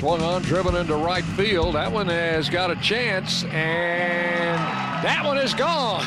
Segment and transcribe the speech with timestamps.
[0.00, 1.74] Swung on, driven into right field.
[1.74, 4.56] That one has got a chance, and
[5.04, 6.06] that one is gone.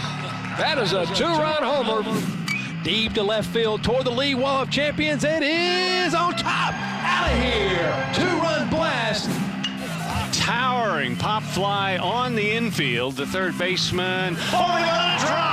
[0.58, 2.84] That is a two-run homer.
[2.84, 5.24] Deep to left field toward the lead wall of champions.
[5.24, 6.74] It is on top.
[6.74, 8.10] Out of here.
[8.16, 9.30] Two-run blast.
[10.42, 13.16] Towering pop fly on the infield.
[13.16, 15.53] The third baseman falling on a drop.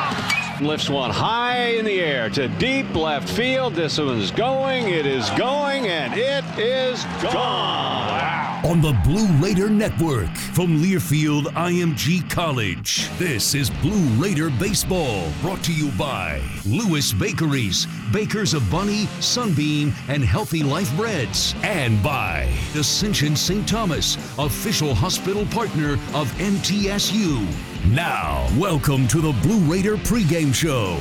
[0.61, 3.75] Lifts one high in the air to deep left field.
[3.75, 4.89] This one's going.
[4.89, 8.65] It is going, and it is gone.
[8.67, 13.09] On the Blue Raider Network from Learfield IMG College.
[13.17, 19.95] This is Blue Raider Baseball, brought to you by Lewis Bakeries, bakers of Bunny, Sunbeam,
[20.09, 22.43] and Healthy Life Breads, and by
[22.75, 23.67] Ascension St.
[23.67, 27.70] Thomas, official hospital partner of MTSU.
[27.89, 31.01] Now, welcome to the Blue Raider pregame show.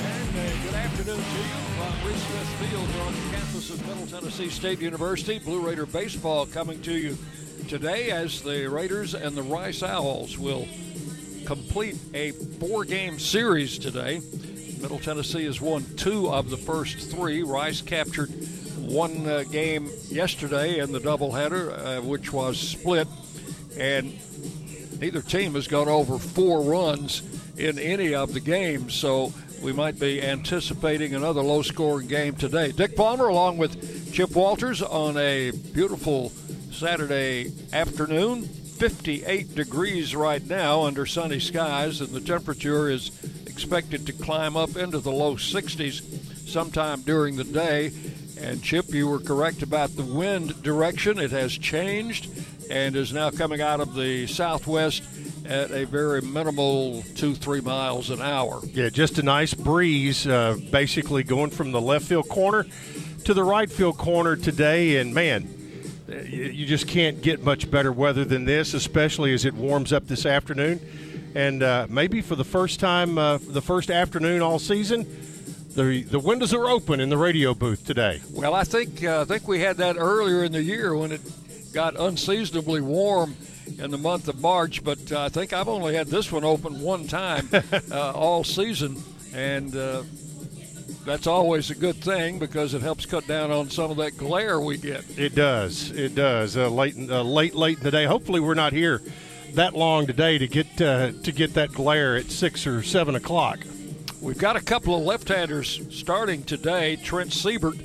[0.00, 2.24] And uh, good afternoon to you from Reese
[2.58, 5.38] Field here on the campus of Middle Tennessee State University.
[5.38, 7.16] Blue Raider Baseball coming to you
[7.68, 10.66] today as the Raiders and the Rice Owls will
[11.46, 14.20] complete a four game series today.
[14.80, 17.42] Middle Tennessee has won two of the first three.
[17.44, 18.30] Rice captured
[18.86, 23.08] one uh, game yesterday in the doubleheader, uh, which was split,
[23.78, 24.18] and
[25.00, 27.22] neither team has gone over four runs
[27.56, 28.94] in any of the games.
[28.94, 29.32] So
[29.62, 32.72] we might be anticipating another low scoring game today.
[32.72, 36.30] Dick Palmer, along with Chip Walters, on a beautiful
[36.70, 38.44] Saturday afternoon.
[38.44, 43.12] 58 degrees right now under sunny skies, and the temperature is
[43.46, 46.02] expected to climb up into the low 60s
[46.48, 47.92] sometime during the day.
[48.40, 51.18] And Chip, you were correct about the wind direction.
[51.18, 52.28] It has changed
[52.70, 55.02] and is now coming out of the southwest
[55.44, 58.60] at a very minimal two, three miles an hour.
[58.72, 62.66] Yeah, just a nice breeze, uh, basically going from the left field corner
[63.24, 64.96] to the right field corner today.
[64.96, 65.48] And man,
[66.08, 70.06] uh, you just can't get much better weather than this, especially as it warms up
[70.06, 70.80] this afternoon.
[71.34, 75.04] And uh, maybe for the first time, uh, the first afternoon all season,
[75.74, 78.20] the the windows are open in the radio booth today.
[78.32, 81.20] Well, I think uh, I think we had that earlier in the year when it
[81.72, 83.36] got unseasonably warm
[83.78, 84.84] in the month of March.
[84.84, 87.48] But uh, I think I've only had this one open one time
[87.90, 89.02] uh, all season,
[89.34, 90.02] and uh,
[91.04, 94.60] that's always a good thing because it helps cut down on some of that glare
[94.60, 95.04] we get.
[95.18, 95.90] It does.
[95.90, 96.56] It does.
[96.56, 98.04] Uh, late, in- uh, late, late in the day.
[98.04, 99.02] Hopefully, we're not here
[99.54, 103.58] that long today to get uh, to get that glare at six or seven o'clock.
[104.24, 106.96] We've got a couple of left-handers starting today.
[106.96, 107.76] Trent Siebert,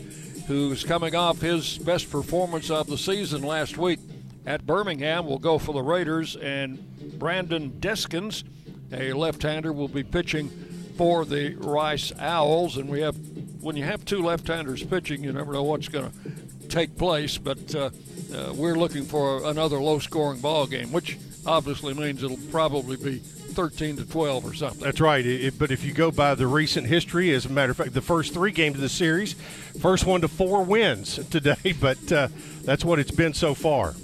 [0.47, 3.99] who's coming off his best performance of the season last week
[4.45, 6.79] at Birmingham, will go for the Raiders, and
[7.19, 8.45] Brandon Deskins,
[8.93, 10.47] a left-hander, will be pitching
[10.95, 12.77] for the Rice Owls.
[12.77, 13.17] And we have,
[13.61, 17.37] when you have two left-handers pitching, you never know what's going to take place.
[17.37, 17.89] But uh,
[18.33, 23.21] uh, we're looking for another low-scoring ball game, which obviously means it'll probably be
[23.59, 24.79] 13 to 12 or something.
[24.79, 25.25] That's right.
[25.25, 28.01] It- but if you go by the recent history, as a matter of fact, the
[28.01, 29.33] first three games of the series,
[29.81, 31.73] first one to four wins today.
[31.77, 32.29] But uh,
[32.63, 33.95] that's what it's been so far.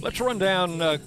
[0.00, 0.98] Let's run down uh,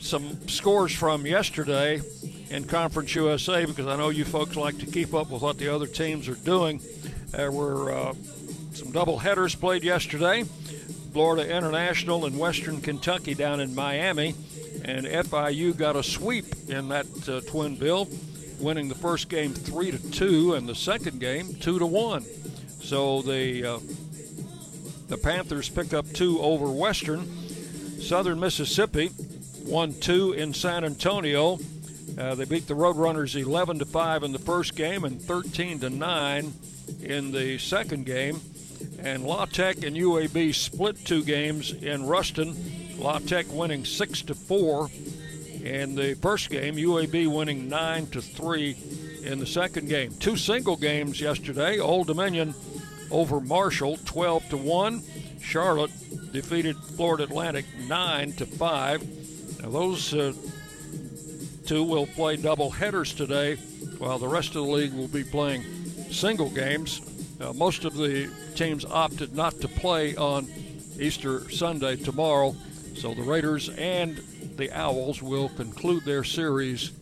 [0.00, 2.02] some scores from yesterday
[2.50, 5.74] in Conference USA because I know you folks like to keep up with what the
[5.74, 6.82] other teams are doing.
[7.30, 8.12] There were uh,
[8.74, 10.44] some double headers played yesterday.
[11.14, 14.34] Florida International and Western Kentucky down in Miami,
[14.84, 18.08] and FIU got a sweep in that uh, twin bill,
[18.58, 22.24] winning the first game three to two, and the second game two to one.
[22.82, 23.78] So the uh,
[25.06, 27.24] the Panthers pick up two over Western.
[28.00, 29.12] Southern Mississippi
[29.64, 31.60] won two in San Antonio.
[32.18, 35.90] Uh, they beat the Roadrunners 11 to 5 in the first game and 13 to
[35.90, 36.52] 9
[37.02, 38.40] in the second game.
[38.98, 42.56] And La Tech and UAB split two games in Ruston.
[42.98, 44.88] La Tech winning 6 to 4
[45.62, 48.76] in the first game, UAB winning 9 to 3
[49.24, 50.14] in the second game.
[50.20, 51.78] Two single games yesterday.
[51.78, 52.54] Old Dominion
[53.10, 55.02] over Marshall 12 to 1.
[55.40, 55.90] Charlotte
[56.32, 59.62] defeated Florida Atlantic 9 to 5.
[59.62, 60.32] Now those uh,
[61.66, 63.56] two will play double headers today,
[63.98, 65.62] while the rest of the league will be playing
[66.10, 67.00] single games.
[67.52, 70.48] Most of the teams opted not to play on
[70.98, 72.54] Easter Sunday tomorrow,
[72.96, 74.16] so the Raiders and
[74.56, 76.92] the Owls will conclude their series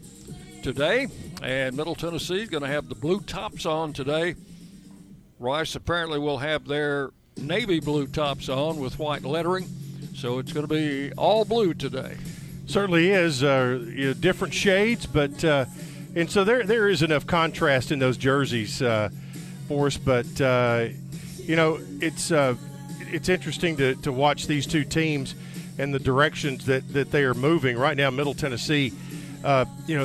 [0.63, 1.09] today.
[1.43, 4.35] And Middle Tennessee is going to have the blue tops on today.
[5.39, 9.69] Rice apparently will have their navy blue tops on with white lettering,
[10.15, 12.17] so it's going to be all blue today.
[12.67, 15.67] Certainly is uh, you know, different shades, but uh,
[16.15, 19.09] and so there there is enough contrast in those jerseys uh,
[19.69, 19.97] for us.
[19.97, 20.89] But uh,
[21.39, 22.55] you know, it's uh,
[23.13, 25.35] it's interesting to, to watch these two teams
[25.79, 28.11] and the directions that, that they are moving right now.
[28.11, 28.93] Middle Tennessee,
[29.45, 30.05] uh, you know,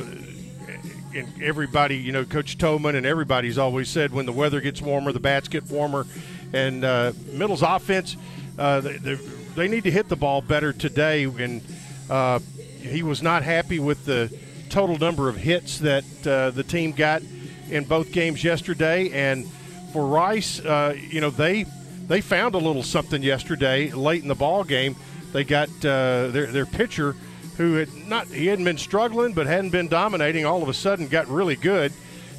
[1.16, 5.12] and everybody, you know, Coach Toman and everybody's always said when the weather gets warmer,
[5.12, 6.06] the bats get warmer,
[6.54, 8.18] and uh, Middle's offense,
[8.58, 9.18] uh, they,
[9.56, 11.24] they, need to hit the ball better today.
[11.24, 11.62] And
[12.10, 12.40] uh,
[12.82, 14.36] he was not happy with the
[14.70, 17.22] total number of hits that the team got
[17.70, 19.10] in both games yesterday.
[19.12, 19.48] And
[19.94, 21.66] for Rice, uh, you know, they
[22.08, 24.96] they found a little something yesterday late in the ball game.
[25.34, 27.16] They got uh, their their pitcher
[27.58, 30.46] who had not he hadn't been struggling but hadn't been dominating.
[30.46, 31.92] All of a sudden, got really good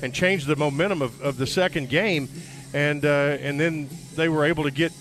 [0.02, 2.28] and changed the momentum of, of the second game.
[2.72, 4.92] And uh, and then they were able to get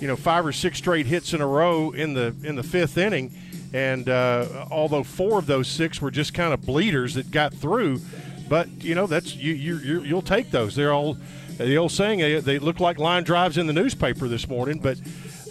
[0.00, 2.98] you know five or six straight hits in a row in the in the fifth
[2.98, 3.32] inning.
[3.72, 8.00] And uh, although four of those six were just kind of bleeders that got through,
[8.48, 10.74] but you know that's you you you'll take those.
[10.74, 11.16] They're all
[11.58, 14.78] the old saying they, they look like line drives in the newspaper this morning.
[14.78, 14.98] But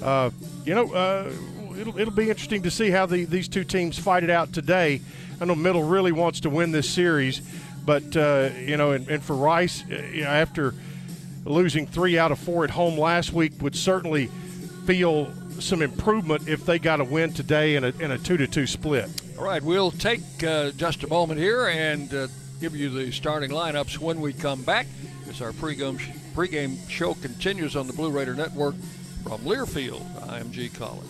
[0.01, 0.31] uh,
[0.65, 1.31] you know uh,
[1.77, 5.01] it'll it'll be interesting to see how the, these two teams fight it out today.
[5.41, 7.41] I know Middle really wants to win this series,
[7.85, 10.73] but uh, you know and, and for Rice, uh, you know, after
[11.45, 14.27] losing three out of four at home last week, would certainly
[14.85, 18.47] feel some improvement if they got a win today in a, in a two to
[18.47, 19.09] two split.
[19.37, 22.27] All right, we'll take uh, just a moment here and uh,
[22.63, 24.87] give you the starting lineups when we come back.
[25.27, 25.99] As our pregame
[26.33, 28.75] pregame show continues on the Blue Raider Network
[29.25, 31.03] from Learfield, IMG College.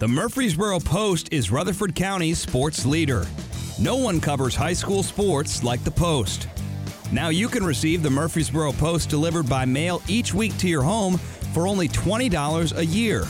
[0.00, 3.24] The Murfreesboro Post is Rutherford County's sports leader.
[3.78, 6.48] No one covers high school sports like the Post.
[7.12, 11.18] Now you can receive the Murfreesboro Post delivered by mail each week to your home
[11.54, 13.26] for only $20 a year.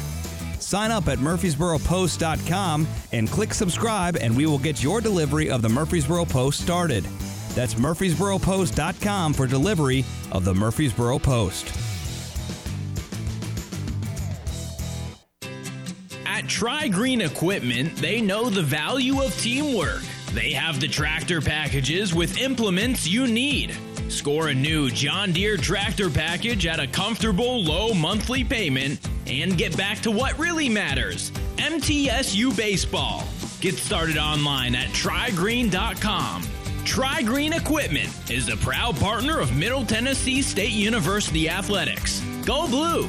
[0.73, 5.69] Sign up at murfreesboropost.com and click subscribe, and we will get your delivery of the
[5.69, 7.05] Murfreesboro Post started.
[7.51, 11.67] That's murfreesboropost.com for delivery of the Murfreesboro Post.
[16.25, 20.01] At TriGreen Equipment, they know the value of teamwork.
[20.33, 23.77] They have the tractor packages with implements you need
[24.12, 29.76] Score a new John Deere tractor package at a comfortable low monthly payment and get
[29.76, 33.25] back to what really matters MTSU Baseball.
[33.61, 36.43] Get started online at trigreen.com.
[36.85, 42.20] TriGreen Equipment is a proud partner of Middle Tennessee State University Athletics.
[42.44, 43.09] Go Blue!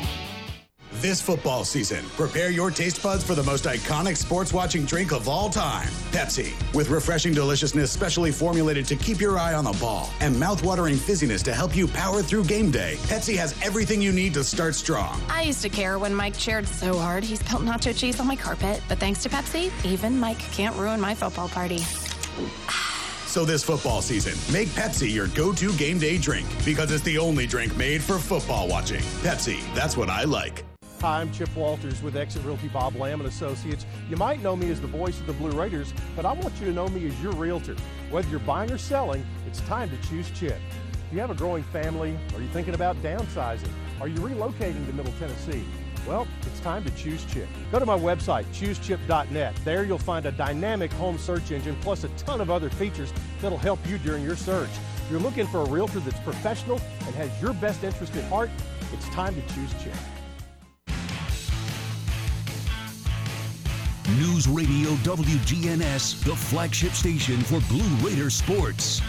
[1.01, 5.27] This football season, prepare your taste buds for the most iconic sports watching drink of
[5.27, 6.53] all time Pepsi.
[6.75, 11.41] With refreshing deliciousness specially formulated to keep your eye on the ball and mouth-watering fizziness
[11.45, 15.19] to help you power through game day, Pepsi has everything you need to start strong.
[15.27, 18.35] I used to care when Mike cheered so hard he spilled nacho cheese on my
[18.35, 21.79] carpet, but thanks to Pepsi, even Mike can't ruin my football party.
[23.25, 27.47] So this football season, make Pepsi your go-to game day drink because it's the only
[27.47, 29.01] drink made for football watching.
[29.23, 30.63] Pepsi, that's what I like.
[31.01, 33.87] Hi, I'm Chip Walters with Exit Realty Bob Lamb and Associates.
[34.07, 36.67] You might know me as the voice of the Blue Raiders, but I want you
[36.67, 37.75] to know me as your realtor.
[38.11, 40.59] Whether you're buying or selling, it's time to choose Chip.
[41.09, 42.15] Do you have a growing family?
[42.35, 43.71] Are you thinking about downsizing?
[43.99, 45.63] Are you relocating to Middle Tennessee?
[46.05, 47.47] Well, it's time to choose Chip.
[47.71, 49.55] Go to my website, choosechip.net.
[49.65, 53.57] There you'll find a dynamic home search engine plus a ton of other features that'll
[53.57, 54.69] help you during your search.
[54.97, 58.51] If you're looking for a realtor that's professional and has your best interest at heart,
[58.93, 59.95] it's time to choose Chip.
[64.19, 69.01] News Radio WGNS, the flagship station for Blue Raider sports.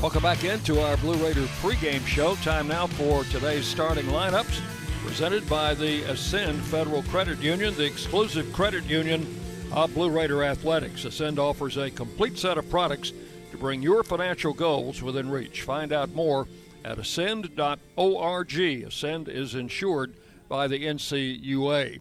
[0.00, 2.34] Welcome back into our Blue Raider pregame show.
[2.36, 4.60] Time now for today's starting lineups,
[5.04, 9.24] presented by the Ascend Federal Credit Union, the exclusive credit union
[9.70, 11.04] of Blue Raider Athletics.
[11.04, 13.12] Ascend offers a complete set of products
[13.52, 15.62] to bring your financial goals within reach.
[15.62, 16.48] Find out more
[16.84, 18.58] at ascend.org.
[18.58, 20.14] Ascend is insured
[20.48, 22.00] by the NCUA.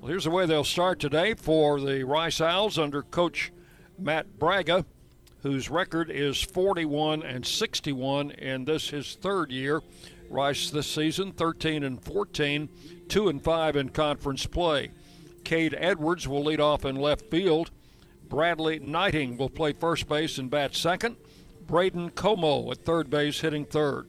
[0.00, 3.52] Well, here's the way they'll start today for the Rice Owls under Coach
[3.98, 4.86] Matt Bragga,
[5.42, 9.82] whose record is 41 and 61 in this his third year.
[10.30, 12.70] Rice this season 13 and 14,
[13.10, 14.90] 2 and 5 in conference play.
[15.44, 17.70] Cade Edwards will lead off in left field.
[18.26, 21.16] Bradley Knighting will play first base and bat second.
[21.66, 24.06] Braden Comeaux at third base hitting third.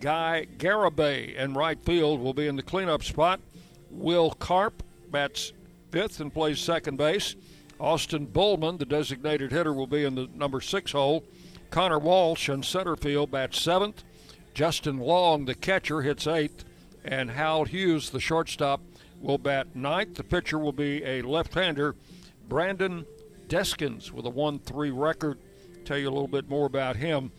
[0.00, 3.40] Guy Garibay in right field will be in the cleanup spot.
[3.90, 5.52] Will Carp bats
[5.90, 7.36] fifth and plays second base.
[7.80, 11.24] Austin Bullman, the designated hitter, will be in the number six hole.
[11.70, 14.04] Connor Walsh in center field bats seventh.
[14.54, 16.64] Justin Long, the catcher, hits eighth.
[17.04, 18.80] And Hal Hughes, the shortstop,
[19.20, 20.14] will bat ninth.
[20.16, 21.94] The pitcher will be a left hander,
[22.48, 23.06] Brandon
[23.48, 25.38] Deskins, with a 1 3 record.
[25.84, 27.30] Tell you a little bit more about him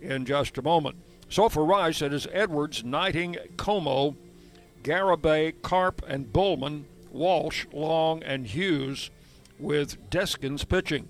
[0.00, 0.96] in just a moment.
[1.28, 4.16] So for Rice, it is Edwards, Knighting, Comeaux,
[4.82, 9.10] Garibay, Carp, and Bullman, Walsh, Long, and Hughes,
[9.58, 11.08] with Deskins pitching.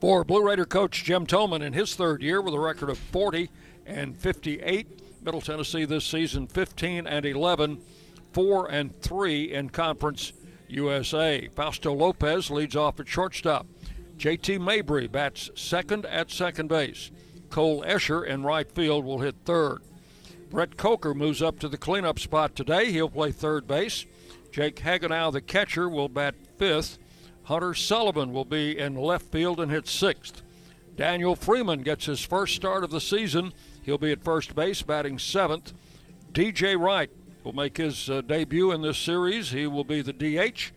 [0.00, 3.50] For Blue Raider coach Jim Toman in his third year with a record of 40
[3.86, 5.22] and 58.
[5.22, 7.82] Middle Tennessee this season 15 and 11,
[8.32, 10.32] 4 and 3 in Conference
[10.68, 11.48] USA.
[11.48, 13.66] Fausto Lopez leads off at shortstop.
[14.16, 17.10] JT Mabry bats second at second base.
[17.50, 19.80] Cole Escher in right field will hit third.
[20.50, 22.90] Brett Coker moves up to the cleanup spot today.
[22.90, 24.06] He'll play third base.
[24.50, 26.98] Jake Hagenow, the catcher, will bat fifth.
[27.44, 30.42] Hunter Sullivan will be in left field and hit sixth.
[30.96, 33.52] Daniel Freeman gets his first start of the season.
[33.82, 35.72] He'll be at first base, batting seventh.
[36.32, 37.10] DJ Wright
[37.42, 39.50] will make his uh, debut in this series.
[39.50, 40.72] He will be the DH.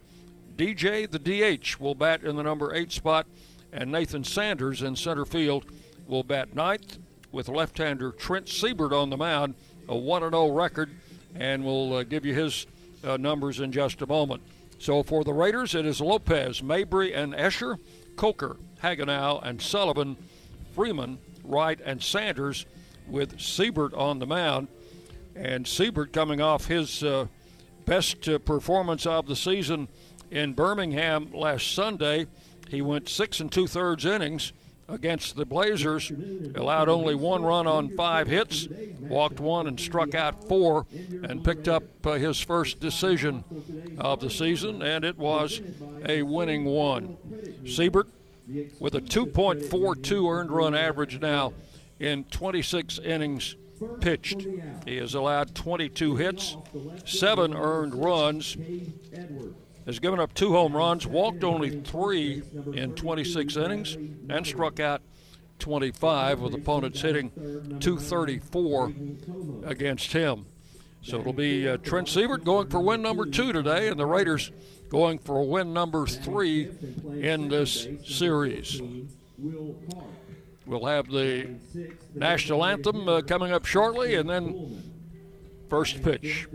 [0.55, 3.27] DJ, the DH, will bat in the number eight spot,
[3.71, 5.65] and Nathan Sanders in center field
[6.07, 6.99] will bat ninth
[7.31, 9.55] with left-hander Trent Siebert on the mound,
[9.89, 10.91] a 1-0 record,
[11.35, 12.67] and we'll uh, give you his
[13.03, 14.41] uh, numbers in just a moment.
[14.79, 17.77] So for the Raiders, it is Lopez, Mabry, and Escher,
[18.15, 20.17] Coker, Hagenow, and Sullivan,
[20.75, 22.65] Freeman, Wright, and Sanders,
[23.07, 24.67] with Siebert on the mound.
[25.35, 27.27] And Siebert coming off his uh,
[27.85, 29.87] best uh, performance of the season
[30.31, 32.27] in Birmingham last Sunday.
[32.69, 34.53] He went six and two thirds innings
[34.93, 36.11] against the Blazers,
[36.55, 38.67] allowed only one run on five hits,
[39.01, 40.85] walked one and struck out four,
[41.23, 43.43] and picked up uh, his first decision
[43.97, 45.61] of the season, and it was
[46.05, 47.17] a winning one.
[47.65, 48.07] Siebert
[48.79, 51.53] with a 2.42 earned run average now
[51.99, 53.55] in 26 innings
[54.01, 54.45] pitched.
[54.85, 56.57] He has allowed 22 hits,
[57.05, 58.55] seven earned runs,
[59.85, 62.41] has given up two home runs, walked only three
[62.73, 63.95] in 26 innings,
[64.29, 65.01] and struck out
[65.59, 67.29] 25 with opponents hitting
[67.79, 68.93] 234
[69.65, 70.45] against him.
[71.01, 74.51] So it'll be uh, Trent Siebert going for win number two today, and the Raiders
[74.89, 76.69] going for win number three
[77.19, 78.81] in this series.
[80.65, 81.55] We'll have the
[82.15, 84.92] national anthem uh, coming up shortly, and then
[85.73, 86.47] first pitch.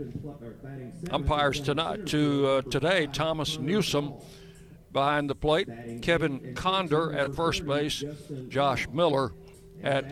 [1.11, 4.13] Umpires tonight to uh, today: Thomas Newsom
[4.93, 5.67] behind the plate,
[6.01, 8.01] Kevin Condor at first base,
[8.47, 9.33] Josh Miller
[9.83, 10.05] at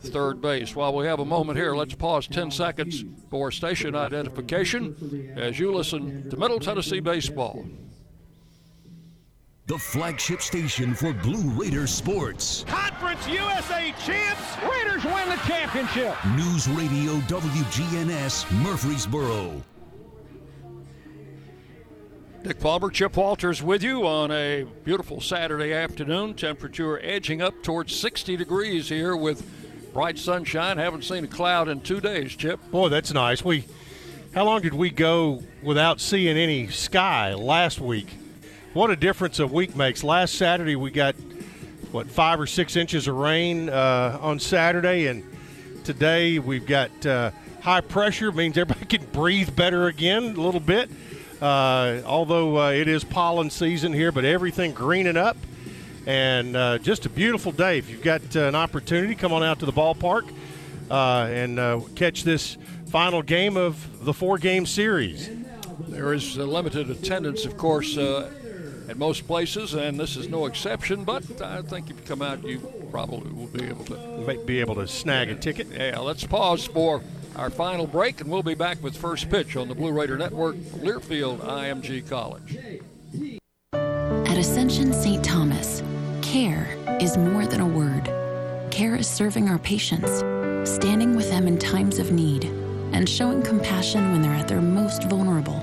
[0.00, 0.74] third base.
[0.74, 5.70] While we have a moment here, let's pause 10 seconds for station identification as you
[5.74, 7.66] listen to Middle Tennessee Baseball.
[9.68, 12.64] The flagship station for Blue Raider sports.
[12.66, 14.56] Conference USA champs.
[14.62, 16.16] Raiders win the championship.
[16.34, 19.62] News Radio WGNS Murfreesboro.
[22.42, 26.32] Dick Palmer, Chip Walters with you on a beautiful Saturday afternoon.
[26.32, 29.44] Temperature edging up towards 60 degrees here with
[29.92, 30.78] bright sunshine.
[30.78, 32.58] Haven't seen a cloud in two days, Chip.
[32.70, 33.44] Boy, that's nice.
[33.44, 33.66] We,
[34.32, 38.16] how long did we go without seeing any sky last week?
[38.74, 40.04] What a difference a week makes.
[40.04, 41.14] Last Saturday we got
[41.90, 45.24] what five or six inches of rain uh, on Saturday, and
[45.84, 47.30] today we've got uh,
[47.62, 48.30] high pressure.
[48.30, 50.90] Means everybody can breathe better again a little bit.
[51.40, 55.38] Uh, although uh, it is pollen season here, but everything greening up,
[56.04, 57.78] and uh, just a beautiful day.
[57.78, 60.30] If you've got uh, an opportunity, come on out to the ballpark
[60.90, 62.58] and catch this
[62.88, 65.30] final game of the four-game series.
[65.88, 67.96] There is limited attendance, of course,
[68.88, 71.04] at most places, and this is no exception.
[71.04, 74.60] But I think if you come out, you probably will be able to May be
[74.60, 75.68] able to snag a ticket.
[75.70, 77.02] Yeah, let's pause for
[77.36, 80.56] our final break, and we'll be back with first pitch on the Blue Raider Network,
[80.56, 82.58] Learfield IMG College.
[83.72, 85.24] At Ascension St.
[85.24, 85.82] Thomas
[86.22, 88.04] Care is more than a word.
[88.70, 90.18] Care is serving our patients,
[90.70, 92.44] standing with them in times of need,
[92.92, 95.62] and showing compassion when they're at their most vulnerable.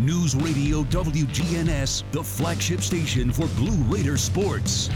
[0.00, 4.88] News Radio WGNS, the flagship station for Blue Raider sports.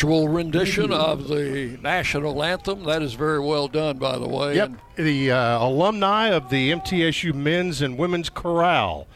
[0.00, 2.84] Virtual rendition of the national anthem.
[2.84, 4.56] That is very well done, by the way.
[4.56, 9.06] Yep, the uh, alumni of the MTSU men's and women's chorale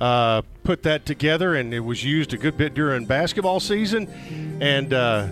[0.00, 4.08] uh, put that together, and it was used a good bit during basketball season.
[4.62, 5.28] And uh,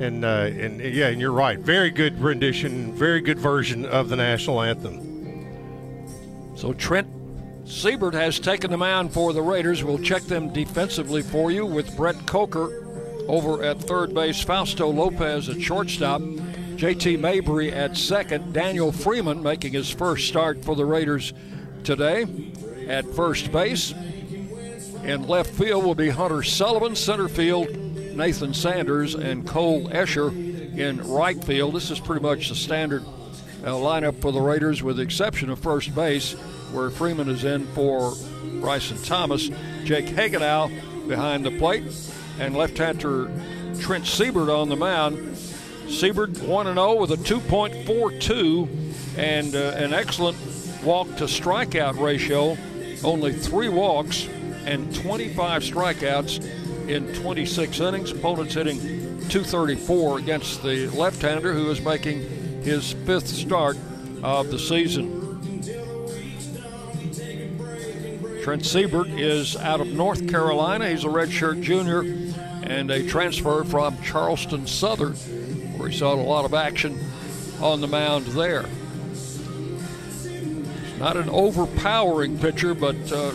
[0.00, 1.58] and uh, and yeah, and you're right.
[1.58, 6.56] Very good rendition, very good version of the national anthem.
[6.56, 7.08] So Trent
[7.66, 9.84] Siebert has taken the mound for the Raiders.
[9.84, 12.89] We'll check them defensively for you with Brett Coker
[13.30, 19.72] over at third base, Fausto Lopez at shortstop, JT Mabry at second, Daniel Freeman making
[19.72, 21.32] his first start for the Raiders
[21.84, 22.26] today
[22.88, 23.92] at first base.
[25.04, 27.68] In left field will be Hunter Sullivan, center field,
[28.16, 30.30] Nathan Sanders, and Cole Escher
[30.76, 31.74] in right field.
[31.74, 33.04] This is pretty much the standard
[33.62, 36.32] uh, lineup for the Raiders, with the exception of first base,
[36.72, 38.14] where Freeman is in for
[38.60, 39.50] Bryson Thomas.
[39.84, 41.84] Jake Hagenow behind the plate,
[42.40, 43.30] and left-hander
[43.78, 45.36] Trent Siebert on the mound.
[45.88, 48.68] Siebert 1 0 with a 2.42
[49.18, 50.36] and uh, an excellent
[50.82, 52.56] walk to strikeout ratio.
[53.04, 54.28] Only three walks
[54.64, 58.10] and 25 strikeouts in 26 innings.
[58.12, 62.20] Opponents hitting 234 against the left-hander who is making
[62.62, 63.76] his fifth start
[64.22, 65.18] of the season.
[68.42, 70.88] Trent Siebert is out of North Carolina.
[70.88, 72.02] He's a redshirt junior
[72.70, 75.14] and a transfer from Charleston Southern,
[75.76, 76.96] where he saw a lot of action
[77.60, 78.64] on the mound there.
[81.00, 83.32] Not an overpowering pitcher, but uh,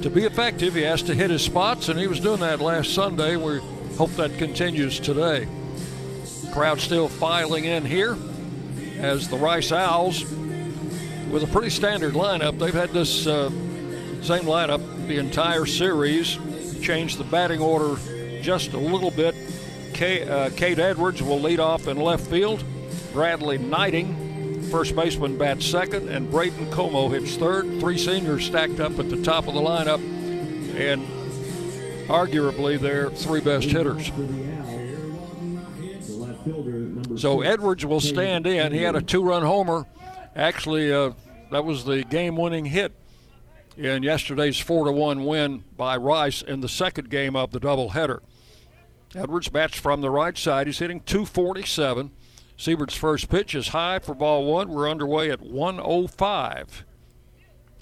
[0.00, 2.94] to be effective, he has to hit his spots, and he was doing that last
[2.94, 3.36] Sunday.
[3.36, 3.58] We
[3.98, 5.46] hope that continues today.
[6.50, 8.16] Crowd still filing in here
[8.98, 10.24] as the Rice Owls,
[11.30, 13.50] with a pretty standard lineup, they've had this uh,
[14.22, 16.38] same lineup the entire series.
[16.80, 18.00] Changed the batting order
[18.42, 19.34] just a little bit.
[19.92, 22.64] Cade, uh, Cade Edwards will lead off in left field.
[23.12, 27.80] Bradley Knighting, first baseman, bats second, and Braden Comeaux hits third.
[27.80, 30.00] Three seniors stacked up at the top of the lineup,
[30.78, 31.06] and
[32.08, 34.10] arguably their three best hitters.
[37.20, 38.72] So Edwards will stand in.
[38.72, 39.86] He had a two-run homer.
[40.34, 41.12] Actually, uh,
[41.50, 42.92] that was the game-winning hit
[43.86, 48.20] in yesterday's four to one win by Rice in the second game of the doubleheader.
[49.14, 50.66] Edwards bats from the right side.
[50.66, 52.10] He's hitting 247.
[52.56, 54.68] Siebert's first pitch is high for ball one.
[54.68, 56.84] We're underway at 105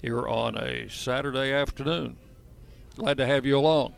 [0.01, 2.17] here on a Saturday afternoon.
[2.95, 3.93] Glad to have you along.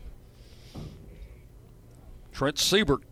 [2.33, 3.03] Trent Siebert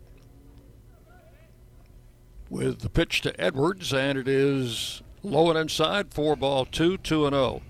[2.50, 7.26] with the pitch to Edwards, and it is low and inside, four ball two, two
[7.26, 7.62] and zero.
[7.62, 7.69] Oh.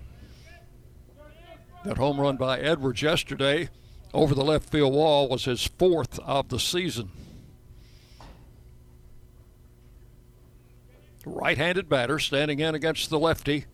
[1.82, 3.70] That home run by Edwards yesterday
[4.12, 7.10] over the left field wall was his fourth of the season.
[11.24, 13.64] Right handed batter standing in against the lefty,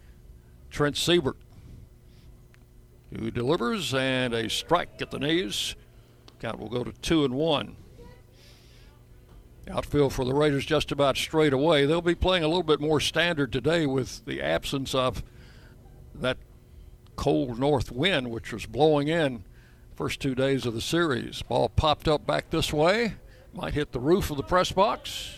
[0.71, 1.37] Trent Siebert,
[3.12, 5.75] who delivers and a strike at the knees.
[6.40, 7.77] Count will go to two and one.
[9.69, 11.87] Outfield for the Raiders just about straight away.
[11.87, 15.25] They'll be playing a little bit more standard today with the absence of
[16.14, 16.38] that
[17.16, 19.44] cold north wind, which was blowing in
[19.94, 21.42] first two days of the series.
[21.42, 23.14] Ball popped up back this way,
[23.55, 25.37] might hit the roof of the press box.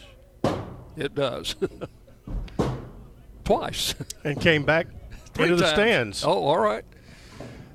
[0.97, 1.55] It does.
[3.45, 3.95] Twice.
[4.25, 4.89] And came back
[5.39, 6.25] into the stands.
[6.25, 6.85] Oh, all right.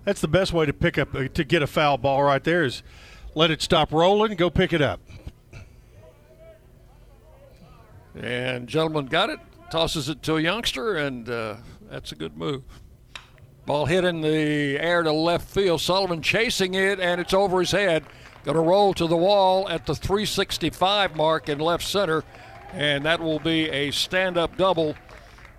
[0.04, 2.64] That's the best way to pick up uh, to get a foul ball right there
[2.64, 2.84] is
[3.36, 5.00] let it stop rolling, go pick it up.
[8.16, 9.40] And gentleman got it,
[9.72, 11.56] tosses it to a youngster, and uh,
[11.90, 12.64] that's a good move.
[13.66, 15.80] Ball hit in the air to left field.
[15.80, 18.04] Sullivan chasing it, and it's over his head.
[18.44, 22.24] Going to roll to the wall at the 365 mark in left center,
[22.74, 24.96] and that will be a stand up double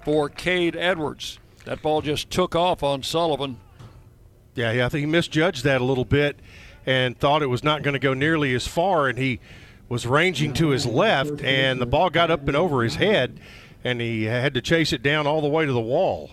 [0.04, 1.38] for Cade Edwards.
[1.64, 3.58] That ball just took off on Sullivan.
[4.54, 6.38] Yeah, yeah, I think he misjudged that a little bit
[6.84, 9.40] and thought it was not going to go nearly as far, and he
[9.88, 13.40] was ranging to his left, and the ball got up and over his head,
[13.82, 16.30] and he had to chase it down all the way to the wall.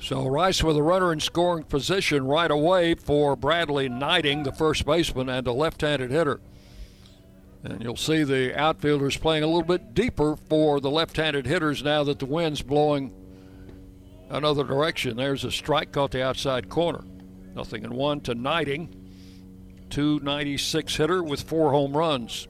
[0.00, 4.86] So Rice with a runner in scoring position right away for Bradley Knighting, the first
[4.86, 6.40] baseman, and a left-handed hitter.
[7.62, 12.02] And you'll see the outfielders playing a little bit deeper for the left-handed hitters now
[12.04, 13.12] that the wind's blowing
[14.30, 15.18] another direction.
[15.18, 17.04] There's a strike caught the outside corner.
[17.54, 18.96] Nothing in one to Knighting.
[19.90, 22.48] 296 hitter with four home runs.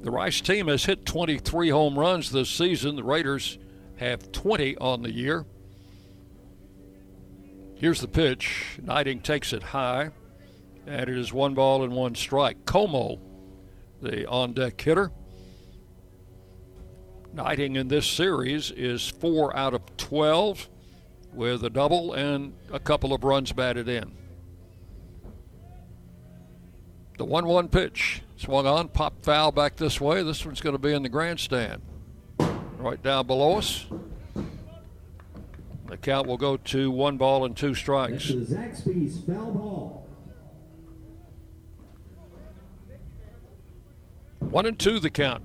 [0.00, 2.96] The Rice team has hit 23 home runs this season.
[2.96, 3.58] The Raiders
[4.02, 5.44] have 20 on the year.
[7.74, 8.78] Here's the pitch.
[8.80, 10.10] Knighting takes it high,
[10.86, 12.64] and it is one ball and one strike.
[12.64, 13.18] Comeaux,
[14.00, 15.10] the on deck hitter.
[17.34, 20.68] Knighting in this series is four out of 12
[21.32, 24.12] with a double and a couple of runs batted in.
[27.18, 30.22] The 1 1 pitch swung on, pop foul back this way.
[30.22, 31.82] This one's going to be in the grandstand.
[32.82, 33.86] Right down below us.
[35.86, 38.26] The count will go to one ball and two strikes.
[38.26, 40.08] Zaxby's foul ball.
[44.40, 45.44] One and two the count.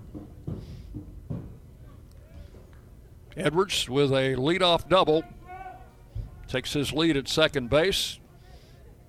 [3.35, 5.23] Edwards with a leadoff double
[6.47, 8.17] takes his lead at second base.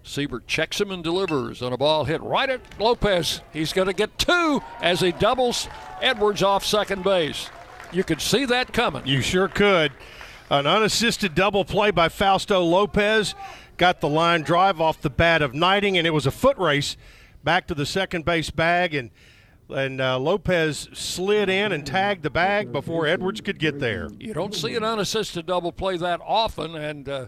[0.02, 3.40] Siebert checks him and delivers on a ball hit right at Lopez.
[3.54, 5.66] He's going to get two as he doubles
[6.02, 7.48] Edwards off second base.
[7.92, 9.06] You could see that coming.
[9.06, 9.92] You sure could.
[10.50, 13.34] An unassisted double play by Fausto Lopez
[13.76, 16.96] got the line drive off the bat of Knighting, and it was a foot race
[17.44, 19.10] back to the second base bag, and
[19.70, 24.08] and uh, Lopez slid in and tagged the bag before Edwards could get there.
[24.18, 27.26] You don't see an unassisted double play that often, and uh,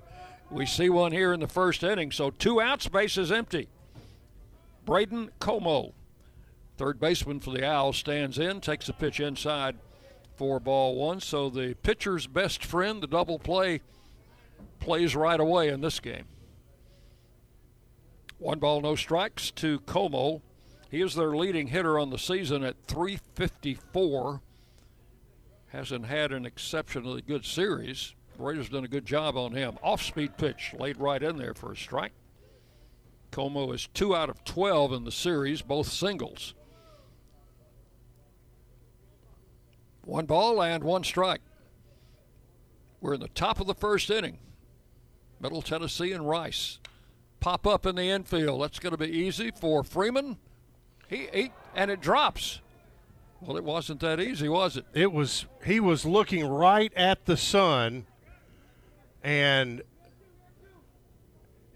[0.50, 2.10] we see one here in the first inning.
[2.10, 3.68] So two outs, base is empty.
[4.86, 5.92] Braden Comeaux,
[6.78, 9.76] third baseman for the Owls, stands in, takes the pitch inside
[10.40, 11.20] for ball one.
[11.20, 13.82] So the pitcher's best friend, the double play,
[14.78, 16.24] plays right away in this game.
[18.38, 20.40] One ball, no strikes to Comeaux.
[20.90, 24.40] He is their leading hitter on the season at 354.
[25.66, 28.14] Hasn't had an exceptionally good series.
[28.38, 29.76] Raiders done a good job on him.
[29.82, 32.14] Off speed pitch laid right in there for a strike.
[33.30, 36.54] Comeaux is two out of 12 in the series, both singles.
[40.10, 41.40] One ball and one strike.
[43.00, 44.38] We're in the top of the first inning.
[45.40, 46.80] Middle Tennessee and Rice
[47.38, 48.60] pop up in the infield.
[48.60, 50.36] That's going to be easy for Freeman.
[51.06, 52.60] He, he and it drops.
[53.40, 54.84] Well, it wasn't that easy, was it?
[54.94, 55.46] It was.
[55.64, 58.04] He was looking right at the sun,
[59.22, 59.80] and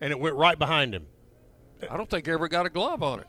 [0.00, 1.06] and it went right behind him.
[1.88, 3.26] I don't think he ever got a glove on it.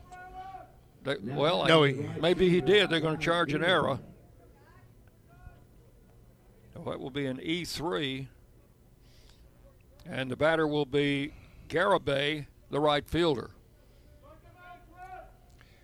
[1.04, 2.90] They, well, No, I- he- maybe he did.
[2.90, 4.00] They're going to charge an error.
[6.84, 8.26] That will be an E3.
[10.08, 11.32] And the batter will be
[11.68, 13.50] Garibay, the right fielder.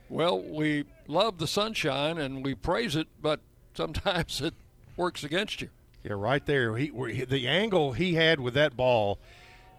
[0.08, 3.40] Well, we love the sunshine and we praise it, but
[3.74, 4.54] sometimes it
[4.96, 5.70] works against you.
[6.04, 6.76] Yeah, right there.
[6.76, 9.18] He- the angle he had with that ball,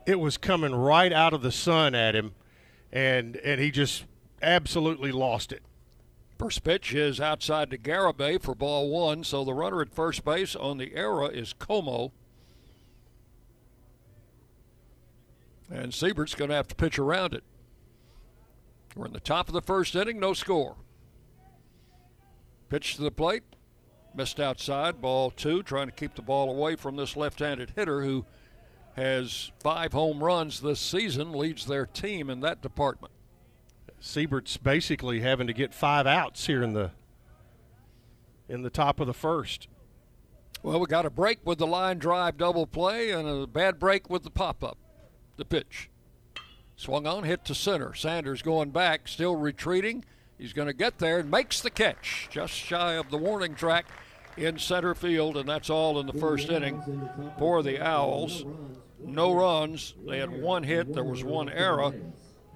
[0.07, 2.33] it was coming right out of the sun at him,
[2.91, 4.05] and and he just
[4.41, 5.61] absolutely lost it.
[6.37, 10.55] First pitch is outside to Garibay for ball one, so the runner at first base
[10.55, 12.11] on the error is Comeaux.
[15.71, 17.43] And Siebert's going to have to pitch around it.
[18.95, 20.75] We're in the top of the first inning, no score.
[22.69, 23.43] Pitch to the plate,
[24.13, 28.01] missed outside, ball two, trying to keep the ball away from this left handed hitter
[28.01, 28.25] who
[28.95, 33.12] has five home runs this season, leads their team in that department.
[34.03, 36.91] Siebert's basically having to get five outs here in the
[38.49, 39.69] in the top of the first.
[40.61, 44.09] Well, we got a break with the line drive double play and a bad break
[44.09, 44.77] with the pop up.
[45.37, 45.89] The pitch.
[46.75, 47.93] Swung on, hit to center.
[47.93, 50.03] Sanders going back, still retreating.
[50.37, 53.85] He's going to get there and makes the catch just shy of the warning track
[54.35, 58.43] in center field, and that's all in the first inning for the Owls.
[58.99, 59.95] No runs.
[60.05, 61.93] They had one hit, there was one error,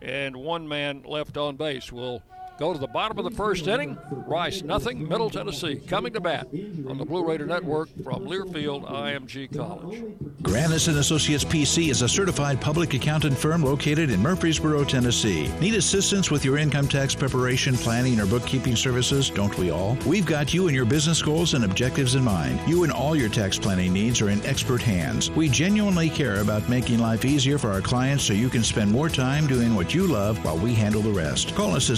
[0.02, 1.92] and one man left on base.
[1.92, 2.22] We'll
[2.58, 3.98] go to the bottom of the first inning.
[4.12, 6.48] Rice nothing, Middle Tennessee coming to bat
[6.88, 10.04] on the Blue Raider Network from Learfield IMG College.
[10.42, 15.48] Granis and Associates PC is a certified public accountant firm located in Murfreesboro, Tennessee.
[15.60, 19.30] Need assistance with your income tax preparation, planning, or bookkeeping services?
[19.30, 19.98] Don't we all?
[20.06, 22.60] We've got you and your business goals and objectives in mind.
[22.68, 25.32] You and all your tax planning needs are in expert hands.
[25.32, 29.10] We genuinely care about making life easier for our clients so you can spend more
[29.10, 31.56] time doing what you love while we handle the rest.
[31.56, 31.98] Call us at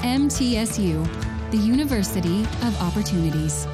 [0.00, 3.66] MTSU, the University of Opportunities.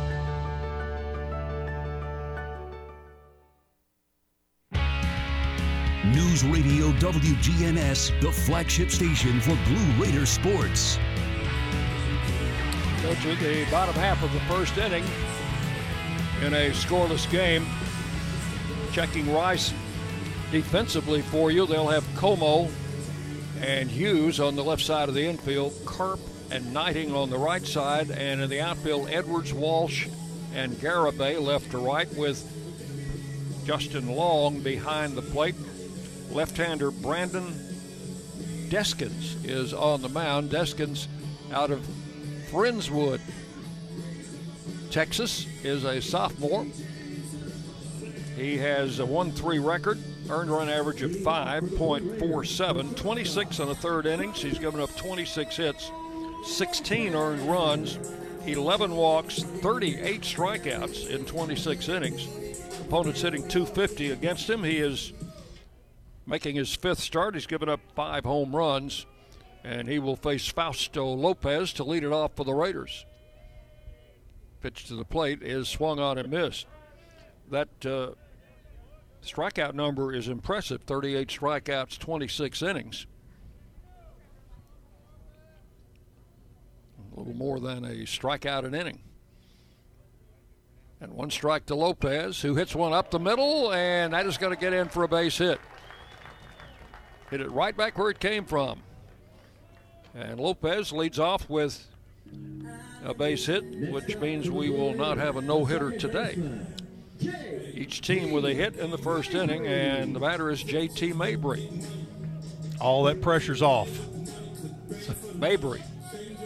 [6.04, 10.98] News Radio WGNS, the flagship station for Blue Raider sports.
[13.02, 15.04] Go to the bottom half of the first inning
[16.42, 17.66] in a scoreless game.
[18.92, 19.72] Checking Rice
[20.50, 22.68] defensively for you, they'll have Como
[23.62, 26.20] and Hughes on the left side of the infield, Carp
[26.50, 30.08] and Knighting on the right side, and in the outfield, Edwards, Walsh,
[30.54, 32.44] and Garibay left to right with
[33.64, 35.54] Justin Long behind the plate.
[36.30, 37.54] Left-hander Brandon
[38.68, 40.50] Deskins is on the mound.
[40.50, 41.06] Deskins
[41.52, 41.86] out of
[42.50, 43.20] Friendswood,
[44.90, 46.66] Texas, is a sophomore.
[48.36, 49.98] He has a 1 3 record,
[50.30, 54.40] earned run average of 5.47, 26 in the third innings.
[54.40, 55.90] He's given up 26 hits,
[56.44, 57.98] 16 earned runs,
[58.46, 62.28] 11 walks, 38 strikeouts in 26 innings.
[62.80, 64.64] Opponents hitting 250 against him.
[64.64, 65.12] He is
[66.26, 67.34] making his fifth start.
[67.34, 69.06] He's given up five home runs,
[69.64, 73.04] and he will face Fausto Lopez to lead it off for the Raiders.
[74.60, 76.66] Pitch to the plate is swung on and missed.
[77.50, 78.10] That uh,
[79.24, 83.06] strikeout number is impressive 38 strikeouts, 26 innings.
[87.12, 89.00] A little more than a strikeout an inning.
[91.00, 94.54] And one strike to Lopez, who hits one up the middle, and that is going
[94.54, 95.58] to get in for a base hit.
[97.30, 98.82] Hit it right back where it came from.
[100.14, 101.86] And Lopez leads off with
[103.04, 106.38] a base hit, which means we will not have a no hitter today.
[107.74, 111.68] Each team with a hit in the first inning, and the batter is JT Mabry.
[112.80, 113.90] All that pressure's off.
[115.34, 115.82] Mabry,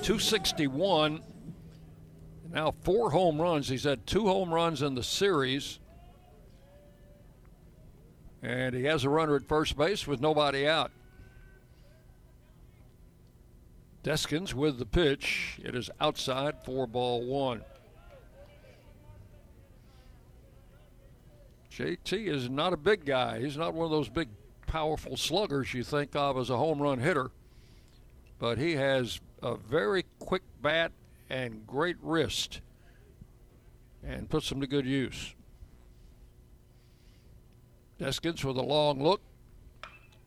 [0.03, 1.21] 261.
[2.53, 3.69] Now four home runs.
[3.69, 5.81] He's had two home runs in the series.
[8.43, 10.93] And he has a runner at first base with nobody out.
[14.05, 15.59] Deskins with the pitch.
[15.65, 17.63] It is outside four ball one.
[21.77, 23.41] JT is not a big guy.
[23.41, 24.29] He's not one of those big,
[24.67, 27.31] powerful sluggers you think of as a home run hitter.
[28.39, 30.93] But he has a very quick bat
[31.29, 32.61] and great wrist
[34.07, 35.35] and puts them to good use.
[37.99, 39.21] Deskins with a long look.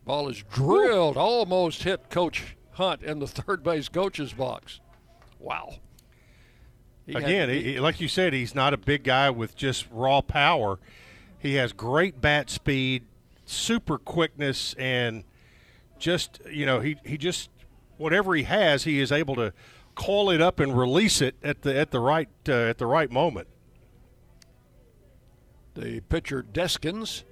[0.04, 4.80] Ball is drilled, almost hit Coach Hunt in the third base coach's box.
[5.38, 5.76] Wow.
[7.06, 10.20] He Again, he, he, like you said, he's not a big guy with just raw
[10.20, 10.78] power.
[11.38, 13.04] He has great bat speed,
[13.44, 15.24] super quickness, and
[15.98, 17.50] just you know he he just
[17.96, 19.52] whatever he has, he is able to
[19.94, 23.10] call it up and release it at the at the right uh, at the right
[23.10, 23.48] moment.
[25.74, 27.22] The pitcher Deskins,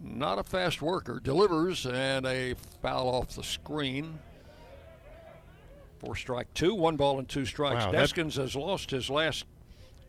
[0.00, 4.18] not a fast worker, delivers and a foul off the screen.
[5.98, 7.84] Four strike two, one ball and two strikes.
[7.86, 9.44] Wow, Deskins has lost his last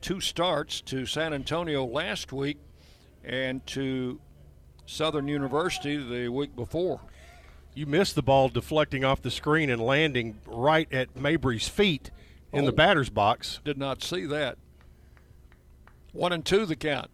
[0.01, 2.57] two starts to San Antonio last week
[3.23, 4.19] and to
[4.85, 7.01] Southern University the week before.
[7.73, 12.09] You missed the ball deflecting off the screen and landing right at Mabry's feet
[12.51, 13.59] in oh, the batter's box.
[13.63, 14.57] Did not see that.
[16.13, 17.11] One and two the count.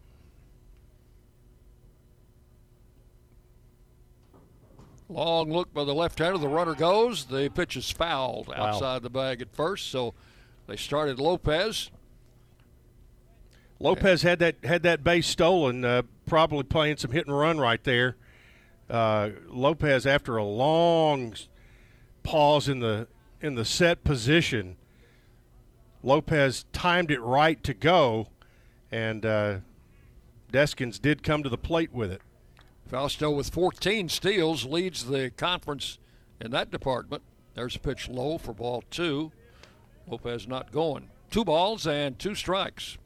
[5.10, 6.38] Long look by the left hander.
[6.38, 7.26] The runner goes.
[7.26, 8.56] The pitch is fouled wow.
[8.56, 9.92] outside the bag at first.
[9.92, 10.14] So
[10.68, 11.92] they started Lopez.
[13.84, 17.84] Lopez had that had that base stolen, uh, probably playing some hit and run right
[17.84, 18.16] there.
[18.90, 21.36] Uh, Lopez, after a long
[22.24, 23.08] pause in the
[23.42, 24.78] in the set position,
[26.02, 28.30] Lopez timed it right to go,
[28.90, 29.58] and uh,
[30.54, 32.22] Deskins did come to the plate with it.
[32.88, 36.00] Fausto with 14 steals leads the conference
[36.40, 37.22] in that department.
[37.54, 39.34] There's a pitch low for ball two.
[40.08, 41.10] Lopez not going.
[41.32, 42.98] Two balls and two strikes.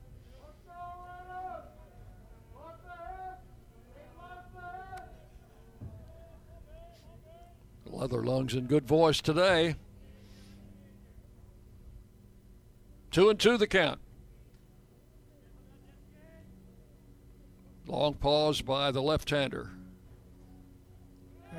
[7.92, 9.76] Leather lungs in good voice today.
[13.12, 14.00] Two and two the count.
[17.88, 19.72] Long pause by the left hander.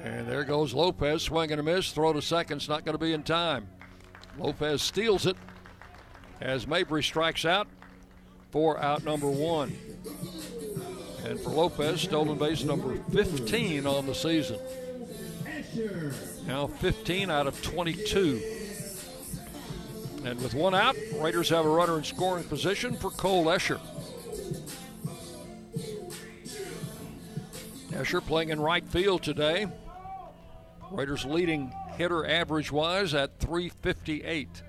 [0.05, 1.91] And there goes Lopez, swing and a miss.
[1.91, 3.69] Throw to second's not going to be in time.
[4.38, 5.37] Lopez steals it
[6.41, 7.67] as Mabry strikes out
[8.51, 9.77] for out number one.
[11.25, 14.59] And for Lopez, stolen base number 15 on the season.
[16.46, 18.42] Now 15 out of 22.
[20.24, 23.81] And with one out, Raiders have a runner in scoring position for Cole Escher.
[27.90, 29.66] Escher playing in right field today.
[30.90, 34.62] Raiders leading hitter average wise at 358.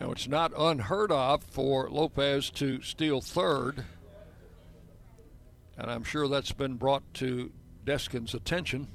[0.00, 3.84] Now, it's not unheard of for Lopez to steal third,
[5.80, 7.50] and I'm sure that's been brought to
[7.86, 8.88] Deskin's attention.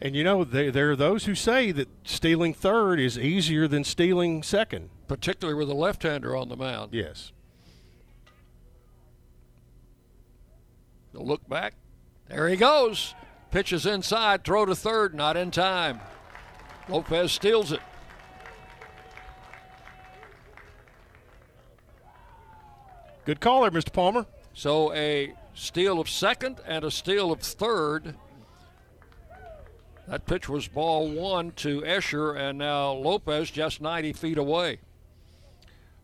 [0.00, 3.82] And you know, there, there are those who say that stealing third is easier than
[3.82, 6.94] stealing second, particularly with a left hander on the mound.
[6.94, 7.32] Yes.
[11.12, 11.74] The look back.
[12.28, 13.14] There he goes.
[13.50, 16.00] Pitches inside, throw to third, not in time.
[16.88, 17.80] Lopez steals it.
[23.24, 23.92] Good caller, Mr.
[23.92, 24.26] Palmer.
[24.54, 28.14] So a steal of second and a steal of third.
[30.08, 34.78] That pitch was ball one to Escher, and now Lopez just 90 feet away.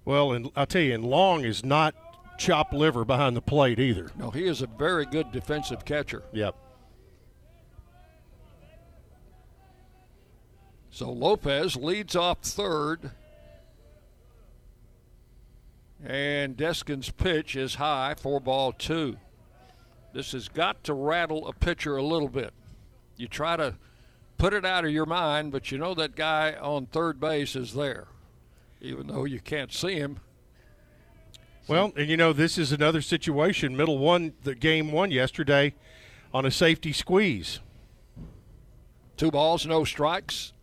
[0.05, 1.95] Well, and I'll tell you, and Long is not
[2.39, 4.11] chop liver behind the plate either.
[4.17, 6.23] No, he is a very good defensive catcher.
[6.33, 6.55] Yep.
[10.91, 13.11] So Lopez leads off third.
[16.05, 19.17] And Deskin's pitch is high for ball two.
[20.17, 22.55] This has got to rattle a pitcher a little bit.
[23.19, 23.75] You try to
[24.39, 27.75] put it out of your mind, but you know that guy on third base is
[27.75, 28.07] there.
[28.81, 30.21] Even though you can't see him,
[31.69, 33.77] well, and you know, this is another situation.
[33.77, 35.75] Middle won the game one yesterday
[36.33, 37.61] on a safety squeeze.
[39.19, 40.55] Two balls, no strikes.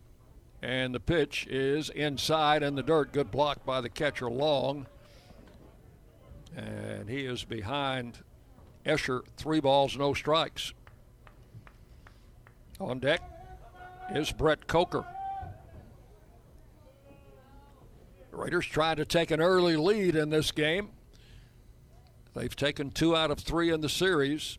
[0.62, 3.12] And the pitch is inside in the dirt.
[3.12, 4.88] Good block by the catcher Long.
[6.56, 8.23] And he is behind
[8.86, 9.22] Escher.
[9.36, 10.74] Three balls, no strikes.
[12.80, 13.22] On deck
[14.14, 15.04] is Brett Coker.
[18.32, 20.90] Raiders trying to take an early lead in this game.
[22.34, 24.58] They've taken two out of three in the series,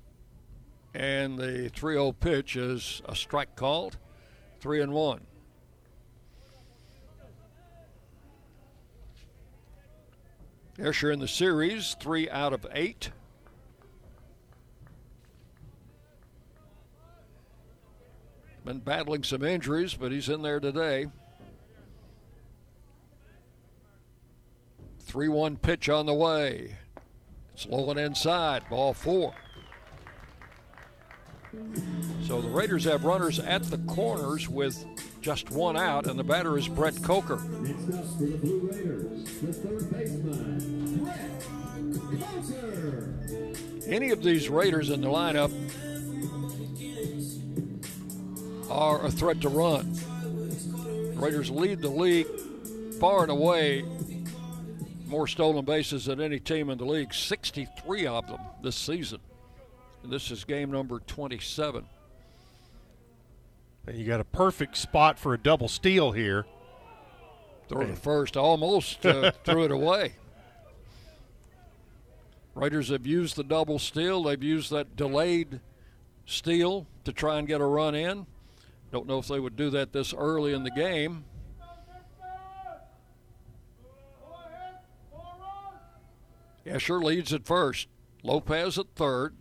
[0.94, 3.98] and the 3 0 pitch is a strike called,
[4.62, 5.22] three and one.
[10.80, 13.12] Escher in the series, three out of eight.
[18.66, 21.06] Been battling some injuries, but he's in there today.
[25.02, 26.76] 3 1 pitch on the way.
[27.54, 29.34] It's low and inside, ball four.
[32.24, 34.84] So the Raiders have runners at the corners with
[35.22, 37.38] just one out, and the batter is Brett Coker.
[37.38, 41.42] Next up for the Blue Raiders, the third baseman, Brett
[42.42, 43.10] Coker.
[43.88, 45.52] Any of these Raiders in the lineup
[48.76, 49.94] are a threat to run.
[49.94, 52.28] The Raiders lead the league
[53.00, 53.86] far and away
[55.08, 59.20] more stolen bases than any team in the league, 63 of them this season.
[60.04, 61.86] And this is game number 27.
[63.88, 66.46] And you got a perfect spot for a double steal here.
[67.70, 70.14] Throw the first, almost uh, threw it away.
[72.54, 74.24] Raiders have used the double steal.
[74.24, 75.60] They've used that delayed
[76.26, 78.26] steal to try and get a run in.
[78.96, 81.26] Don't know if they would do that this early in the game.
[86.66, 87.90] Escher leads at first.
[88.24, 89.36] Lopez at third.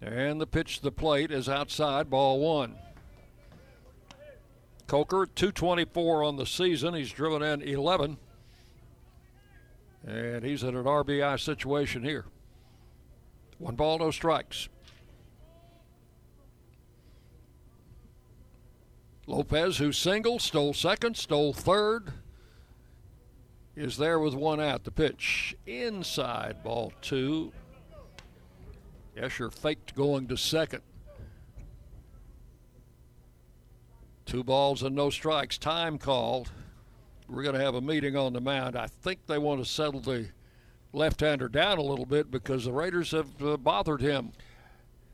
[0.00, 2.76] And the pitch to the plate is outside, ball one.
[4.86, 6.94] Coker, 224 on the season.
[6.94, 8.16] He's driven in 11.
[10.06, 12.26] And he's in an RBI situation here.
[13.58, 14.68] One ball, no strikes.
[19.26, 22.12] Lopez, who singled, stole second, stole third,
[23.74, 24.84] is there with one out.
[24.84, 27.52] The pitch inside, ball two.
[29.16, 30.82] Escher faked going to second.
[34.26, 35.58] Two balls and no strikes.
[35.58, 36.50] Time called.
[37.28, 38.76] We're going to have a meeting on the mound.
[38.76, 40.28] I think they want to settle the
[40.92, 44.32] left-hander down a little bit because the Raiders have uh, bothered him.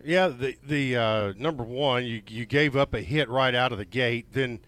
[0.05, 3.78] Yeah, the the uh, number one, you you gave up a hit right out of
[3.78, 4.32] the gate.
[4.32, 4.61] Then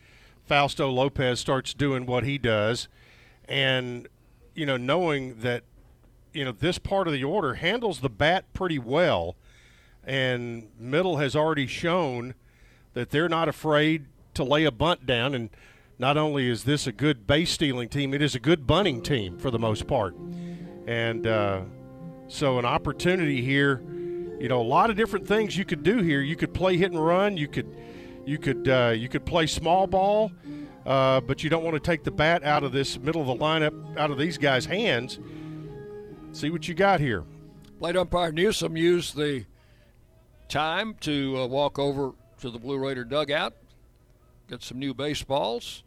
[0.44, 2.88] Fausto Lopez starts doing what he does,
[3.48, 4.08] and
[4.54, 5.64] you know knowing that
[6.34, 9.36] you know this part of the order handles the bat pretty well,
[10.04, 12.34] and Middle has already shown
[12.92, 15.34] that they're not afraid to lay a bunt down.
[15.34, 15.48] And
[15.98, 19.38] not only is this a good base stealing team, it is a good bunting team
[19.38, 20.14] for the most part,
[20.86, 21.62] and uh,
[22.28, 23.82] so an opportunity here
[24.42, 26.20] you know a lot of different things you could do here.
[26.20, 27.36] You could play hit and run.
[27.36, 27.72] You could
[28.26, 30.32] you could uh, you could play small ball,
[30.84, 33.36] uh, but you don't want to take the bat out of this middle of the
[33.36, 35.20] lineup out of these guys' hands.
[36.32, 37.22] See what you got here.
[37.78, 39.44] Plate umpire Newsom used the
[40.48, 43.54] time to uh, walk over to the Blue Raider dugout,
[44.48, 45.84] get some new baseballs.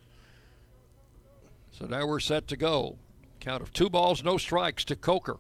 [1.72, 2.99] So now we're set to go.
[3.41, 5.39] Count of two balls, no strikes to Coker.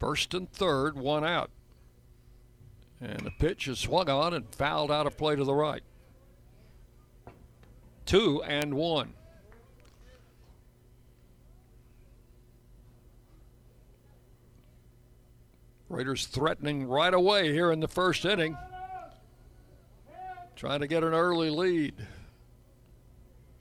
[0.00, 1.50] First and third, one out.
[3.00, 5.82] And the pitch is swung on and fouled out of play to the right.
[8.06, 9.12] Two and one.
[15.88, 18.56] Raiders threatening right away here in the first inning.
[20.56, 21.94] Trying to get an early lead.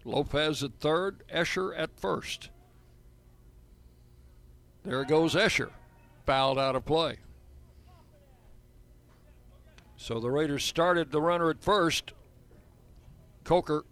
[0.05, 2.49] Lopez at third, Escher at first.
[4.83, 5.71] There goes Escher,
[6.25, 7.17] fouled out of play.
[10.05, 12.13] So the Raiders started the runner at first.
[13.43, 13.85] Coker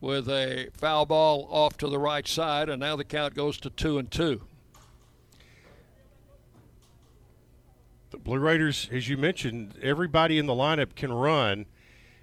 [0.00, 3.70] with a foul ball off to the right side, and now the count goes to
[3.70, 4.40] two and two.
[8.10, 11.66] The Blue Raiders, as you mentioned, everybody in the lineup can run,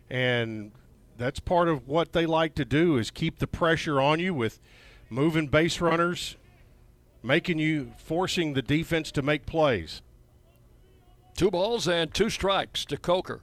[0.09, 0.73] and
[1.17, 4.59] that's part of what they like to do is keep the pressure on you with
[5.09, 6.35] moving base runners,
[7.23, 10.01] making you forcing the defense to make plays.
[11.35, 13.41] Two balls and two strikes to Coker.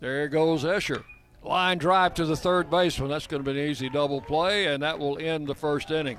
[0.00, 1.04] There goes Escher.
[1.42, 3.10] Line drive to the third baseman.
[3.10, 6.18] That's going to be an easy double play, and that will end the first inning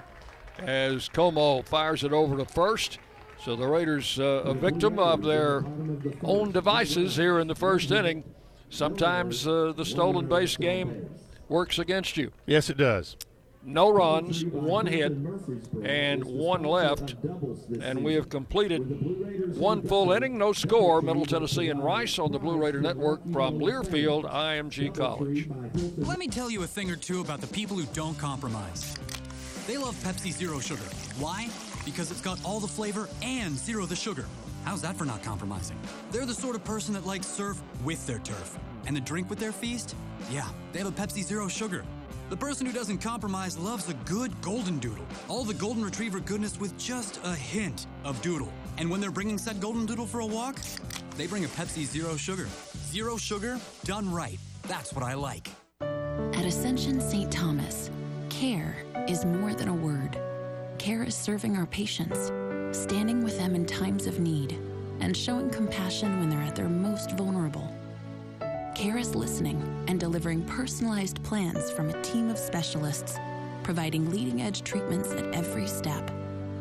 [0.59, 2.99] as Como fires it over to first.
[3.43, 5.65] So the Raiders, uh, a victim of their
[6.23, 8.23] own devices here in the first inning.
[8.69, 11.09] Sometimes uh, the stolen base game
[11.49, 12.31] works against you.
[12.45, 13.17] Yes, it does.
[13.65, 15.13] No runs, one hit,
[15.83, 17.15] and one left.
[17.81, 21.01] And we have completed one full inning, no score.
[21.01, 25.49] Middle Tennessee and Rice on the Blue Raider Network from Learfield IMG College.
[25.97, 28.95] Let me tell you a thing or two about the people who don't compromise.
[29.65, 30.83] They love Pepsi Zero Sugar.
[31.17, 31.47] Why?
[31.85, 34.25] Because it's got all the flavor and zero the sugar.
[34.65, 35.77] How's that for not compromising?
[36.11, 38.57] They're the sort of person that likes surf with their turf.
[38.85, 39.95] And the drink with their feast?
[40.29, 41.85] Yeah, they have a Pepsi Zero Sugar.
[42.29, 45.05] The person who doesn't compromise loves a good golden doodle.
[45.27, 48.51] All the golden retriever goodness with just a hint of doodle.
[48.77, 50.57] And when they're bringing said golden doodle for a walk,
[51.17, 52.47] they bring a Pepsi Zero Sugar.
[52.77, 54.39] Zero sugar, done right.
[54.67, 55.49] That's what I like.
[55.81, 57.31] At Ascension St.
[57.31, 57.89] Thomas,
[58.29, 60.17] care is more than a word.
[60.77, 62.31] Care is serving our patients,
[62.77, 64.57] standing with them in times of need,
[65.01, 67.72] and showing compassion when they're at their most vulnerable.
[68.75, 73.19] Care is listening and delivering personalized plans from a team of specialists,
[73.61, 76.09] providing leading edge treatments at every step.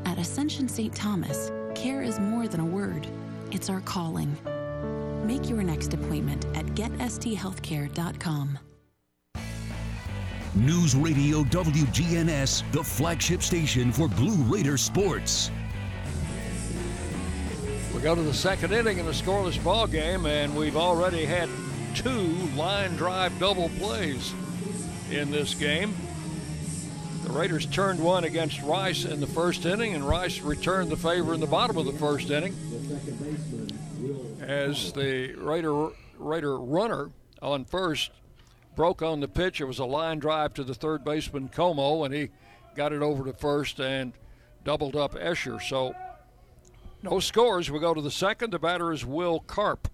[0.05, 0.95] At Ascension St.
[0.95, 3.07] Thomas, care is more than a word,
[3.51, 4.37] it's our calling.
[5.27, 8.59] Make your next appointment at getsthealthcare.com.
[10.55, 15.51] News Radio WGNS, the flagship station for Blue Raider sports.
[17.95, 21.49] We go to the second inning in a scoreless ball game, and we've already had
[21.95, 24.33] two line drive double plays
[25.11, 25.95] in this game.
[27.25, 31.35] The Raiders turned one against Rice in the first inning, and Rice returned the favor
[31.35, 32.55] in the bottom of the first inning
[34.41, 38.11] as the Raider Raider runner on first
[38.75, 39.61] broke on the pitch.
[39.61, 42.31] It was a line drive to the third baseman Como, and he
[42.75, 44.13] got it over to first and
[44.65, 45.61] doubled up Escher.
[45.61, 45.95] So
[47.03, 47.71] no scores.
[47.71, 48.51] We go to the second.
[48.53, 49.89] The batter is Will Karp.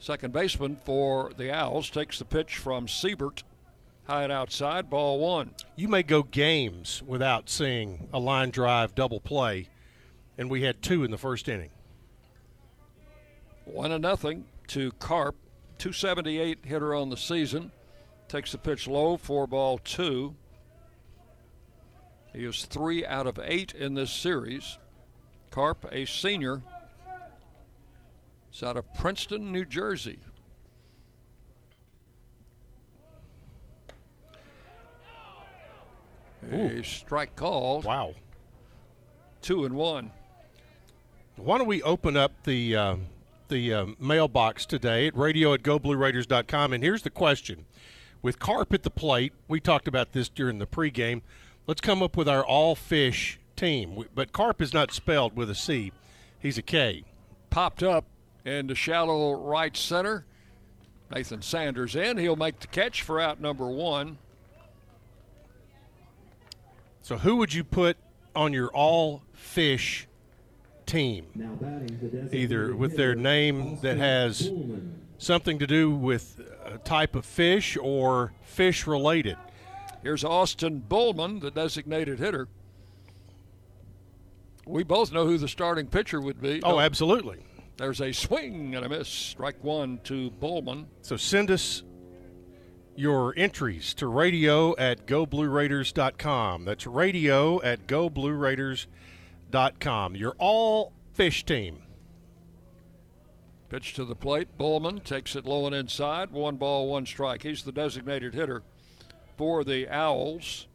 [0.00, 3.42] Second baseman for the Owls takes the pitch from Siebert.
[4.06, 5.54] High and outside, ball one.
[5.76, 9.68] You may go games without seeing a line drive double play,
[10.38, 11.70] and we had two in the first inning.
[13.64, 15.34] One and nothing to Karp,
[15.76, 17.70] 278 hitter on the season.
[18.28, 20.34] Takes the pitch low, four ball two.
[22.32, 24.78] He is three out of eight in this series.
[25.50, 26.62] Karp, a senior,
[28.58, 30.18] is out of Princeton, New Jersey.
[36.50, 37.84] A strike called.
[37.84, 38.14] Wow.
[39.42, 40.10] Two and one.
[41.36, 42.96] Why don't we open up the uh,
[43.48, 46.72] the uh, mailbox today at radio at goblueraiders.com?
[46.72, 47.64] And here's the question.
[48.22, 51.22] With Karp at the plate, we talked about this during the pregame.
[51.68, 54.04] Let's come up with our all fish team.
[54.14, 55.92] But Karp is not spelled with a C,
[56.40, 57.04] he's a K.
[57.50, 58.04] Popped up
[58.48, 60.24] in the shallow right center.
[61.14, 62.16] Nathan Sanders in.
[62.18, 64.18] He'll make the catch for out number one.
[67.02, 67.96] So, who would you put
[68.36, 70.06] on your all fish
[70.84, 71.26] team?
[72.32, 74.50] Either with their name that has
[75.16, 79.36] something to do with a type of fish or fish related.
[80.02, 82.48] Here's Austin Bullman, the designated hitter.
[84.66, 86.60] We both know who the starting pitcher would be.
[86.62, 87.38] Oh, absolutely.
[87.78, 89.06] There's a swing and a miss.
[89.08, 90.88] Strike one to Bullman.
[91.00, 91.84] So send us
[92.96, 96.64] your entries to radio at goblueraiders.com.
[96.64, 100.16] That's radio at goblueraiders.com.
[100.16, 101.84] Your all fish team.
[103.68, 104.58] Pitch to the plate.
[104.58, 106.32] Bullman takes it low and inside.
[106.32, 107.44] One ball, one strike.
[107.44, 108.64] He's the designated hitter
[109.36, 110.66] for the Owls.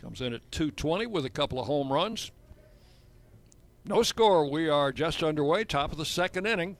[0.00, 2.30] Comes in at 220 with a couple of home runs.
[3.88, 4.50] No score.
[4.50, 5.64] We are just underway.
[5.64, 6.76] Top of the second inning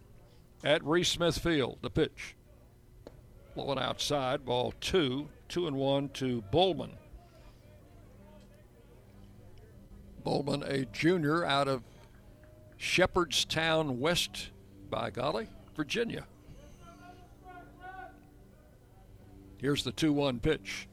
[0.65, 1.79] at Reese Smith Field.
[1.81, 2.35] The pitch.
[3.55, 4.45] Low and outside.
[4.45, 5.29] Ball two.
[5.49, 6.97] Two and one to Bullman.
[10.25, 11.85] Bullman, a junior out of
[12.77, 14.51] Shepherdstown West,
[14.91, 15.47] by golly,
[15.77, 16.27] Virginia.
[19.59, 20.89] Here's the 2 1 pitch.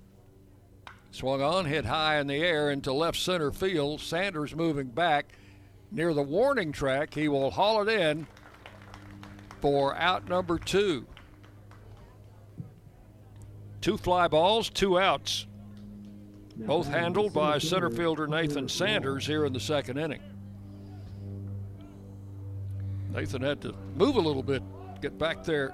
[1.10, 4.02] Swung on, hit high in the air into left center field.
[4.02, 5.34] Sanders moving back
[5.94, 7.14] near the warning track.
[7.14, 8.28] He will haul it in
[9.62, 11.06] for out number two.
[13.80, 15.46] Two fly balls, two outs.
[16.56, 20.22] Both handled by center fielder Nathan Sanders here in the second inning.
[23.12, 24.64] Nathan had to move a little bit,
[25.02, 25.74] get back there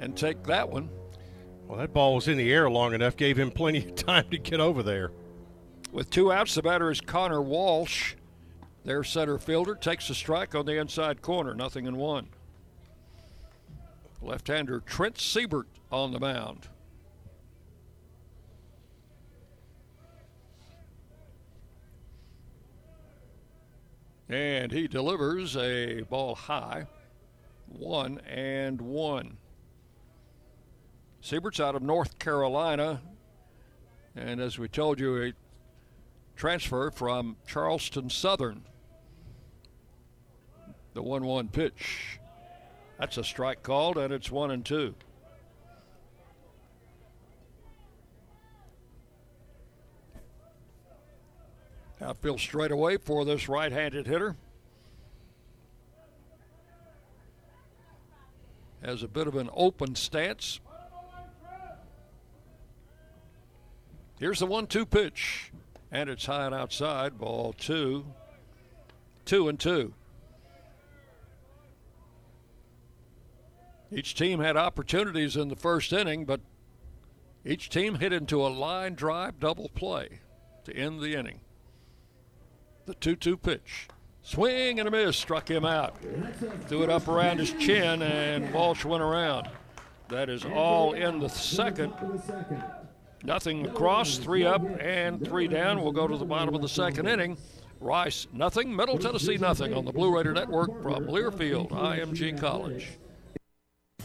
[0.00, 0.88] and take that one.
[1.66, 4.38] Well, that ball was in the air long enough, gave him plenty of time to
[4.38, 5.12] get over there.
[5.92, 8.14] With two outs, the batter is Connor Walsh.
[8.84, 12.28] Their center fielder takes a strike on the inside corner, nothing in one.
[14.22, 16.68] Left hander Trent Siebert on the mound.
[24.28, 26.86] And he delivers a ball high.
[27.66, 29.38] One and one.
[31.20, 33.02] Siebert's out of North Carolina.
[34.14, 35.32] And as we told you, a
[36.36, 38.64] transfer from Charleston Southern.
[40.94, 42.18] The 1 1 pitch.
[42.98, 44.94] That's a strike called, and it's 1 and 2.
[52.02, 54.36] Outfield straight away for this right handed hitter.
[58.82, 60.60] has a bit of an open stance.
[64.18, 65.52] Here's the one two pitch,
[65.90, 68.04] and it's high and outside, ball two.
[69.24, 69.94] Two and two.
[73.92, 76.40] Each team had opportunities in the first inning, but
[77.44, 80.20] each team hit into a line drive double play
[80.64, 81.40] to end the inning.
[82.86, 83.88] The 2 2 pitch.
[84.22, 85.96] Swing and a miss, struck him out.
[86.68, 89.48] Threw it up around his chin, and Walsh went around.
[90.08, 91.92] That is all in the second.
[93.24, 95.82] Nothing across, three up and three down.
[95.82, 97.38] We'll go to the bottom of the second inning.
[97.80, 98.74] Rice, nothing.
[98.74, 102.88] Middle Tennessee, nothing on the Blue Raider Network from Learfield, IMG College.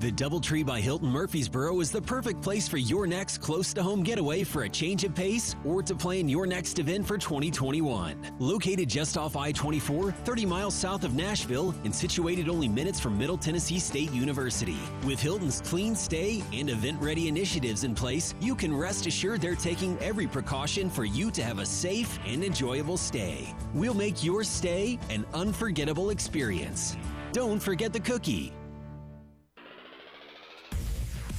[0.00, 4.04] The Doubletree by Hilton Murfreesboro is the perfect place for your next close to home
[4.04, 8.14] getaway for a change of pace or to plan your next event for 2021.
[8.38, 13.18] Located just off I 24, 30 miles south of Nashville, and situated only minutes from
[13.18, 14.78] Middle Tennessee State University.
[15.04, 19.56] With Hilton's clean stay and event ready initiatives in place, you can rest assured they're
[19.56, 23.52] taking every precaution for you to have a safe and enjoyable stay.
[23.74, 26.96] We'll make your stay an unforgettable experience.
[27.32, 28.52] Don't forget the cookie.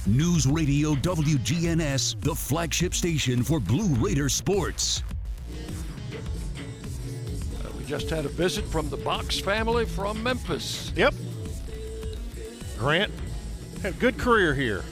[0.06, 5.02] News Radio WGNS, the flagship station for Blue Raider sports.
[7.62, 10.90] Uh, we just had a visit from the Box family from Memphis.
[10.96, 11.14] Yep.
[12.78, 13.12] Grant
[13.82, 14.82] had a good career here.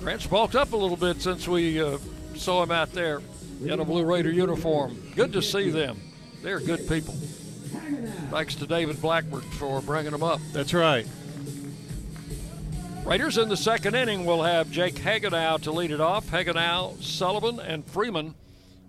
[0.00, 1.98] Grant's bulked up a little bit since we uh,
[2.34, 3.22] saw him out there
[3.64, 5.00] in a Blue Raider uniform.
[5.14, 6.00] Good to see them.
[6.42, 7.14] They're good people.
[8.30, 10.40] Thanks to David Blackburn for bringing them up.
[10.52, 11.06] That's right.
[13.04, 16.30] Raiders in the second inning will have Jake Hagenow to lead it off.
[16.30, 18.36] Hagenow, Sullivan, and Freeman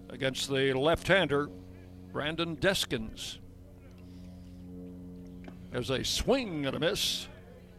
[0.09, 1.49] against the left-hander,
[2.11, 3.39] Brandon Deskins.
[5.71, 7.27] There's a swing and a miss.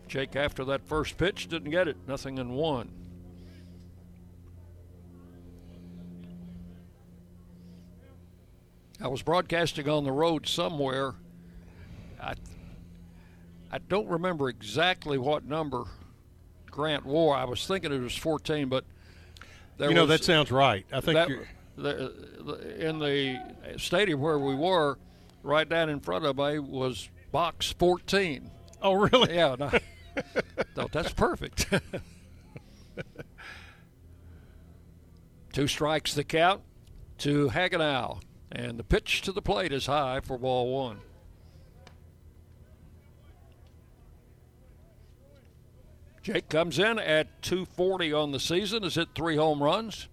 [0.08, 1.96] Jake, after that first pitch, didn't get it.
[2.08, 2.90] Nothing in one.
[9.00, 11.14] I was broadcasting on the road somewhere.
[12.20, 12.34] I,
[13.70, 15.84] I don't remember exactly what number
[16.74, 17.36] Grant wore.
[17.36, 18.84] I was thinking it was 14, but
[19.78, 20.84] you know that sounds right.
[20.92, 21.28] I think that,
[21.76, 23.38] the, the, in the
[23.78, 24.98] stadium where we were,
[25.44, 28.50] right down in front of me was box 14.
[28.82, 29.34] Oh, really?
[29.34, 29.54] Yeah.
[29.56, 29.70] No,
[30.76, 31.66] no that's perfect.
[35.52, 36.62] Two strikes the count
[37.18, 38.20] to Hagenow,
[38.50, 40.98] and the pitch to the plate is high for ball one.
[46.24, 50.08] Jake comes in at 240 on the season, has hit three home runs.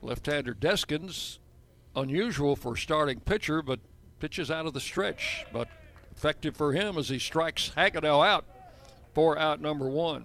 [0.00, 1.38] Left-hander Deskins,
[1.94, 3.78] unusual for starting pitcher, but
[4.20, 5.68] pitches out of the stretch, but
[6.16, 8.46] effective for him as he strikes Hagenow out
[9.12, 10.24] for out number one.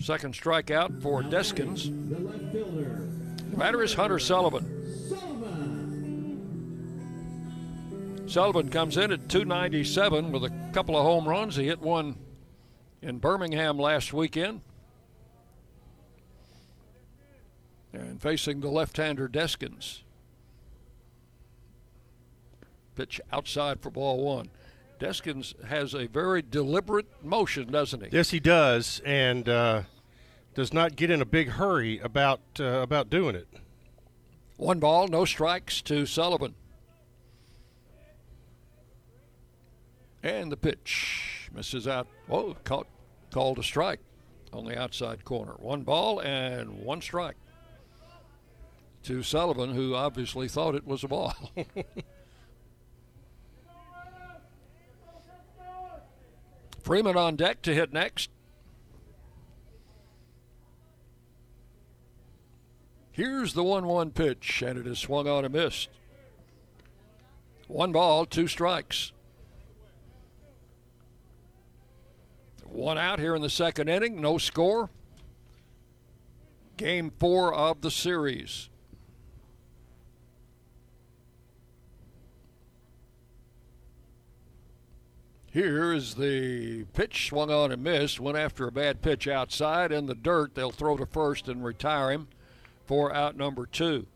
[0.00, 1.90] Second strikeout for Deskins.
[3.58, 5.13] Batter is Hunter Sullivan.
[8.26, 11.56] Sullivan comes in at 297 with a couple of home runs.
[11.56, 12.16] He hit one
[13.02, 14.62] in Birmingham last weekend.
[17.92, 20.00] And facing the left-hander Deskins.
[22.96, 24.50] Pitch outside for ball one.
[24.98, 28.08] Deskins has a very deliberate motion, doesn't he?
[28.10, 29.82] Yes, he does, and uh,
[30.54, 33.48] does not get in a big hurry about uh, about doing it.
[34.56, 36.54] One ball, no strikes to Sullivan.
[40.24, 42.08] And the pitch misses out.
[42.30, 42.86] Oh, caught,
[43.30, 44.00] called a strike
[44.54, 45.52] on the outside corner.
[45.58, 47.36] One ball and one strike
[49.02, 51.34] to Sullivan, who obviously thought it was a ball.
[56.82, 58.30] Freeman on deck to hit next.
[63.12, 65.90] Here's the 1 1 pitch, and it is swung on and missed.
[67.68, 69.12] One ball, two strikes.
[72.74, 74.90] One out here in the second inning, no score.
[76.76, 78.68] Game four of the series.
[85.52, 88.18] Here is the pitch swung on and missed.
[88.18, 90.56] Went after a bad pitch outside in the dirt.
[90.56, 92.26] They'll throw to first and retire him
[92.86, 94.08] for out number two.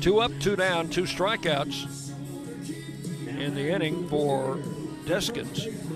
[0.00, 2.12] Two up, two down, two strikeouts
[3.26, 4.56] in the inning for
[5.04, 5.87] Deskins.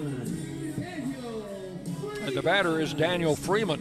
[2.24, 3.80] And the batter is Daniel Freeman.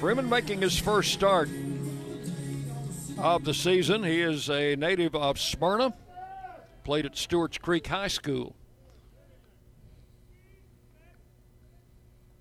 [0.00, 1.48] Freeman making his first start
[3.16, 4.02] of the season.
[4.02, 5.94] He is a native of Smyrna,
[6.82, 8.56] played at Stewart's Creek High School.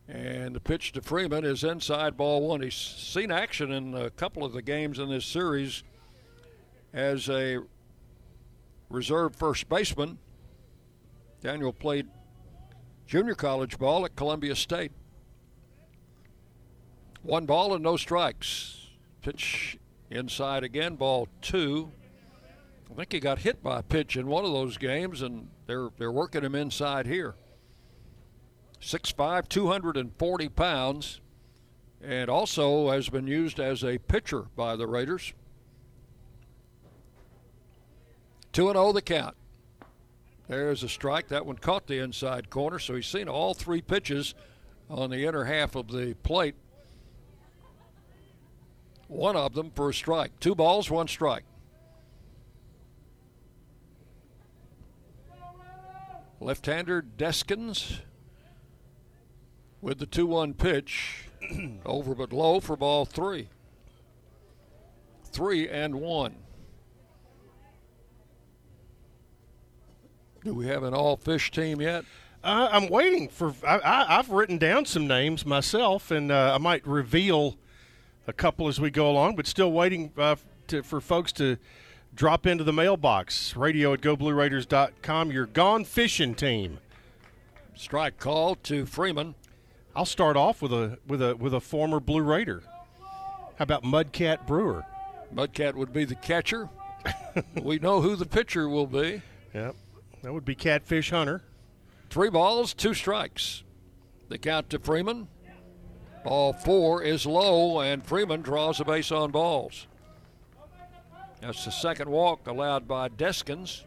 [0.07, 2.61] And the pitch to Freeman is inside ball one.
[2.61, 5.83] He's seen action in a couple of the games in this series
[6.91, 7.59] as a
[8.89, 10.17] reserve first baseman.
[11.43, 12.07] Daniel played
[13.05, 14.91] junior college ball at Columbia State.
[17.21, 18.87] One ball and no strikes.
[19.21, 19.77] Pitch
[20.09, 21.91] inside again, ball two.
[22.91, 25.89] I think he got hit by a pitch in one of those games, and they're
[25.97, 27.35] they're working him inside here.
[28.81, 31.21] 6'5", 240 pounds,
[32.03, 35.33] and also has been used as a pitcher by the Raiders.
[38.53, 39.35] 2 0 the count.
[40.47, 41.29] There's a strike.
[41.29, 44.35] That one caught the inside corner, so he's seen all three pitches
[44.89, 46.55] on the inner half of the plate.
[49.07, 50.39] One of them for a strike.
[50.39, 51.43] Two balls, one strike.
[56.39, 58.01] Left hander Deskins
[59.81, 61.25] with the 2 1 pitch.
[61.85, 63.49] Over but low for ball three.
[65.31, 66.35] Three and one.
[70.45, 72.05] Do we have an all fish team yet?
[72.43, 73.55] Uh, I'm waiting for.
[73.67, 77.57] I, have written down some names myself, and uh, I might reveal
[78.27, 80.35] a couple as we go along, but still waiting uh,
[80.67, 81.57] to, for folks to
[82.13, 83.55] drop into the mailbox.
[83.55, 85.31] Radio at goblueraiders.com.
[85.31, 86.77] Your gone fishing team.
[87.73, 89.33] Strike call to Freeman.
[89.95, 92.61] I'll start off with a with a with a former Blue Raider.
[92.99, 94.85] How about Mudcat Brewer?
[95.33, 96.69] Mudcat would be the catcher.
[97.63, 99.23] we know who the pitcher will be.
[99.55, 99.75] Yep.
[100.25, 101.43] That would be Catfish Hunter.
[102.09, 103.61] Three balls, two strikes.
[104.27, 105.27] The count to Freeman.
[106.23, 109.85] Ball four is low, and Freeman draws a base on balls.
[111.41, 113.83] That's the second walk allowed by Deskins.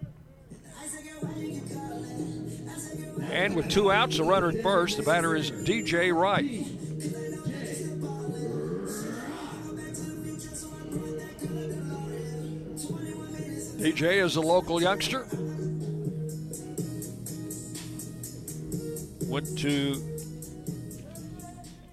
[3.33, 6.45] And with two outs, a runner at first, the batter is DJ Wright.
[13.81, 15.27] DJ is a local youngster.
[19.29, 20.03] Went to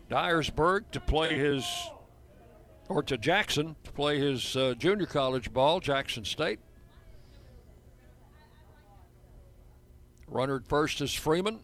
[0.10, 1.66] Dyersburg to play his,
[2.88, 6.60] or to Jackson to play his uh, junior college ball, Jackson State.
[10.28, 11.60] Runner at first is Freeman.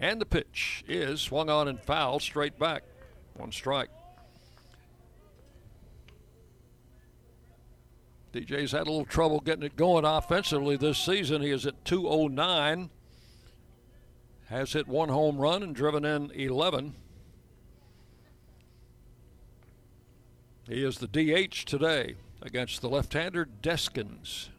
[0.00, 2.82] And the pitch is swung on and foul straight back.
[3.34, 3.90] One strike.
[8.32, 11.40] DJ's had a little trouble getting it going offensively this season.
[11.40, 12.90] He is at 209.
[14.54, 16.94] Has hit one home run and driven in 11.
[20.68, 24.50] He is the DH today against the left hander Deskins.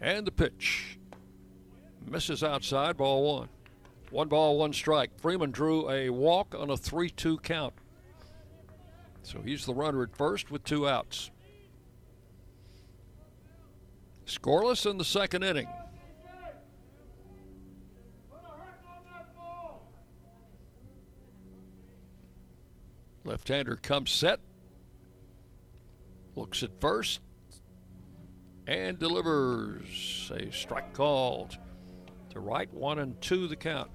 [0.00, 0.98] And the pitch.
[2.10, 3.48] Misses outside, ball one.
[4.10, 5.16] One ball, one strike.
[5.20, 7.74] Freeman drew a walk on a 3 2 count.
[9.22, 11.30] So he's the runner at first with two outs.
[14.26, 15.68] Scoreless in the second inning.
[23.24, 24.40] Left hander comes set.
[26.34, 27.20] Looks at first
[28.66, 31.56] and delivers a strike called
[32.30, 33.90] to right one and two the count.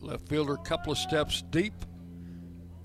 [0.00, 1.74] Left fielder couple of steps deep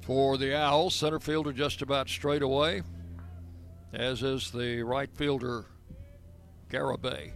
[0.02, 0.94] for the Owls.
[0.94, 2.84] Center fielder just about straight away,
[3.94, 5.66] as is the right fielder
[6.70, 7.32] Garibay.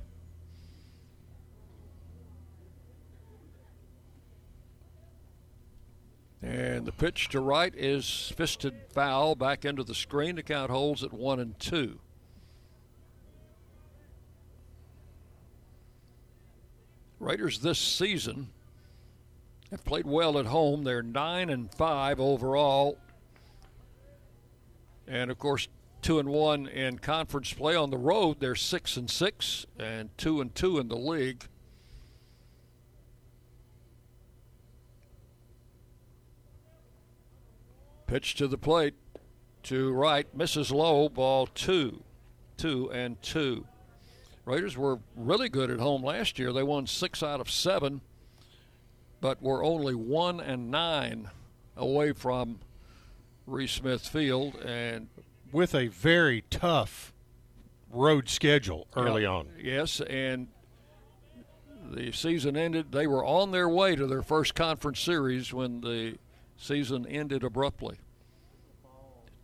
[6.42, 10.36] And the pitch to right is fisted foul back into the screen.
[10.36, 12.00] The count holds at one and two.
[17.20, 18.50] Raiders this season
[19.72, 20.86] have played well at home.
[20.86, 22.98] They're nine and five overall.
[25.06, 25.68] And of course,
[26.02, 28.40] two and one in conference play on the road.
[28.40, 31.48] They're six and six and two and two in the league.
[38.10, 38.96] Pitch to the plate
[39.62, 42.02] to right, misses low, ball two,
[42.58, 43.68] two and two.
[44.46, 46.52] Raiders were really good at home last year.
[46.52, 48.02] They won six out of seven,
[49.22, 51.30] but were only one and nine
[51.78, 52.62] away from
[53.46, 55.10] Reese Smith Field, and
[55.52, 57.14] with a very tough
[57.92, 59.50] road schedule early yeah, on.
[59.62, 60.48] Yes, and
[61.92, 62.92] the season ended.
[62.92, 66.18] They were on their way to their first conference series when the
[66.60, 67.98] season ended abruptly.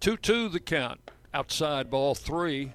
[0.01, 1.11] 2 2 the count.
[1.33, 2.73] Outside ball three.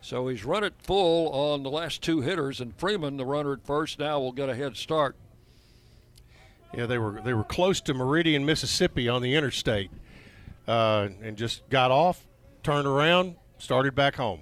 [0.00, 3.64] So he's run it full on the last two hitters, and Freeman, the runner at
[3.64, 5.16] first, now will get a head start.
[6.74, 9.90] Yeah, they were they were close to Meridian, Mississippi, on the interstate,
[10.68, 12.26] uh, and just got off,
[12.62, 14.40] turned around, started back home.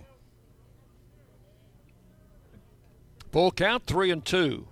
[3.31, 4.67] Full count, three and two.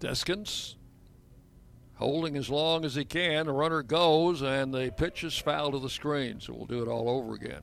[0.00, 0.76] Deskins
[1.96, 3.46] holding as long as he can.
[3.46, 6.88] The runner goes, and the pitch is foul to the screen, so we'll do it
[6.88, 7.62] all over again.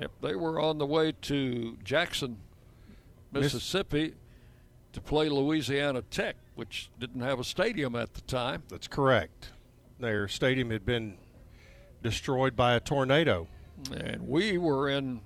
[0.00, 2.38] Yep, they were on the way to Jackson,
[3.30, 4.14] Mississippi,
[4.94, 8.62] to play Louisiana Tech, which didn't have a stadium at the time.
[8.68, 9.50] That's correct.
[9.98, 11.18] Their stadium had been
[12.02, 13.48] destroyed by a tornado.
[13.94, 15.20] And we were in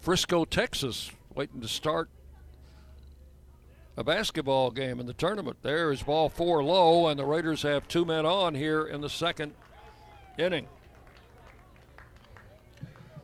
[0.00, 2.08] Frisco, Texas, waiting to start
[3.96, 5.58] a basketball game in the tournament.
[5.62, 9.10] There is ball four low, and the Raiders have two men on here in the
[9.10, 9.54] second
[10.38, 10.66] inning.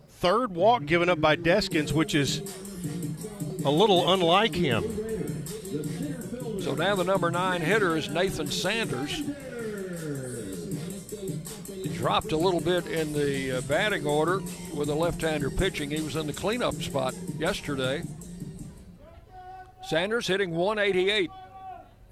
[0.09, 2.43] Third walk given up by Deskins, which is
[3.65, 4.85] a little unlike him.
[6.61, 9.23] So now the number nine hitter is Nathan Sanders.
[11.83, 14.43] He dropped a little bit in the uh, batting order
[14.75, 15.91] with a left-hander pitching.
[15.91, 18.03] He was in the cleanup spot yesterday.
[19.83, 21.31] Sanders hitting 188,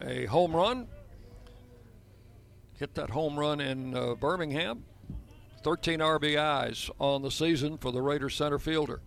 [0.03, 0.87] a home run.
[2.75, 4.85] Hit that home run in uh, Birmingham.
[5.65, 9.01] 13 RBIs on the season for the Raiders center fielder.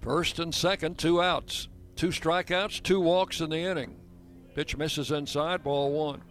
[0.00, 1.68] First and second, two outs.
[1.94, 4.00] Two strikeouts, two walks in the inning.
[4.54, 6.22] Pitch misses inside, ball one.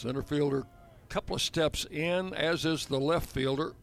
[0.00, 3.74] Center fielder, a couple of steps in, as is the left fielder.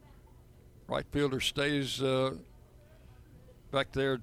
[0.88, 2.32] Right fielder stays uh,
[3.72, 4.18] back there.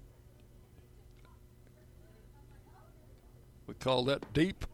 [3.69, 4.65] We call that deep.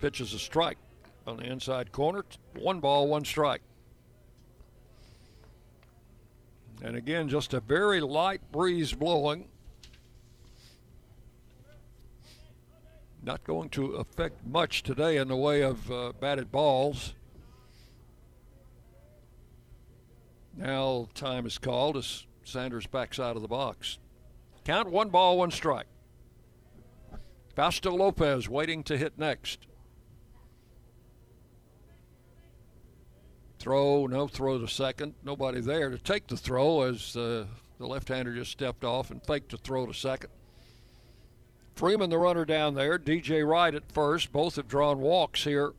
[0.00, 0.78] Pitches a strike
[1.28, 2.24] on the inside corner.
[2.58, 3.62] One ball, one strike.
[6.82, 9.46] And again, just a very light breeze blowing.
[13.24, 17.14] Not going to affect much today in the way of uh, batted balls.
[20.54, 23.98] Now time is called as Sanders backs out of the box.
[24.64, 25.86] Count one ball, one strike.
[27.56, 29.66] Fausto Lopez waiting to hit next.
[33.58, 35.14] Throw, no throw to second.
[35.22, 37.46] Nobody there to take the throw as uh,
[37.78, 40.30] the left hander just stepped off and faked a throw to second.
[41.74, 42.98] Freeman, the runner down there.
[42.98, 44.32] DJ Wright at first.
[44.32, 45.72] Both have drawn walks here,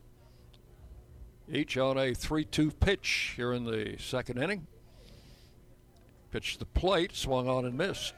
[1.52, 4.68] each on a 3 2 pitch here in the second inning.
[6.32, 8.14] Pitched the plate, swung on and missed.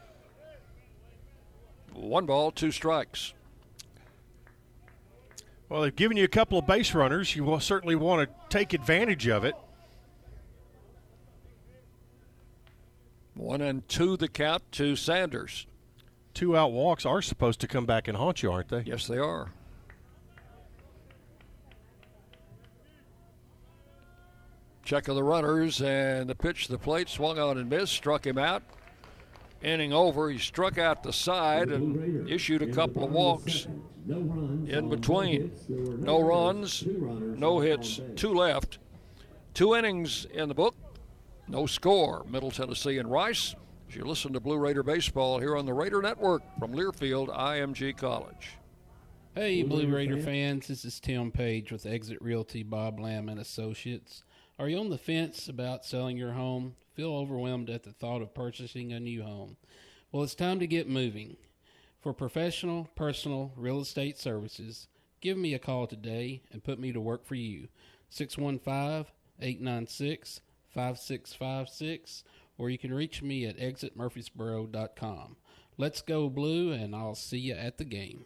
[1.93, 3.33] One ball, two strikes.
[5.69, 7.35] Well, they've given you a couple of base runners.
[7.35, 9.55] You will certainly want to take advantage of it.
[13.35, 15.67] One and two the count to Sanders.
[16.37, 18.83] Two out walks are supposed to come back and haunt you, aren't they?
[18.85, 19.49] Yes, they are.
[24.85, 28.27] Check of the runners and the pitch to the plate swung on and missed, struck
[28.27, 28.61] him out.
[29.63, 33.65] Inning over, he struck out the side and issued a couple of walks
[34.07, 35.51] in between.
[35.67, 38.77] No runs, no hits, two left.
[39.55, 40.75] Two innings in the book,
[41.47, 42.23] no score.
[42.29, 43.55] Middle Tennessee and Rice.
[43.89, 47.95] As you listen to Blue Raider Baseball here on the Raider Network from Learfield IMG
[47.95, 48.57] College.
[49.33, 54.25] Hey, Blue Raider fans, this is Tim Page with Exit Realty Bob Lamb and Associates.
[54.59, 56.75] Are you on the fence about selling your home?
[56.95, 59.55] Feel overwhelmed at the thought of purchasing a new home?
[60.11, 61.37] Well, it's time to get moving.
[62.01, 64.89] For professional, personal real estate services,
[65.21, 67.69] give me a call today and put me to work for you.
[68.09, 69.05] 615
[69.39, 70.41] 896
[70.77, 72.23] 5656,
[72.57, 75.35] or you can reach me at exitmurfreesboro.com.
[75.77, 78.25] Let's go, Blue, and I'll see you at the game.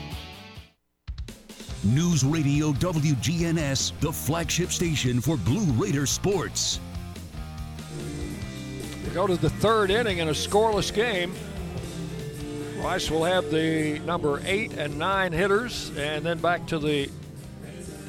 [1.83, 6.79] News Radio WGNS, the flagship station for Blue Raider sports.
[9.03, 11.33] We go to the third inning in a scoreless game.
[12.77, 17.09] Rice will have the number eight and nine hitters, and then back to the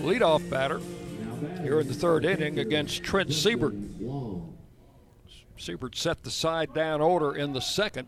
[0.00, 0.80] leadoff batter
[1.62, 3.74] here in the third inning against Trent Siebert.
[5.56, 8.06] Siebert set the side down order in the second.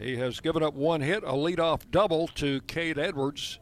[0.00, 3.58] He has given up one hit, a leadoff double to Cade Edwards.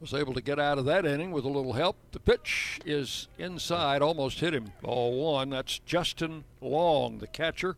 [0.00, 1.96] Was able to get out of that inning with a little help.
[2.10, 4.72] The pitch is inside, almost hit him.
[4.82, 5.48] Ball one.
[5.48, 7.76] That's Justin Long, the catcher.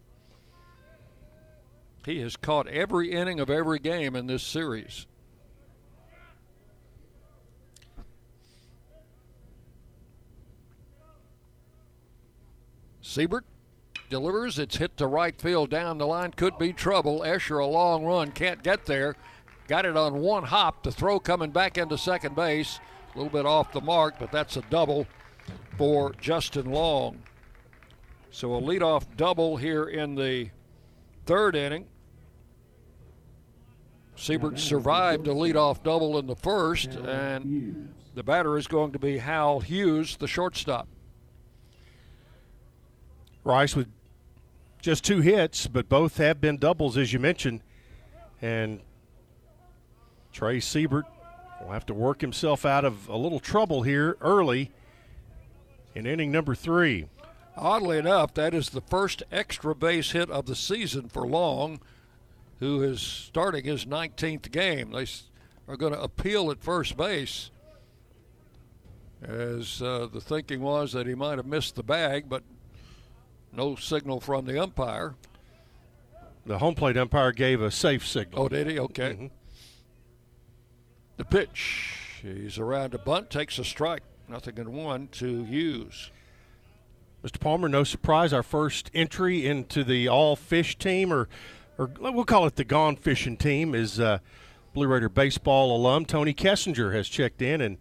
[2.05, 5.07] He has caught every inning of every game in this series.
[13.03, 13.45] Siebert
[14.09, 14.59] delivers.
[14.59, 16.33] It's hit to right field down the line.
[16.33, 17.21] Could be trouble.
[17.21, 19.17] Escher, a long run, can't get there.
[19.67, 20.83] Got it on one hop.
[20.83, 22.81] The throw coming back into second base.
[23.15, 25.07] A little bit off the mark, but that's a double
[25.77, 27.19] for Justin Long.
[28.31, 30.51] So a leadoff double here in the
[31.27, 31.87] third inning.
[34.17, 39.19] Siebert survived a leadoff double in the first, and the batter is going to be
[39.19, 40.89] Hal Hughes, the shortstop.
[43.45, 43.89] Rice with
[44.89, 47.61] just two hits, but both have been doubles, as you mentioned.
[48.41, 48.81] And
[50.33, 51.05] Trey Siebert
[51.61, 54.71] will have to work himself out of a little trouble here early
[55.95, 57.07] in inning number three.
[57.55, 61.81] Oddly enough, that is the first extra base hit of the season for Long,
[62.59, 64.93] who is starting his 19th game.
[64.93, 65.05] They
[65.67, 67.51] are going to appeal at first base,
[69.21, 72.43] as uh, the thinking was that he might have missed the bag, but
[73.53, 75.15] no signal from the umpire.
[76.47, 78.45] The home plate umpire gave a safe signal.
[78.45, 78.79] Oh, did he?
[78.79, 79.11] Okay.
[79.11, 79.27] Mm-hmm.
[81.19, 82.21] The pitch.
[82.23, 84.03] He's around a bunt, takes a strike.
[84.29, 86.11] Nothing in one to Hughes.
[87.25, 87.41] Mr.
[87.41, 91.29] Palmer, no surprise, our first entry into the all fish team, or,
[91.77, 94.19] or we'll call it the gone fishing team, is uh,
[94.73, 97.79] Blue Raider baseball alum Tony Kessinger has checked in and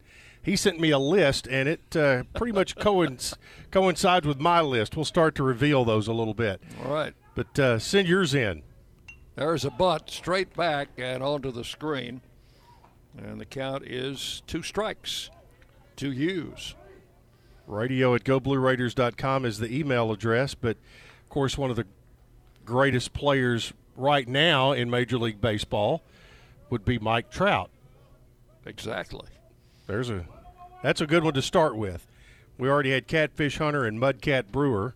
[0.47, 3.33] he sent me a list, and it uh, pretty much coinc-
[3.71, 4.95] coincides with my list.
[4.95, 6.61] We'll start to reveal those a little bit.
[6.85, 7.13] All right.
[7.35, 8.63] But uh, send yours in.
[9.35, 12.21] There's a butt straight back and onto the screen.
[13.17, 15.29] And the count is two strikes
[15.97, 16.75] to Hughes.
[17.67, 20.55] Radio at goblueraiders.com is the email address.
[20.55, 20.77] But,
[21.23, 21.87] of course, one of the
[22.63, 26.03] greatest players right now in Major League Baseball
[26.69, 27.69] would be Mike Trout.
[28.65, 29.27] Exactly.
[29.87, 30.25] There's a
[30.81, 32.07] that's a good one to start with.
[32.57, 34.95] We already had Catfish Hunter and Mudcat Brewer.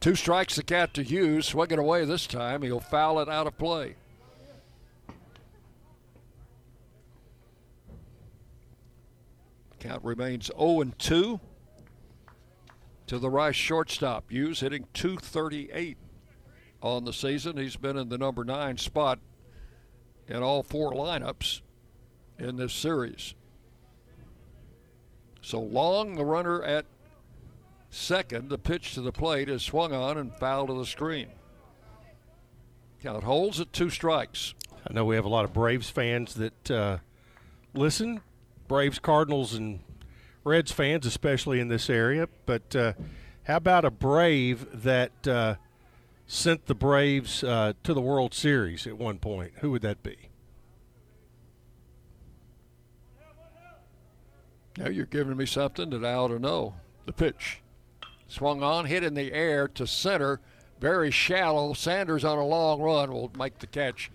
[0.00, 1.46] Two strikes the cat to Hughes.
[1.46, 2.62] Swing it away this time.
[2.62, 3.96] He'll foul it out of play.
[9.80, 11.40] Count remains 0 and 2
[13.06, 14.30] to the Rice shortstop.
[14.30, 15.96] Hughes hitting 238
[16.82, 17.56] on the season.
[17.56, 19.18] He's been in the number nine spot
[20.28, 21.62] in all four lineups
[22.38, 23.34] in this series.
[25.42, 26.84] So long, the runner at
[27.90, 28.48] second.
[28.48, 31.28] The pitch to the plate is swung on and fouled to the screen.
[33.02, 34.54] Count holds at two strikes.
[34.88, 36.98] I know we have a lot of Braves fans that uh,
[37.74, 38.20] listen,
[38.66, 39.80] Braves, Cardinals, and
[40.44, 42.28] Reds fans, especially in this area.
[42.46, 42.92] But uh,
[43.44, 45.56] how about a Brave that uh,
[46.26, 49.52] sent the Braves uh, to the World Series at one point?
[49.60, 50.27] Who would that be?
[54.78, 56.74] Now you're giving me something that I ought to know.
[57.04, 57.60] The pitch.
[58.28, 60.40] Swung on, hit in the air to center,
[60.80, 61.72] very shallow.
[61.72, 64.08] Sanders on a long run will make the catch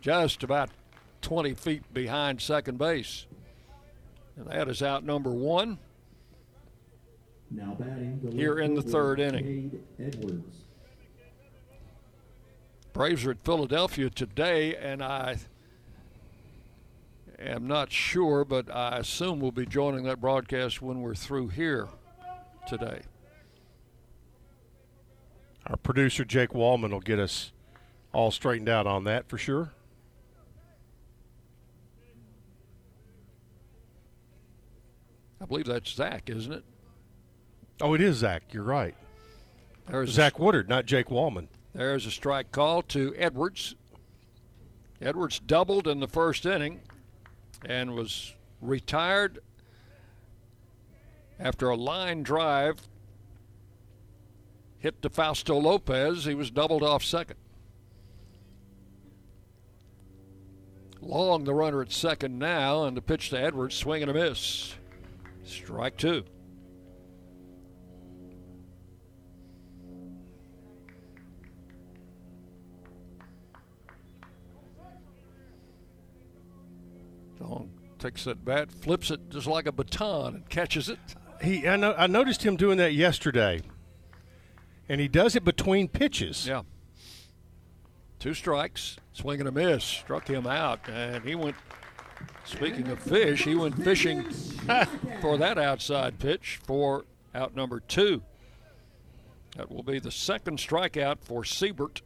[0.00, 0.70] just about
[1.22, 3.26] 20 feet behind second base.
[4.36, 5.78] And that is out number one.
[7.50, 9.84] Now batting here in the third inning.
[12.92, 15.38] Braves are at Philadelphia today, and I
[17.38, 21.88] am not sure, but I assume we'll be joining that broadcast when we're through here
[22.66, 23.02] today.
[25.66, 27.52] Our producer, Jake Wallman, will get us
[28.12, 29.72] all straightened out on that for sure.
[35.40, 36.64] I believe that's Zach, isn't it?
[37.80, 38.42] Oh, it is Zach.
[38.50, 38.94] You're right.
[39.88, 41.48] There's Zach a, Woodard, not Jake Wallman.
[41.74, 43.76] There's a strike call to Edwards.
[45.00, 46.80] Edwards doubled in the first inning
[47.64, 49.40] and was retired
[51.38, 52.76] after a line drive
[54.78, 56.24] hit to Fausto Lopez.
[56.24, 57.36] He was doubled off second.
[61.00, 64.74] Long the runner at second now, and the pitch to Edwards, swing and a miss.
[65.44, 66.24] Strike two.
[77.48, 80.98] Long takes that bat, flips it just like a baton, and catches it.
[81.42, 83.60] He, I, know, I noticed him doing that yesterday,
[84.88, 86.46] and he does it between pitches.
[86.46, 86.62] Yeah.
[88.18, 91.56] Two strikes, swing and a miss, struck him out, and he went.
[92.44, 94.22] Speaking of fish, he went fishing
[95.20, 98.22] for that outside pitch for out number two.
[99.56, 102.02] That will be the second strikeout for Siebert,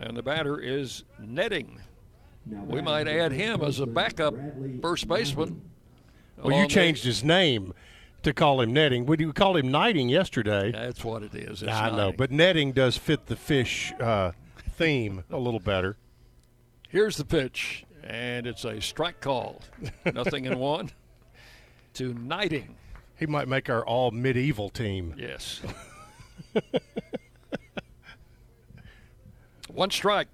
[0.00, 1.80] and the batter is netting.
[2.46, 4.34] We might add him as a backup
[4.80, 5.62] first baseman.
[6.38, 7.72] Well, you along changed his name
[8.22, 9.06] to call him netting.
[9.06, 10.72] We you called him knighting yesterday.
[10.72, 11.62] That's what it is.
[11.62, 14.32] It's I know, but netting does fit the fish uh,
[14.70, 15.96] theme a little better.
[16.88, 19.62] Here's the pitch, and it's a strike call.
[20.12, 20.90] Nothing in one.
[21.94, 22.74] To Knighting.
[23.18, 25.14] He might make our all medieval team.
[25.16, 25.60] Yes.
[29.72, 30.28] One strike.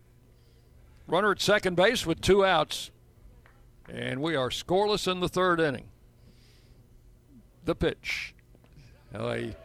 [1.09, 2.91] Runner at second base with two outs.
[3.89, 5.89] And we are scoreless in the third inning.
[7.65, 8.35] The pitch.
[9.13, 9.57] Now, They,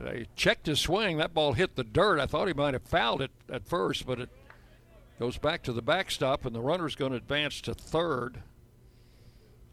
[0.00, 1.18] they checked his swing.
[1.18, 2.18] That ball hit the dirt.
[2.18, 4.28] I thought he might have fouled it at first, but it
[5.20, 8.42] goes back to the backstop, and the runner's going to advance to third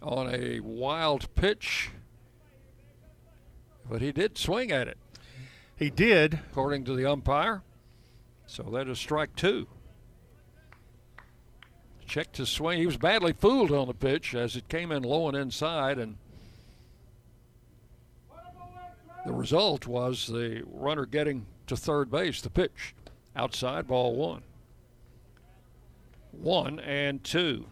[0.04, 1.90] on a wild pitch.
[3.90, 4.98] But he did swing at it.
[5.76, 6.40] He did.
[6.52, 7.64] According to the umpire.
[8.46, 9.68] So that is strike two.
[12.06, 12.80] Checked his swing.
[12.80, 16.18] He was badly fooled on the pitch as it came in low and inside, and
[19.26, 22.42] the result was the runner getting to third base.
[22.42, 22.94] The pitch
[23.36, 24.44] outside, ball one.
[26.32, 27.66] One and two.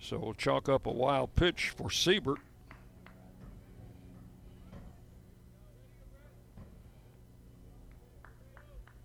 [0.00, 2.38] So we'll chalk up a wild pitch for Siebert.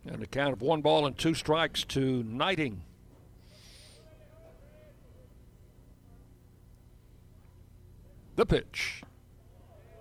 [0.06, 2.80] And a count of one ball and two strikes to Knighting.
[8.40, 9.04] The pitch.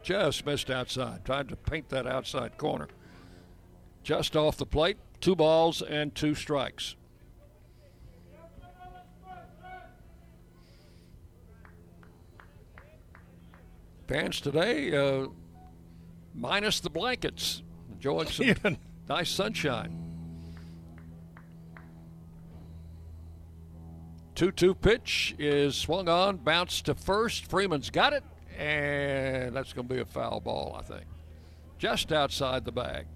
[0.00, 1.24] Just missed outside.
[1.24, 2.86] Tried to paint that outside corner.
[4.04, 4.96] Just off the plate.
[5.20, 6.94] Two balls and two strikes.
[14.06, 15.26] Fans today, uh,
[16.32, 18.76] minus the blankets, enjoying some
[19.08, 20.08] nice sunshine.
[24.38, 27.50] 2 2 pitch is swung on, bounced to first.
[27.50, 28.22] Freeman's got it,
[28.58, 31.04] and that's going to be a foul ball, I think.
[31.78, 33.06] Just outside the bag.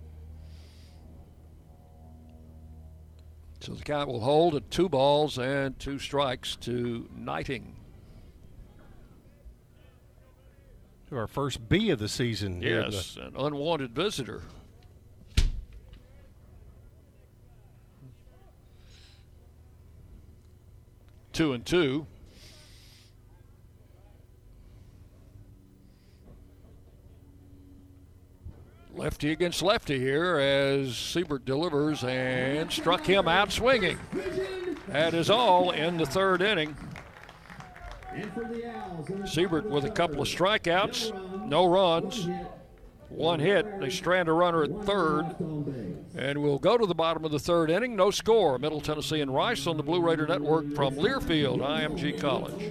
[3.60, 7.74] So the count will hold at two balls and two strikes to Knighting.
[11.10, 12.54] To our first B of the season.
[12.54, 14.42] in the- Yes, an unwanted visitor.
[21.32, 22.06] Two and two.
[28.94, 33.98] Lefty against lefty here as Siebert delivers and struck him out swinging.
[34.88, 36.76] That is all in the third inning.
[39.24, 42.28] Siebert with a couple of strikeouts, no runs,
[43.08, 43.80] one hit.
[43.80, 45.34] They strand a runner at third.
[46.14, 47.96] And we'll go to the bottom of the third inning.
[47.96, 48.58] No score.
[48.58, 52.70] Middle Tennessee and Rice on the Blue Raider Network from Learfield, IMG College.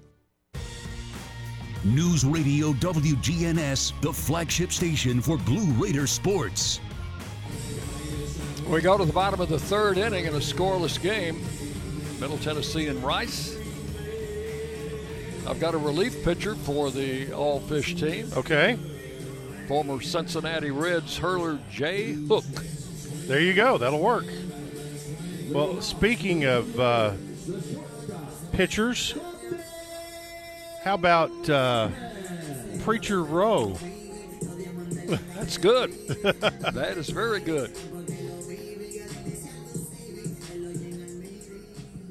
[1.83, 6.79] News Radio WGNS, the flagship station for Blue Raider sports.
[8.67, 11.41] We go to the bottom of the third inning in a scoreless game.
[12.19, 13.57] Middle Tennessee and Rice.
[15.47, 18.29] I've got a relief pitcher for the All Fish team.
[18.37, 18.77] Okay.
[19.67, 22.45] Former Cincinnati Reds hurler Jay Hook.
[23.25, 23.79] There you go.
[23.79, 24.25] That'll work.
[25.49, 27.13] Well, speaking of uh,
[28.51, 29.15] pitchers,
[30.83, 31.89] how about uh,
[32.81, 33.77] Preacher Roe?
[35.35, 35.91] That's good.
[36.07, 37.75] that is very good.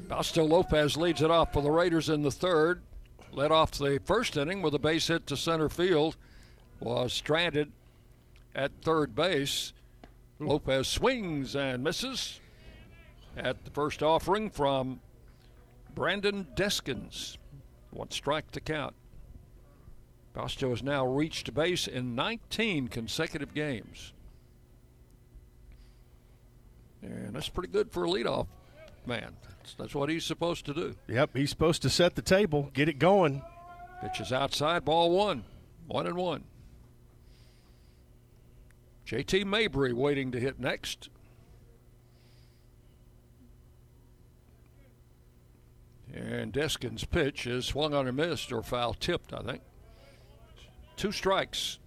[0.07, 2.81] Fausto Lopez leads it off for the Raiders in the third.
[3.31, 6.17] Led off the first inning with a base hit to center field.
[6.79, 7.71] Was stranded
[8.53, 9.73] at third base.
[10.39, 12.39] Lopez swings and misses
[13.37, 14.99] at the first offering from
[15.95, 17.37] Brandon Deskins.
[17.91, 18.95] One strike to count.
[20.33, 24.13] Fausto has now reached base in 19 consecutive games.
[27.01, 28.47] And that's pretty good for a leadoff
[29.05, 29.35] man.
[29.57, 30.95] That's, that's what he's supposed to do.
[31.07, 33.41] Yep, he's supposed to set the table, get it going.
[34.01, 35.43] Pitches outside, ball one.
[35.87, 36.43] One and one.
[39.05, 41.09] JT Mabry waiting to hit next.
[46.13, 49.61] And Deskin's pitch is swung on and missed or foul tipped, I think.
[50.97, 51.79] Two strikes.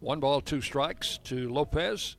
[0.00, 2.16] One ball, two strikes to Lopez.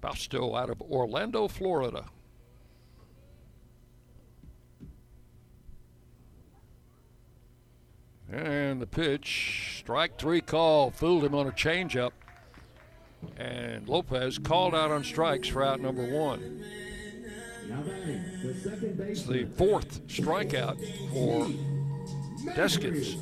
[0.00, 2.04] Fausto out of Orlando, Florida.
[8.30, 12.12] And the pitch, strike three call, fooled him on a changeup.
[13.36, 16.64] And Lopez called out on strikes for out number one.
[18.42, 20.78] It's the fourth strikeout
[21.12, 21.46] for
[22.54, 23.16] Deskins.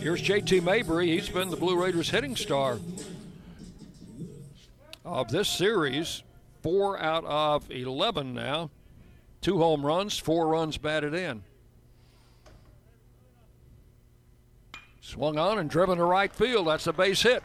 [0.00, 1.08] Here's JT Mabry.
[1.08, 2.78] He's been the Blue Raiders hitting star
[5.04, 6.22] of this series.
[6.62, 8.70] Four out of 11 now.
[9.40, 11.42] Two home runs, four runs batted in.
[15.08, 16.66] Swung on and driven to right field.
[16.66, 17.42] That's a base hit.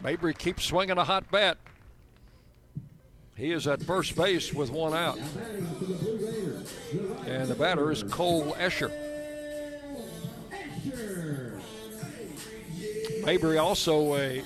[0.00, 1.58] Mabry keeps swinging a hot bat.
[3.34, 5.18] He is at first base with one out.
[7.26, 8.92] And the batter is Cole Escher.
[13.26, 14.44] Mabry also a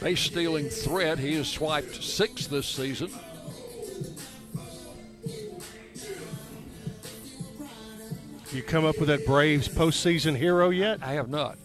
[0.00, 1.18] base stealing threat.
[1.18, 3.10] He has swiped six this season.
[8.52, 11.00] You come up with that Braves postseason hero yet?
[11.02, 11.58] I have not.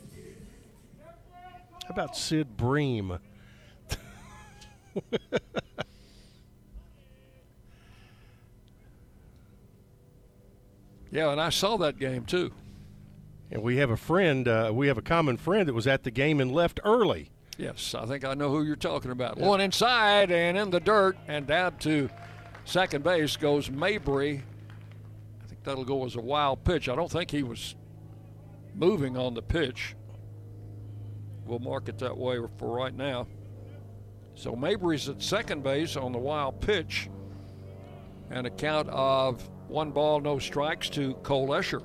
[1.83, 3.19] How about Sid Bream?
[11.11, 12.51] yeah, and I saw that game too.
[13.51, 16.11] And we have a friend, uh, we have a common friend that was at the
[16.11, 17.29] game and left early.
[17.57, 19.37] Yes, I think I know who you're talking about.
[19.37, 22.09] One inside and in the dirt and down to
[22.65, 24.43] second base goes Mabry.
[25.63, 26.89] That'll go as a wild pitch.
[26.89, 27.75] I don't think he was
[28.75, 29.95] moving on the pitch.
[31.45, 33.27] We'll mark it that way for right now.
[34.35, 37.09] So Mabry's at second base on the wild pitch.
[38.29, 41.83] And a count of one ball, no strikes to Cole Escher.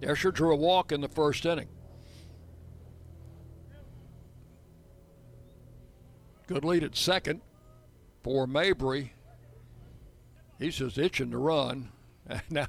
[0.00, 1.68] Escher drew a walk in the first inning.
[6.46, 7.40] Good lead at second
[8.22, 9.15] for Mabry.
[10.58, 11.90] He's just itching to run.
[12.28, 12.66] And now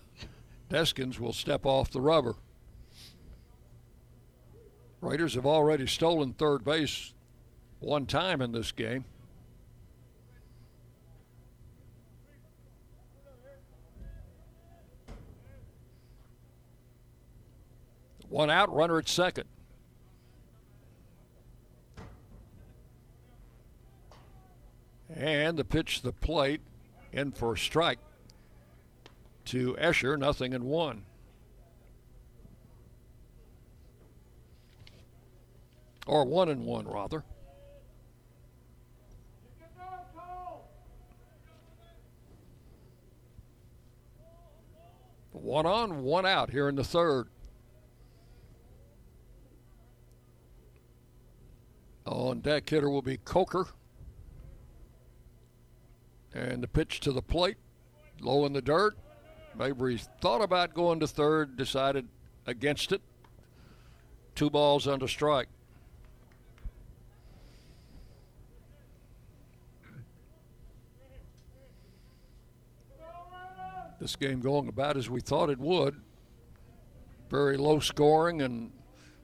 [0.69, 2.35] Deskins will step off the rubber.
[5.01, 7.15] Raiders have already stolen third base
[7.79, 9.05] one time in this game.
[18.29, 19.45] One out, runner at second.
[25.15, 26.61] And the pitch to the plate
[27.11, 27.99] in for a strike
[29.45, 31.03] to Escher, nothing in one.
[36.05, 37.23] Or one and one, rather.
[45.31, 47.27] One on, one out here in the third.
[52.05, 53.67] On deck hitter will be Coker.
[56.37, 57.57] And the pitch to the plate,
[58.21, 58.95] low in the dirt.
[59.55, 62.07] Mabry thought about going to third, decided
[62.45, 63.01] against it.
[64.35, 65.47] Two balls under strike.
[73.99, 75.99] This game going about as we thought it would.
[77.31, 78.71] Very low scoring, and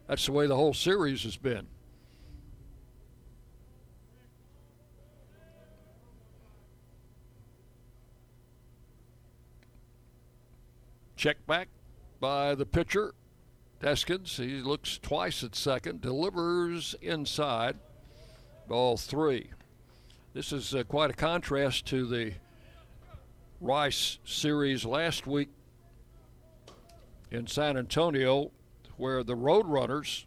[0.08, 1.68] that's the way the whole series has been.
[11.24, 11.70] Check back
[12.20, 13.14] by the pitcher,
[13.80, 14.36] Deskins.
[14.36, 17.78] He looks twice at second, delivers inside.
[18.68, 19.52] Ball three.
[20.34, 22.34] This is uh, quite a contrast to the
[23.62, 25.48] Rice series last week
[27.32, 28.52] in San Antonio,
[28.98, 30.26] where the Roadrunners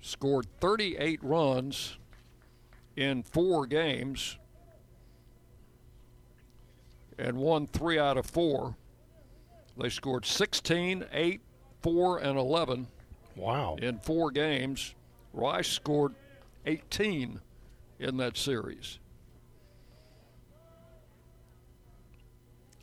[0.00, 1.98] scored 38 runs
[2.96, 4.38] in four games
[7.16, 8.74] and won three out of four.
[9.78, 11.40] They scored 16, 8,
[11.82, 12.88] 4, and 11.
[13.36, 13.76] Wow.
[13.80, 14.94] In four games.
[15.32, 16.14] Rice scored
[16.66, 17.40] 18
[18.00, 18.98] in that series.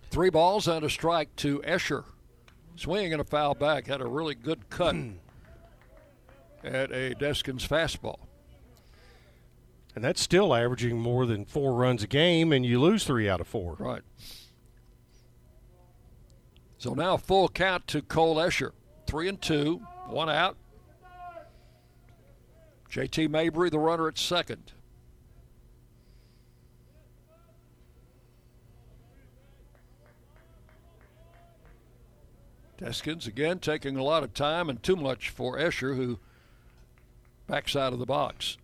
[0.09, 2.05] Three balls and a strike to Escher.
[2.77, 3.87] Swinging and a foul back.
[3.87, 4.95] Had a really good cut
[6.63, 8.19] at a Deskins fastball.
[9.93, 13.41] And that's still averaging more than four runs a game, and you lose three out
[13.41, 13.75] of four.
[13.79, 14.01] Right.
[16.77, 18.71] So now full count to Cole Escher.
[19.07, 20.57] Three and two, one out.
[22.91, 24.71] JT Mabry, the runner at second.
[32.77, 36.19] Deskins again taking a lot of time and too much for Escher, who
[37.47, 38.57] backs out of the box.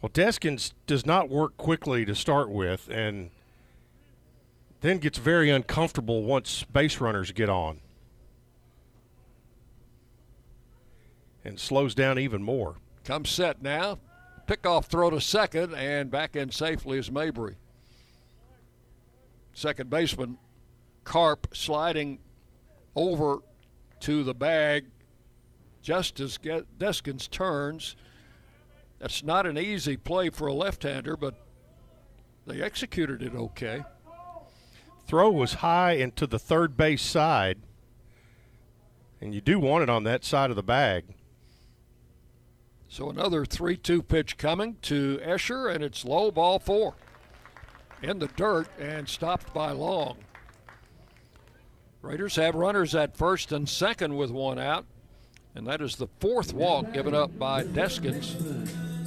[0.00, 3.30] Well, Deskins does not work quickly to start with, and
[4.80, 7.80] then gets very uncomfortable once base runners get on.
[11.44, 12.76] And slows down even more.
[13.04, 13.98] Comes set now.
[14.46, 17.56] Pickoff throw to second, and back in safely is Mabry.
[19.52, 20.38] Second baseman,
[21.04, 22.18] Karp sliding
[22.94, 23.38] over
[24.00, 24.86] to the bag
[25.82, 27.96] just as Deskins turns.
[28.98, 31.34] That's not an easy play for a left hander, but
[32.46, 33.84] they executed it okay.
[35.08, 37.60] Throw was high and to the third base side,
[39.22, 41.06] and you do want it on that side of the bag.
[42.88, 46.94] So another 3 2 pitch coming to Escher, and it's low ball four
[48.02, 50.18] in the dirt and stopped by Long.
[52.02, 54.84] Raiders have runners at first and second with one out,
[55.54, 58.97] and that is the fourth walk given up by Deskins.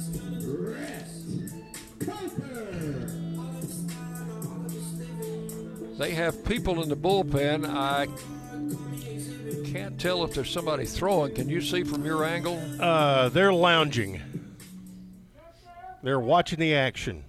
[5.98, 7.68] They have people in the bullpen.
[7.68, 8.08] I
[9.70, 11.34] can't tell if there's somebody throwing.
[11.34, 12.60] Can you see from your angle?
[12.80, 14.20] Uh, they're lounging.
[16.02, 17.24] They're watching the action.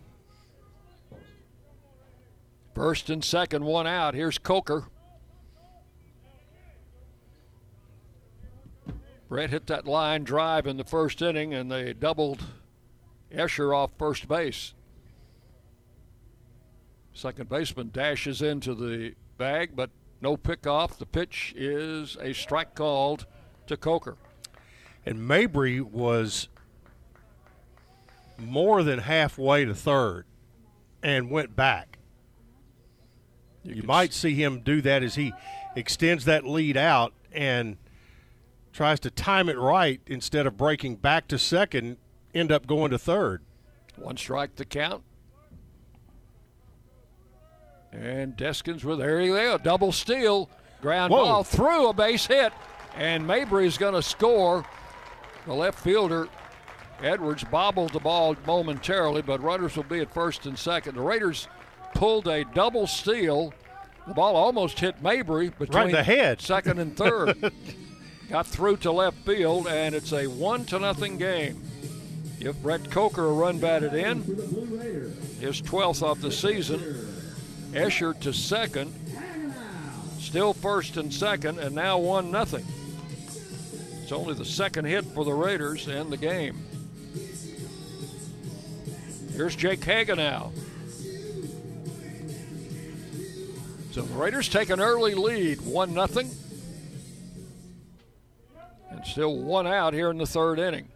[2.73, 4.15] First and second, one out.
[4.15, 4.85] Here's Coker.
[9.29, 12.43] Brett hit that line drive in the first inning, and they doubled
[13.31, 14.73] Escher off first base.
[17.13, 19.91] Second baseman dashes into the bag, but
[20.21, 20.97] no pickoff.
[20.97, 23.27] The pitch is a strike called
[23.67, 24.17] to Coker.
[25.05, 26.47] And Mabry was
[28.37, 30.25] more than halfway to third
[31.03, 31.99] and went back.
[33.63, 35.33] You, you might see him do that as he
[35.75, 37.77] extends that lead out and
[38.71, 41.97] tries to time it right instead of breaking back to second,
[42.33, 43.43] end up going to third.
[43.97, 45.03] One strike to count.
[47.93, 50.49] And Deskins with there you go, double steal,
[50.81, 51.23] ground Whoa.
[51.23, 52.51] ball through a base hit,
[52.95, 54.65] and Mabry's going to score.
[55.45, 56.27] The left fielder
[57.03, 60.95] Edwards bobbled the ball momentarily, but runners will be at first and second.
[60.95, 61.47] The Raiders
[61.93, 63.53] pulled a double steal.
[64.07, 66.41] The ball almost hit Mabry between right the head.
[66.41, 67.51] second and third.
[68.29, 71.61] Got through to left field, and it's a one to nothing game.
[72.39, 74.23] Give Brett Coker a run batted in,
[75.39, 77.12] his 12th of the season.
[77.73, 78.93] Escher to second,
[80.19, 82.65] still first and second, and now one nothing.
[84.03, 86.63] It's only the second hit for the Raiders in the game.
[89.31, 90.51] Here's Jake Hagenow.
[93.91, 96.29] So the Raiders take an early lead, one nothing,
[98.91, 100.89] and still one out here in the third inning.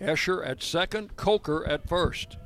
[0.00, 2.36] Escher at second, Coker at first.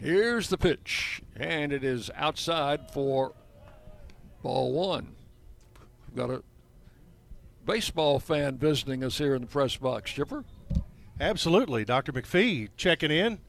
[0.00, 3.34] Here's the pitch, and it is outside for
[4.42, 5.14] ball one.
[6.08, 6.42] We've got a
[7.66, 10.10] baseball fan visiting us here in the press box.
[10.10, 10.44] Chipper?
[11.20, 11.84] Absolutely.
[11.84, 12.14] Dr.
[12.14, 13.40] McPhee checking in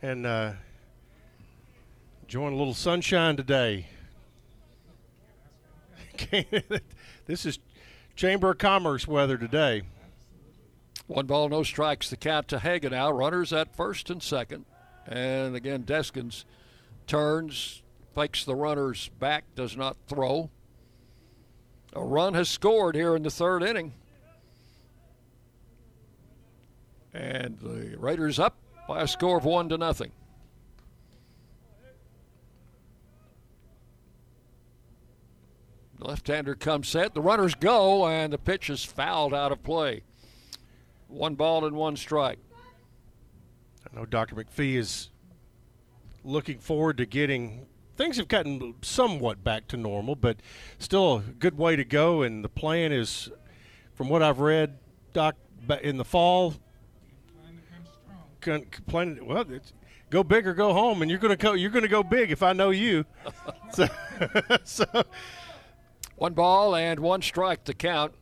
[0.00, 0.52] and uh,
[2.22, 3.88] enjoying a little sunshine today.
[7.26, 7.58] this is
[8.14, 9.82] Chamber of Commerce weather today.
[11.08, 12.08] One ball, no strikes.
[12.08, 13.18] The count to Hagenow.
[13.18, 14.64] Runners at first and second.
[15.06, 16.44] And again, Deskins
[17.06, 17.82] turns,
[18.14, 20.50] fakes the runners back, does not throw.
[21.94, 23.92] A run has scored here in the third inning.
[27.12, 28.56] And the Raiders up
[28.88, 30.12] by a score of one to nothing.
[35.98, 37.14] Left-hander comes set.
[37.14, 40.02] The runners go, and the pitch is fouled out of play.
[41.06, 42.38] One ball and one strike.
[43.92, 44.34] I know Dr.
[44.34, 45.10] McPhee is
[46.24, 47.66] looking forward to getting
[47.96, 50.38] things have gotten somewhat back to normal, but
[50.78, 52.22] still a good way to go.
[52.22, 53.30] And the plan is,
[53.94, 54.78] from what I've read,
[55.12, 55.36] Doc,
[55.82, 56.54] in the fall,
[58.40, 59.44] plan, well,
[60.10, 61.52] go big or go home, and you're going to go.
[61.52, 63.04] You're going to go big if I know you.
[63.72, 63.88] so,
[64.64, 65.04] so,
[66.16, 68.14] one ball and one strike to count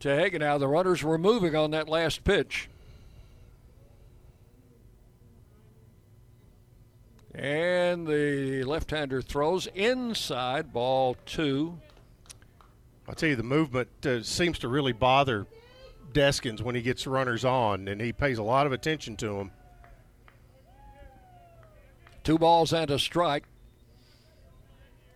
[0.00, 0.58] to Hagenow.
[0.58, 2.68] The runners were moving on that last pitch.
[7.34, 11.78] And the left-hander throws inside ball two.
[13.08, 15.46] I'll tell you, the movement uh, seems to really bother
[16.12, 19.50] Deskins when he gets runners on, and he pays a lot of attention to them.
[22.22, 23.44] Two balls and a strike.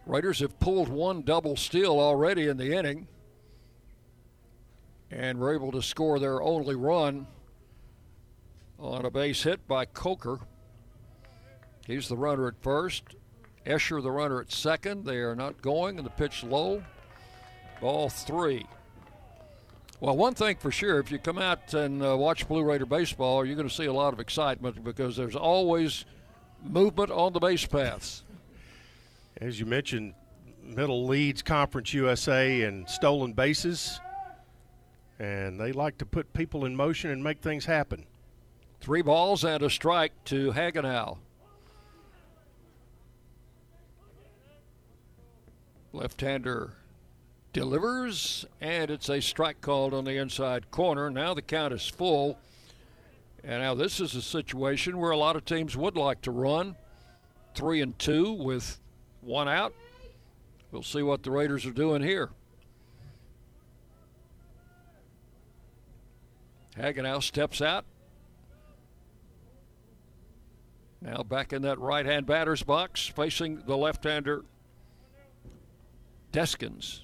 [0.06, 3.08] Raiders have pulled one double steal already in the inning
[5.10, 7.26] and were able to score their only run
[8.78, 10.40] on a base hit by Coker.
[11.86, 13.04] He's the runner at first.
[13.64, 15.04] Escher, the runner at second.
[15.04, 16.82] They are not going, and the pitch low.
[17.80, 18.66] Ball three.
[20.00, 23.44] Well, one thing for sure, if you come out and uh, watch Blue Raider baseball,
[23.44, 26.04] you're going to see a lot of excitement because there's always
[26.62, 28.22] movement on the base paths.
[29.40, 30.14] As you mentioned,
[30.62, 34.00] middle leads Conference USA and stolen bases,
[35.18, 38.04] and they like to put people in motion and make things happen.
[38.80, 41.18] Three balls and a strike to Hagenow.
[45.96, 46.74] Left hander
[47.54, 51.08] delivers, and it's a strike called on the inside corner.
[51.08, 52.38] Now the count is full.
[53.42, 56.76] And now this is a situation where a lot of teams would like to run
[57.54, 58.78] three and two with
[59.22, 59.72] one out.
[60.70, 62.28] We'll see what the Raiders are doing here.
[66.76, 67.86] Hagenow steps out.
[71.00, 74.44] Now back in that right hand batter's box, facing the left hander
[76.32, 77.02] Deskins.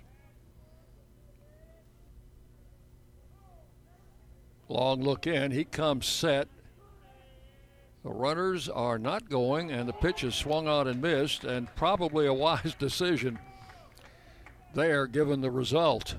[4.69, 5.51] Long look in.
[5.51, 6.49] He comes set.
[8.05, 12.27] The runners are not going, and the pitch is swung out and missed, and probably
[12.27, 13.39] a wise decision
[14.75, 16.17] there given the result.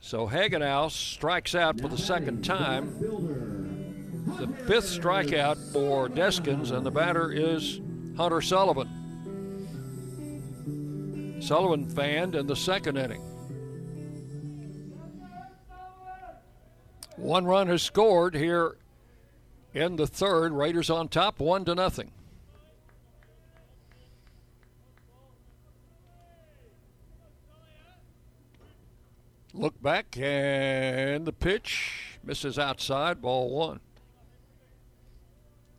[0.00, 2.94] So Hagenow strikes out for the second time.
[4.38, 7.80] The fifth strikeout for Deskins, and the batter is
[8.16, 8.88] Hunter Sullivan.
[11.40, 13.22] Sullivan fanned in the second inning.
[17.16, 18.76] One run has scored here
[19.74, 20.52] in the third.
[20.52, 22.12] Raiders on top, one to nothing.
[29.52, 33.80] Look back and the pitch misses outside, ball one.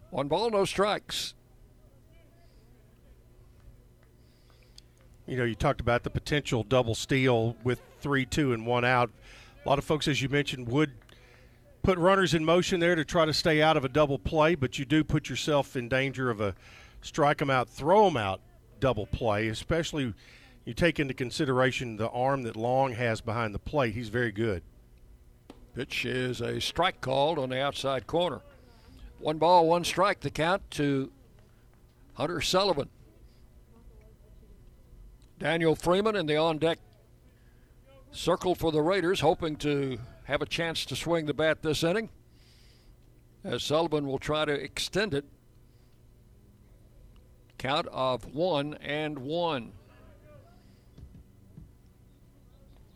[0.09, 1.33] One ball, no strikes.
[5.31, 9.09] You know, you talked about the potential double steal with three, two, and one out.
[9.65, 10.91] A lot of folks, as you mentioned, would
[11.83, 14.77] put runners in motion there to try to stay out of a double play, but
[14.77, 16.53] you do put yourself in danger of a
[17.01, 18.41] strike them out, throw them out
[18.81, 20.13] double play, especially
[20.65, 23.93] you take into consideration the arm that Long has behind the plate.
[23.93, 24.61] He's very good.
[25.75, 28.41] Pitch is a strike called on the outside corner.
[29.19, 31.09] One ball, one strike, the count to
[32.15, 32.89] Hunter Sullivan.
[35.41, 36.77] Daniel Freeman in the on deck
[38.11, 42.09] circle for the Raiders, hoping to have a chance to swing the bat this inning.
[43.43, 45.25] As Sullivan will try to extend it.
[47.57, 49.71] Count of one and one.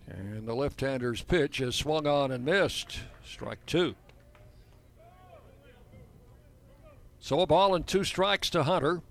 [0.07, 2.99] And the left-hander's pitch is swung on and missed.
[3.25, 3.95] Strike two.
[7.19, 9.01] So a ball and two strikes to Hunter.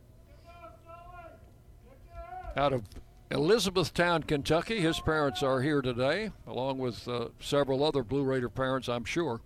[2.56, 2.84] Out of
[3.30, 4.80] Elizabethtown, Kentucky.
[4.80, 9.40] His parents are here today, along with uh, several other Blue Raider parents, I'm sure.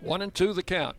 [0.00, 0.96] One and two the count.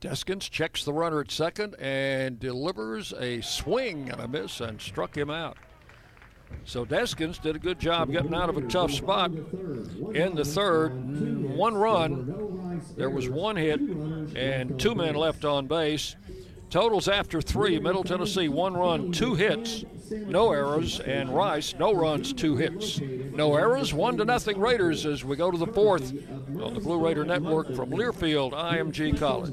[0.00, 5.16] Deskins checks the runner at second and delivers a swing and a miss and struck
[5.16, 5.56] him out.
[6.64, 10.90] So Deskins did a good job getting out of a tough spot in the third.
[11.56, 12.41] One run,
[12.96, 16.16] there was one hit, and two men left on base.
[16.70, 22.32] Totals after three Middle Tennessee, one run, two hits, no errors, and Rice, no runs,
[22.32, 22.98] two hits.
[23.00, 26.12] No errors, one to nothing Raiders as we go to the fourth
[26.60, 29.52] on the Blue Raider Network from Learfield IMG College.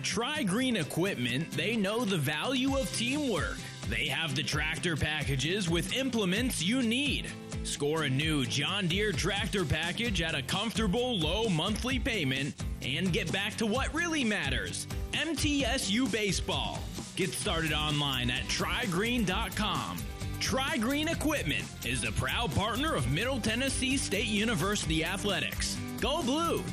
[0.00, 3.58] At TriGreen Equipment, they know the value of teamwork.
[3.90, 7.26] They have the tractor packages with implements you need.
[7.64, 13.30] Score a new John Deere tractor package at a comfortable low monthly payment and get
[13.30, 16.78] back to what really matters MTSU Baseball.
[17.14, 19.98] Get started online at trigreen.com.
[20.40, 25.76] Tri Green Equipment is a proud partner of Middle Tennessee State University Athletics.
[26.00, 26.64] Go Blue!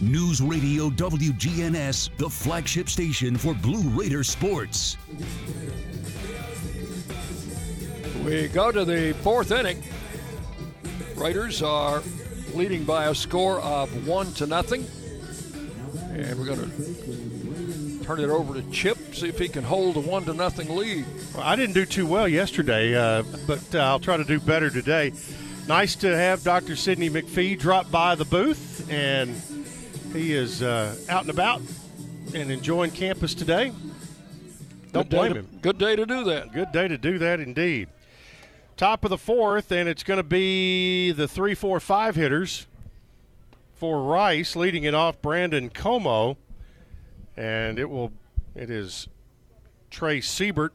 [0.00, 4.96] News Radio WGNS, the flagship station for Blue Raider sports.
[8.24, 9.82] We go to the fourth inning.
[11.16, 12.02] Raiders are
[12.54, 14.86] leading by a score of one to nothing.
[16.10, 20.00] And we're going to turn it over to Chip, see if he can hold a
[20.00, 21.06] one to nothing lead.
[21.34, 24.70] Well, I didn't do too well yesterday, uh, but uh, I'll try to do better
[24.70, 25.12] today.
[25.66, 26.76] Nice to have Dr.
[26.76, 29.34] Sidney McPhee drop by the booth, and
[30.12, 31.60] he is uh, out and about
[32.34, 33.72] and enjoying campus today.
[34.92, 35.58] Don't blame to- him.
[35.60, 36.52] Good day to do that.
[36.52, 37.88] Good day to do that indeed.
[38.76, 42.66] Top of the fourth, and it's going to be the three, four, five hitters
[43.74, 46.36] for Rice, leading it off Brandon Comeaux,
[47.36, 48.12] and it will.
[48.54, 49.08] It is
[49.90, 50.74] Trey Siebert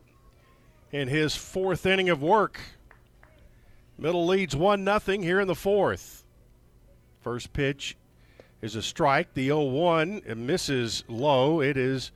[0.92, 2.60] in his fourth inning of work.
[3.98, 6.24] Middle leads one nothing here in the fourth.
[7.22, 7.96] First pitch
[8.64, 9.34] is a strike.
[9.34, 11.62] The 0-1 misses low.
[11.62, 12.12] It is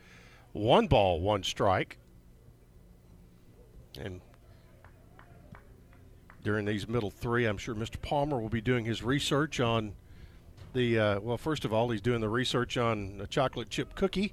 [0.53, 1.97] one ball, one strike.
[3.99, 4.21] And
[6.45, 8.01] during these middle three, I'm sure Mr.
[8.01, 9.91] Palmer will be doing his research on
[10.71, 10.97] the.
[10.97, 14.31] Uh, well, first of all, he's doing the research on a chocolate chip cookie,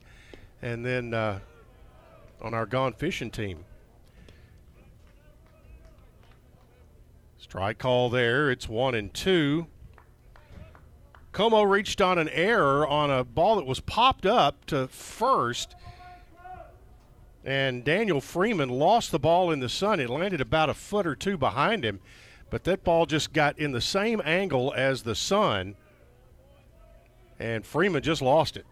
[0.62, 1.40] and then uh,
[2.40, 3.64] on our gone fishing team.
[7.38, 8.52] Strike call there.
[8.52, 9.66] It's one and two.
[11.34, 15.74] Comeaux reached on an error on a ball that was popped up to first.
[17.44, 19.98] And Daniel Freeman lost the ball in the sun.
[19.98, 21.98] It landed about a foot or two behind him,
[22.50, 25.74] but that ball just got in the same angle as the sun,
[27.40, 28.64] and Freeman just lost it.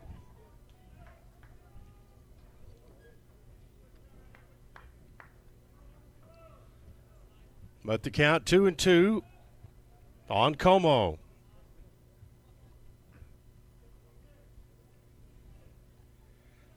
[7.84, 9.24] But the count two and two
[10.30, 11.18] on Comeaux.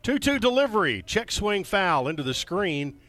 [0.05, 2.99] Two-two delivery, check swing foul into the screen,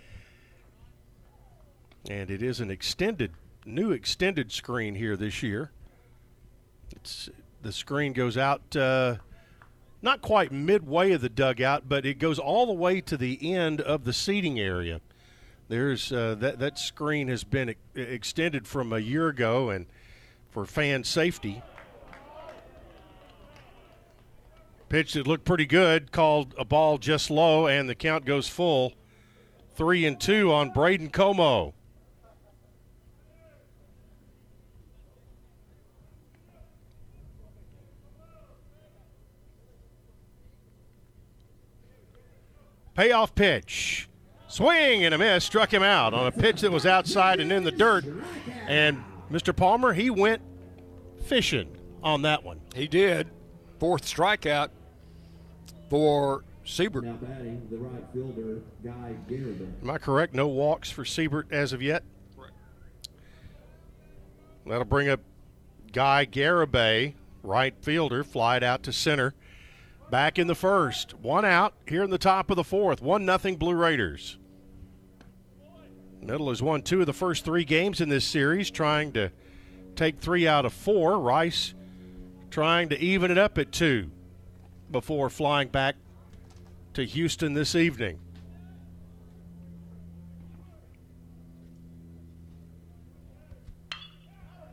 [2.09, 3.33] and it is an extended,
[3.67, 5.73] new extended screen here this year.
[6.93, 7.29] It's
[7.61, 9.17] the screen goes out, uh,
[10.01, 13.83] not quite midway of the dugout, but it goes all the way to the end
[13.83, 15.03] of the seating area.
[15.69, 19.85] There's uh, that that screen has been ex- extended from a year ago, and
[20.51, 21.63] for fan safety.
[24.89, 28.93] Pitch that looked pretty good, called a ball just low, and the count goes full.
[29.75, 31.75] Three and two on Braden Comeaux.
[42.95, 44.09] Payoff pitch.
[44.49, 47.63] Swing and a miss struck him out on a pitch that was outside and in
[47.63, 48.07] the dirt.
[48.67, 49.55] And Mr.
[49.55, 50.41] Palmer, he went
[51.27, 51.77] fishing.
[52.03, 52.61] on that one.
[52.75, 53.29] He did.
[53.79, 54.71] Fourth strikeout
[55.91, 57.05] for Siebert.
[57.05, 59.61] Now batting the right fielder, Guy Garrett.
[59.83, 60.35] Am I correct?
[60.35, 62.03] No walks for Siebert as of yet?
[62.37, 62.55] Correct.
[64.67, 65.21] That'll bring up
[65.93, 69.35] Guy Garibay, right fielder, flied out to center.
[70.11, 71.15] Back in the first.
[71.15, 73.03] One out here in the top of the fourth.
[73.03, 74.39] One nothing Blue Raiders.
[76.23, 79.31] Middle has won two of the first three games in this series, trying to
[79.95, 81.19] take three out of four.
[81.19, 81.75] Rice
[82.51, 84.11] trying to even it up at two
[84.91, 85.97] before flying back
[86.95, 88.19] to Houston this evening.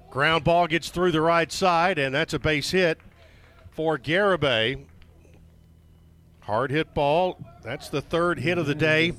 [0.09, 2.99] Ground ball gets through the right side, and that's a base hit
[3.71, 4.85] for Garibay.
[6.41, 7.43] Hard hit ball.
[7.63, 9.11] That's the third hit of the day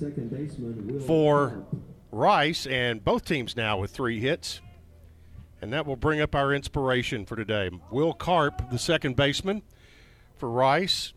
[1.06, 1.64] for
[2.12, 4.60] Rice, and both teams now with three hits.
[5.60, 7.70] And that will bring up our inspiration for today.
[7.90, 9.62] Will Karp, the second baseman
[10.36, 11.12] for Rice,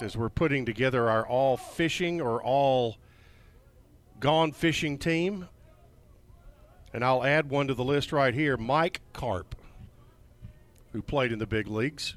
[0.00, 2.96] as we're putting together our all fishing or all
[4.18, 5.48] gone fishing team.
[6.92, 9.54] And I'll add one to the list right here Mike Carp,
[10.92, 12.16] who played in the big leagues.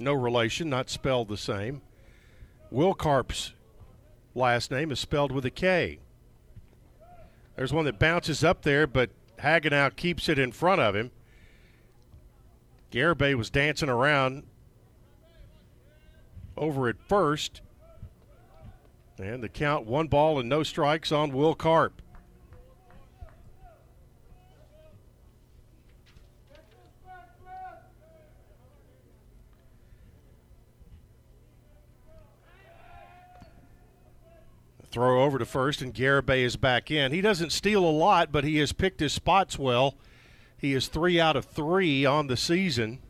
[0.00, 1.82] No relation, not spelled the same.
[2.70, 3.52] Will Karp's
[4.34, 6.00] last name is spelled with a K.
[7.56, 11.10] There's one that bounces up there, but Hagenow keeps it in front of him.
[12.90, 14.44] Garibay was dancing around
[16.56, 17.60] over at first.
[19.18, 22.02] And the count one ball and no strikes on Will Karp.
[34.94, 37.10] Throw over to first, and Garibay is back in.
[37.10, 39.96] He doesn't steal a lot, but he has picked his spots well.
[40.56, 43.00] He is three out of three on the season.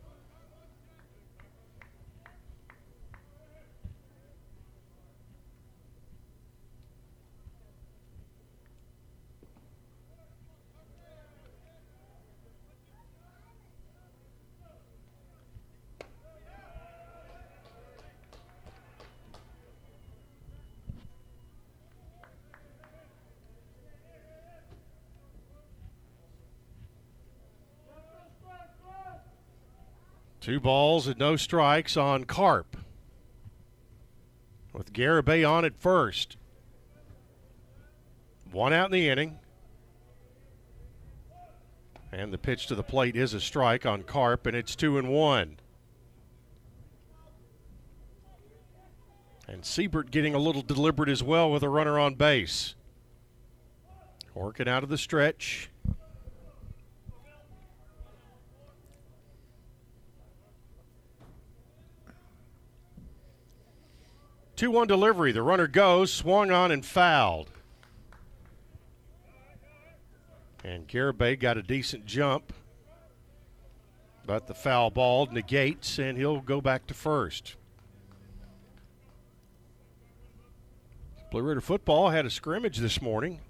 [30.44, 32.76] Two balls and no strikes on Karp.
[34.74, 36.36] With Garibay on at first.
[38.52, 39.38] One out in the inning.
[42.12, 45.08] And the pitch to the plate is a strike on Karp, and it's two and
[45.08, 45.56] one.
[49.48, 52.74] And Siebert getting a little deliberate as well with a runner on base.
[54.34, 55.70] Working out of the stretch.
[64.56, 65.32] 2 1 delivery.
[65.32, 67.50] The runner goes, swung on and fouled.
[70.62, 72.52] And Garibay got a decent jump,
[74.24, 77.56] but the foul ball negates, and he'll go back to first.
[81.30, 83.40] Blue Raider football had a scrimmage this morning.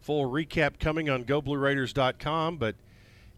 [0.00, 2.74] Full recap coming on GoBlueRaiders.com, but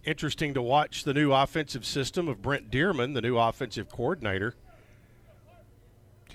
[0.05, 4.55] interesting to watch the new offensive system of Brent Dearmon, the new offensive coordinator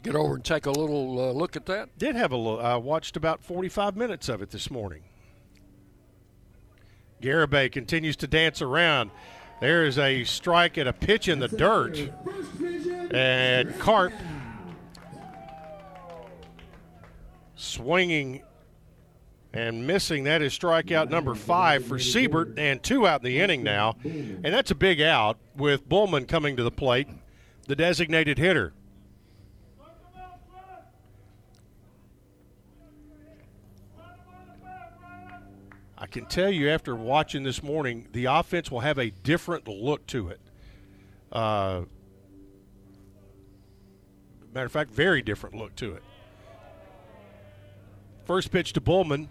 [0.01, 1.97] get over and take a little uh, look at that?
[1.97, 2.61] Did have a look.
[2.61, 5.03] I watched about 45 minutes of it this morning.
[7.21, 9.11] Garibay continues to dance around.
[9.59, 11.97] There is a strike and a pitch in the dirt.
[13.13, 14.13] And Karp
[17.55, 18.43] swinging
[19.53, 20.23] and missing.
[20.23, 23.97] That is strikeout number five for Siebert, and two out in the inning now.
[24.03, 27.07] And that's a big out with Bullman coming to the plate,
[27.67, 28.73] the designated hitter.
[36.01, 40.07] I can tell you after watching this morning, the offense will have a different look
[40.07, 40.39] to it.
[41.30, 41.81] Uh,
[44.53, 46.03] matter of fact, very different look to it.
[48.23, 49.27] First pitch to Bullman,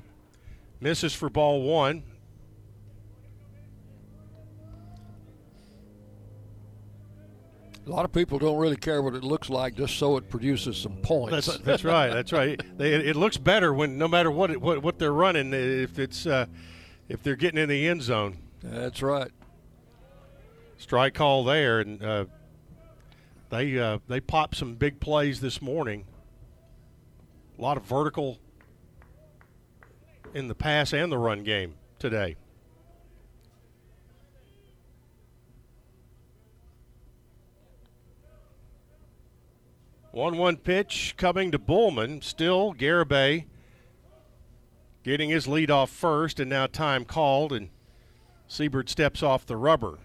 [0.78, 2.02] misses for ball one.
[7.88, 10.76] A lot of people don't really care what it looks like, just so it produces
[10.76, 11.46] some points.
[11.46, 12.10] That's, that's right.
[12.10, 12.60] That's right.
[12.76, 16.26] They, it looks better when no matter what it, what, what they're running, if it's
[16.26, 16.46] uh,
[17.08, 18.36] if they're getting in the end zone.
[18.62, 19.30] That's right.
[20.76, 22.24] Strike call there, and uh,
[23.50, 26.04] they uh, they popped some big plays this morning.
[27.58, 28.38] A lot of vertical
[30.34, 32.36] in the pass and the run game today.
[40.18, 42.20] 1-1 pitch coming to Bullman.
[42.22, 43.44] Still Garibay
[45.04, 47.68] getting his lead off first, and now time called, and
[48.48, 50.00] Siebert steps off the rubber.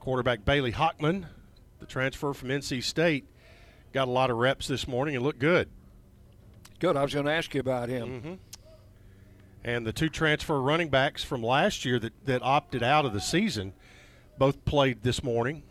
[0.00, 1.26] Quarterback Bailey Hockman,
[1.78, 3.26] the transfer from NC State,
[3.92, 5.68] got a lot of reps this morning and looked good.
[6.80, 6.96] Good.
[6.96, 8.08] I was going to ask you about him.
[8.08, 8.34] Mm-hmm.
[9.62, 13.20] And the two transfer running backs from last year that, that opted out of the
[13.20, 13.74] season
[14.38, 15.62] both played this morning.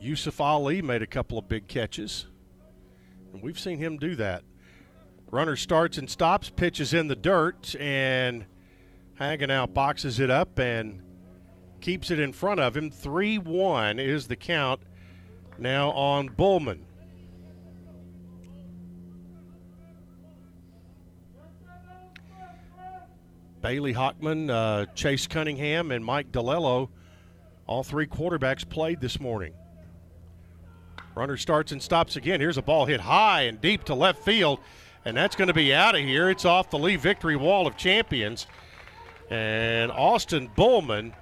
[0.00, 2.26] Yusuf Ali made a couple of big catches,
[3.32, 4.44] and we've seen him do that.
[5.30, 8.46] Runner starts and stops, pitches in the dirt, and
[9.20, 11.02] Hagenow boxes it up and
[11.80, 12.90] keeps it in front of him.
[12.90, 14.80] 3 1 is the count
[15.58, 16.84] now on Bullman.
[23.60, 26.90] Bailey Hockman, uh, Chase Cunningham, and Mike DiLello,
[27.66, 29.52] all three quarterbacks played this morning.
[31.18, 32.40] Runner starts and stops again.
[32.40, 34.60] Here's a ball hit high and deep to left field,
[35.04, 36.30] and that's going to be out of here.
[36.30, 38.46] It's off the Lee Victory Wall of Champions.
[39.28, 41.12] And Austin Bullman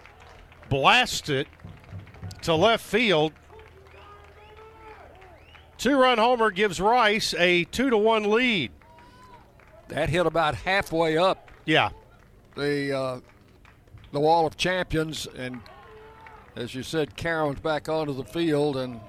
[0.68, 1.48] blasts it
[2.42, 3.32] to left field.
[5.78, 8.72] Two run homer gives Rice a two to one lead.
[9.88, 11.50] That hit about halfway up.
[11.64, 11.88] Yeah.
[12.54, 13.20] The uh,
[14.12, 15.60] the wall of champions, and
[16.54, 19.00] as you said, Karen's back onto the field, and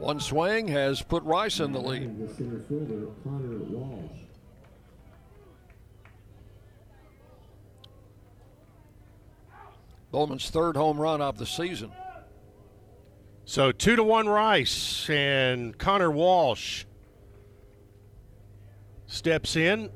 [0.00, 2.18] one swing has put Rice in the lead.
[2.18, 4.18] The center fielder, Connor Walsh.
[10.10, 11.92] Bullman's third home run of the season.
[13.44, 16.84] So two to one Rice and Connor Walsh
[19.06, 19.90] steps in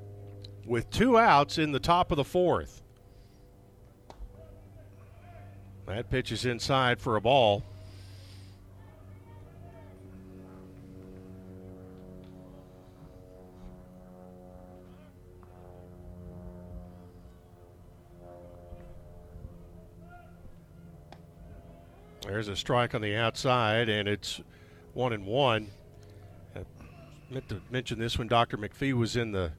[0.67, 2.83] with two outs in the top of the fourth.
[5.87, 7.63] That pitch is inside for a ball.
[22.25, 24.41] There's a strike on the outside, and it's
[24.95, 25.69] one and one.
[26.57, 26.61] I
[27.31, 28.57] meant to mention this when Dr.
[28.57, 29.53] McPhee was in the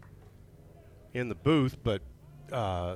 [1.14, 2.02] in the booth, but
[2.52, 2.96] uh,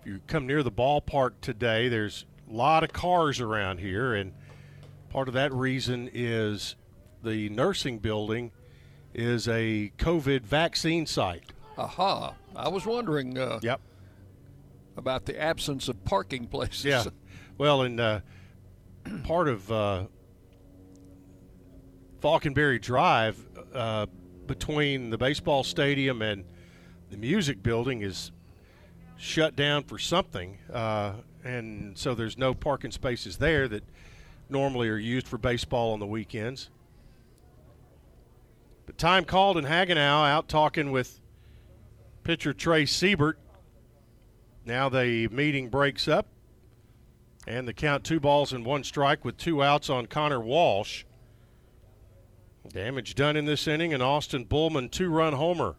[0.00, 4.32] if you come near the ballpark today, there's a lot of cars around here, and
[5.08, 6.76] part of that reason is
[7.22, 8.50] the nursing building
[9.14, 11.52] is a COVID vaccine site.
[11.78, 12.34] Aha!
[12.56, 13.38] I was wondering.
[13.38, 13.80] Uh, yep.
[14.96, 16.84] About the absence of parking places.
[16.84, 17.04] Yeah.
[17.56, 18.18] Well, and uh,
[19.24, 20.04] part of uh,
[22.20, 23.38] Falconberry Drive
[23.74, 24.06] uh,
[24.46, 26.44] between the baseball stadium and
[27.10, 28.32] the music building is
[29.16, 31.12] shut down for something, uh,
[31.44, 33.84] and so there's no parking spaces there that
[34.48, 36.70] normally are used for baseball on the weekends.
[38.86, 41.20] But time called and Hagenow out talking with
[42.22, 43.38] pitcher Trey Siebert.
[44.66, 46.26] Now the meeting breaks up.
[47.46, 51.04] And the count two balls and one strike with two outs on Connor Walsh.
[52.72, 55.76] Damage done in this inning, and Austin Bullman two run homer.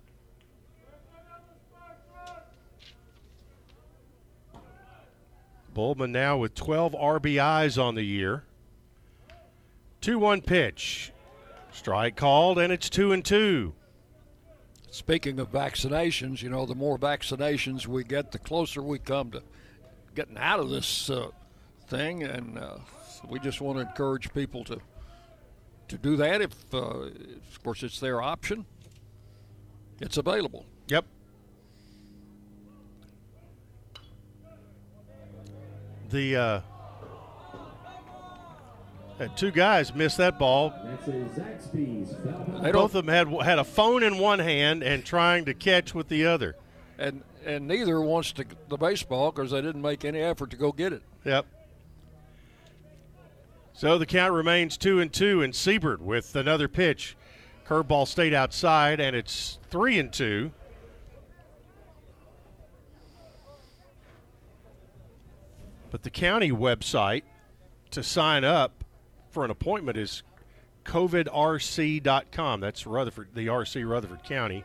[5.74, 8.44] Bullman now with 12 RBIs on the year.
[10.02, 11.12] 2 1 pitch.
[11.72, 13.74] Strike called, and it's 2 and 2.
[14.90, 19.44] Speaking of vaccinations, you know, the more vaccinations we get, the closer we come to
[20.14, 21.28] getting out of this uh,
[21.88, 22.78] thing, and uh,
[23.30, 24.80] we just want to encourage people to
[25.88, 26.42] to do that.
[26.42, 28.66] If, uh, of course, it's their option,
[30.02, 30.66] it's available.
[30.88, 31.06] Yep.
[36.10, 36.62] The uh,
[39.18, 40.74] had two guys missed that ball.
[40.84, 42.72] That's a Zaxby's foul ball.
[42.72, 46.10] Both of them had had a phone in one hand and trying to catch with
[46.10, 46.56] the other.
[46.98, 50.72] And and neither wants to the baseball because they didn't make any effort to go
[50.72, 51.04] get it.
[51.24, 51.46] Yep.
[53.78, 57.18] So the count remains two and two, and Siebert with another pitch.
[57.68, 60.54] Curveball stayed outside, and it's three and two.
[65.92, 67.24] But the county website
[67.92, 68.86] to sign up
[69.30, 70.24] for an appointment is
[70.86, 72.62] covidrc.com.
[72.62, 74.64] That's Rutherford, the RC Rutherford County.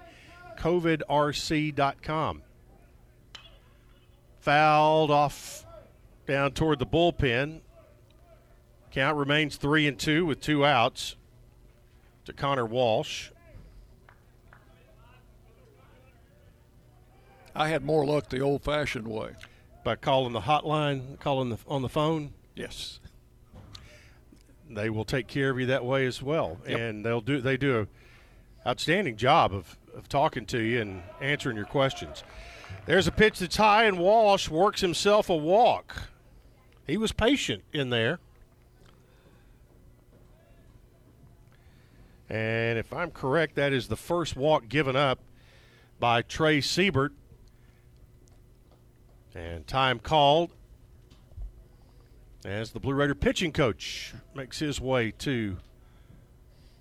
[0.57, 2.43] covidrc.com.
[4.39, 5.67] Fouled off
[6.27, 7.63] down toward the bullpen.
[8.91, 11.17] Count remains three and two with two outs
[12.25, 13.31] to Connor Walsh.
[17.55, 19.31] I had more luck the old-fashioned way.
[19.83, 22.33] By calling the hotline, calling the, on the phone?
[22.55, 23.01] Yes.
[24.69, 26.59] They will take care of you that way as well.
[26.69, 26.79] Yep.
[26.79, 31.57] And they'll do they do a outstanding job of, of talking to you and answering
[31.57, 32.23] your questions.
[32.87, 36.11] There's a pitch that's high and Walsh works himself a walk.
[36.87, 38.21] He was patient in there.
[42.31, 45.19] And if I'm correct, that is the first walk given up
[45.99, 47.13] by Trey Siebert.
[49.35, 50.53] And time called
[52.45, 55.57] as the Blue Raider pitching coach makes his way to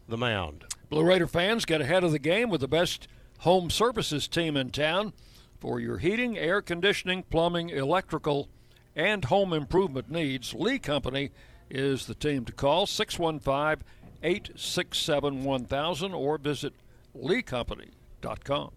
[0.07, 0.65] the mound.
[0.89, 3.07] Blue Raider fans get ahead of the game with the best
[3.39, 5.13] home services team in town
[5.59, 8.49] for your heating, air conditioning, plumbing, electrical,
[8.95, 10.53] and home improvement needs.
[10.53, 11.31] Lee Company
[11.69, 13.85] is the team to call 615
[14.23, 16.73] 867 1000 or visit
[17.15, 18.71] leecompany.com.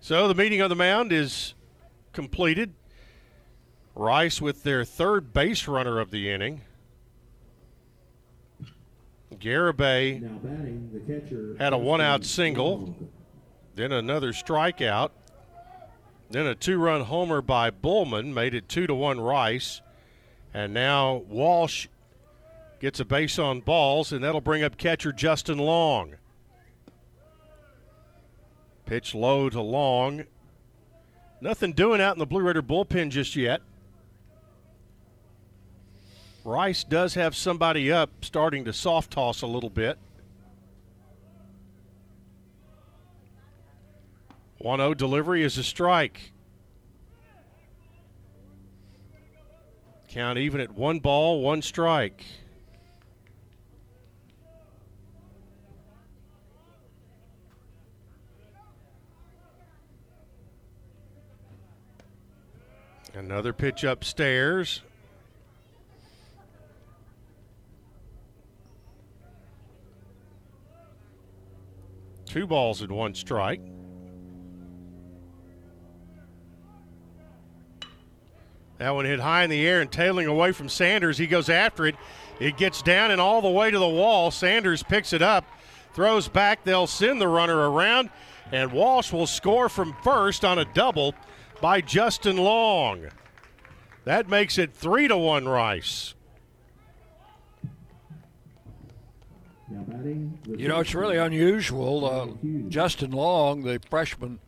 [0.00, 1.54] So the meeting on the mound is
[2.12, 2.74] completed.
[3.94, 6.62] Rice with their third base runner of the inning.
[9.34, 12.94] Garibay batting, had a one out single,
[13.74, 15.10] then another strikeout,
[16.30, 19.82] then a two run homer by Bullman made it two to one Rice.
[20.54, 21.88] And now Walsh
[22.80, 26.16] gets a base on balls, and that'll bring up catcher Justin Long.
[28.84, 30.24] Pitch low to Long.
[31.40, 33.62] Nothing doing out in the Blue Raider bullpen just yet.
[36.44, 39.96] Rice does have somebody up starting to soft toss a little bit.
[44.58, 46.31] 1 0 delivery is a strike.
[50.12, 52.22] Count even at one ball, one strike.
[63.14, 64.82] Another pitch upstairs.
[72.26, 73.62] Two balls and one strike.
[78.82, 81.16] That one hit high in the air and tailing away from Sanders.
[81.16, 81.94] He goes after it.
[82.40, 84.32] It gets down and all the way to the wall.
[84.32, 85.44] Sanders picks it up,
[85.94, 86.64] throws back.
[86.64, 88.10] They'll send the runner around,
[88.50, 91.14] and Walsh will score from first on a double
[91.60, 93.06] by Justin Long.
[94.02, 96.14] That makes it three to one Rice.
[99.70, 102.04] You know, it's really unusual.
[102.04, 104.40] Uh, Justin Long, the freshman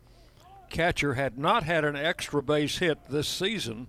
[0.69, 3.87] catcher, had not had an extra base hit this season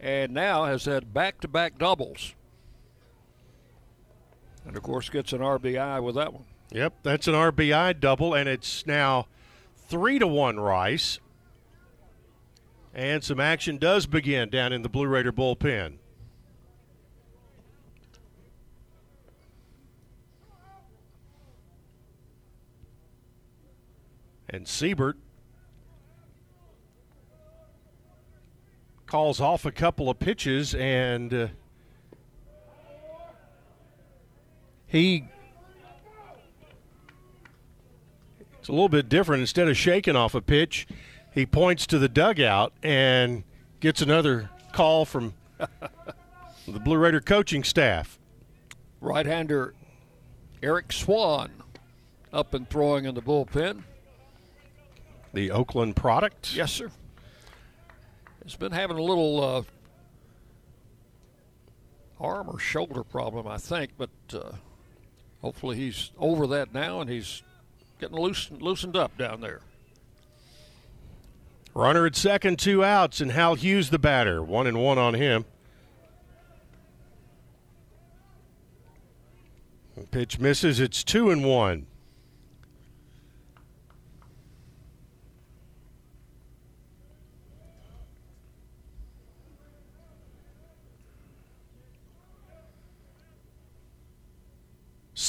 [0.00, 2.34] and now has had back to back doubles.
[4.66, 6.44] And of course, gets an RBI with that one.
[6.72, 9.26] Yep, that's an RBI double, and it's now
[9.88, 11.18] three to one Rice.
[12.94, 15.98] And some action does begin down in the Blue Raider bullpen.
[24.48, 25.16] And Siebert
[29.10, 31.48] calls off a couple of pitches, and uh,
[34.86, 35.24] he
[38.58, 39.40] it's a little bit different.
[39.40, 40.86] Instead of shaking off a pitch,
[41.34, 43.42] he points to the dugout and
[43.80, 48.16] gets another call from the Blue Raider coaching staff.
[49.00, 49.74] Right hander
[50.62, 51.50] Eric Swan
[52.32, 53.82] up and throwing in the bullpen.
[55.32, 56.54] The Oakland product.
[56.54, 56.90] Yes, sir.
[58.50, 59.62] Has been having a little uh,
[62.18, 64.56] arm or shoulder problem, I think, but uh,
[65.40, 67.44] hopefully he's over that now and he's
[68.00, 69.60] getting loosened, loosened up down there.
[71.74, 74.42] Runner at second, two outs, and Hal Hughes the batter.
[74.42, 75.44] One and one on him.
[80.10, 80.80] Pitch misses.
[80.80, 81.86] It's two and one.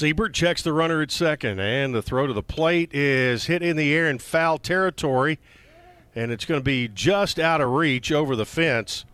[0.01, 3.77] Siebert checks the runner at second, and the throw to the plate is hit in
[3.77, 5.37] the air in foul territory,
[6.15, 9.05] and it's going to be just out of reach over the fence.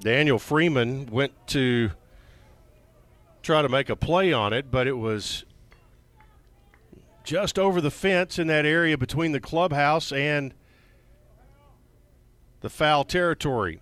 [0.00, 1.92] Daniel Freeman went to
[3.40, 5.46] try to make a play on it, but it was
[7.24, 10.52] just over the fence in that area between the clubhouse and
[12.60, 13.80] the foul territory.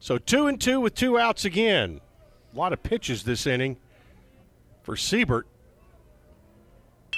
[0.00, 2.00] So two and two with two outs again.
[2.52, 3.76] A lot of pitches this inning.
[4.82, 5.46] for Siebert.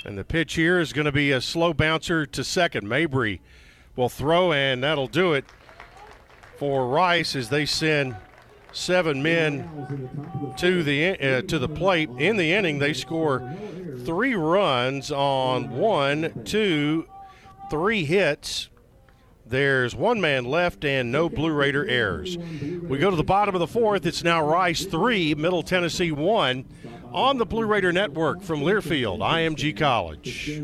[0.05, 2.87] And the pitch here is going to be a slow bouncer to second.
[2.87, 3.41] Mabry
[3.97, 5.47] will throw, and that'll do it
[6.59, 8.15] for Rice as they send
[8.73, 12.11] seven men to the uh, to the plate.
[12.19, 13.57] In the inning, they score
[14.05, 17.07] three runs on one, two,
[17.71, 18.69] three hits.
[19.47, 22.37] There's one man left and no Blue Raider errors.
[22.39, 24.07] We go to the bottom of the fourth.
[24.07, 26.65] It's now Rice three, Middle Tennessee one
[27.13, 30.61] on the Blue Raider Network from Learfield, IMG College.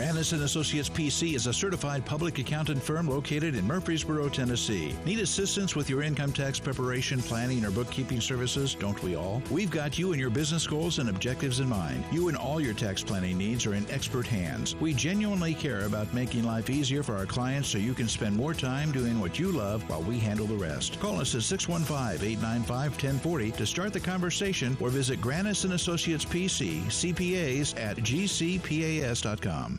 [0.00, 4.96] Granis and Associates PC is a certified public accountant firm located in Murfreesboro, Tennessee.
[5.04, 8.74] Need assistance with your income tax preparation, planning, or bookkeeping services?
[8.74, 9.42] Don't we all?
[9.50, 12.02] We've got you and your business goals and objectives in mind.
[12.10, 14.74] You and all your tax planning needs are in expert hands.
[14.76, 18.54] We genuinely care about making life easier for our clients so you can spend more
[18.54, 20.98] time doing what you love while we handle the rest.
[20.98, 27.78] Call us at 615-895-1040 to start the conversation or visit Granis and Associates PC, CPAs
[27.78, 29.78] at gcpas.com.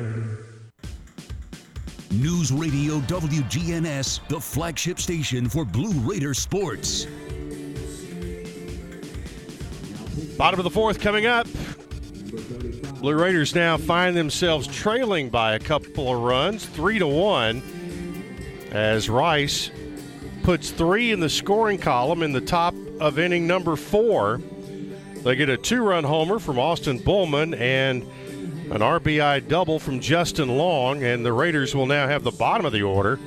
[2.21, 7.07] News Radio WGNS, the flagship station for Blue Raider sports.
[10.37, 11.47] Bottom of the fourth coming up.
[12.99, 17.63] Blue Raiders now find themselves trailing by a couple of runs, three to one,
[18.69, 19.71] as Rice
[20.43, 24.39] puts three in the scoring column in the top of inning number four.
[25.23, 28.05] They get a two-run homer from Austin Bullman and
[28.71, 32.71] an RBI double from Justin Long, and the Raiders will now have the bottom of
[32.71, 33.19] the order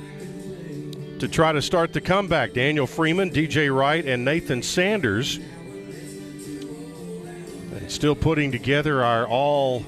[1.19, 2.53] to try to start the comeback.
[2.53, 5.37] Daniel Freeman, DJ Wright, and Nathan Sanders.
[7.75, 9.85] And still putting together our all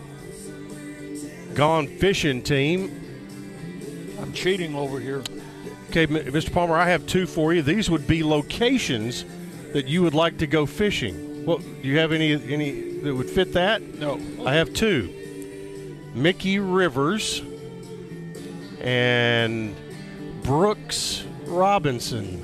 [1.55, 4.15] gone fishing team.
[4.21, 5.23] I'm cheating over here.
[5.89, 6.53] Okay, Mr.
[6.53, 7.63] Palmer, I have two for you.
[7.63, 9.25] These would be locations
[9.73, 11.45] that you would like to go fishing.
[11.47, 13.81] Well, do you have any any that would fit that?
[13.95, 14.21] No.
[14.45, 15.16] I have two.
[16.17, 17.43] Mickey Rivers
[18.81, 19.75] and
[20.41, 22.43] Brooks Robinson.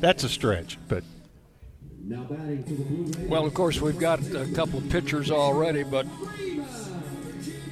[0.00, 1.04] That's a stretch, but
[3.28, 6.06] Well, of course, we've got a couple of pitchers already, but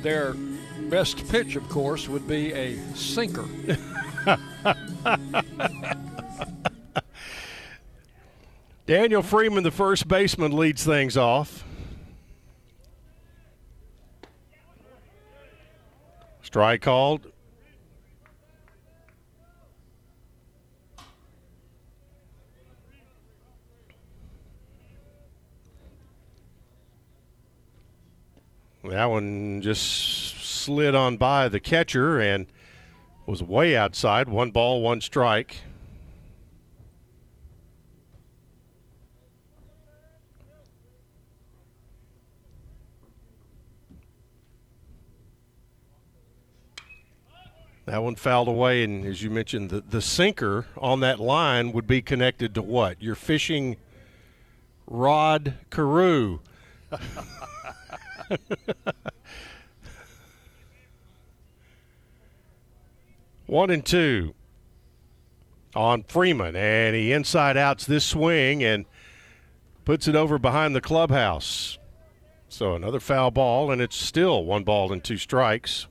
[0.02, 0.34] their
[0.88, 3.44] best pitch, of course, would be a sinker.
[8.86, 11.64] Daniel Freeman, the first baseman, leads things off.
[16.52, 17.32] Strike called.
[28.84, 32.46] That one just slid on by the catcher and
[33.24, 34.28] was way outside.
[34.28, 35.56] One ball, one strike.
[47.93, 51.86] That one fouled away, and as you mentioned, the, the sinker on that line would
[51.86, 53.02] be connected to what?
[53.02, 53.77] Your fishing
[54.86, 56.39] rod Carew.
[63.44, 64.32] One and two
[65.74, 68.86] on Freeman, and he inside outs this swing and
[69.85, 71.77] puts it over behind the clubhouse.
[72.48, 75.89] So another foul ball, and it's still one ball and two strikes.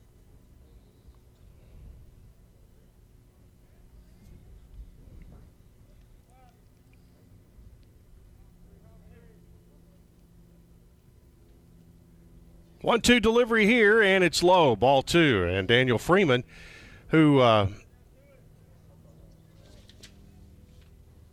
[12.82, 14.76] One two delivery here, and it's low.
[14.76, 15.44] Ball two.
[15.44, 16.44] And Daniel Freeman,
[17.10, 17.68] who uh,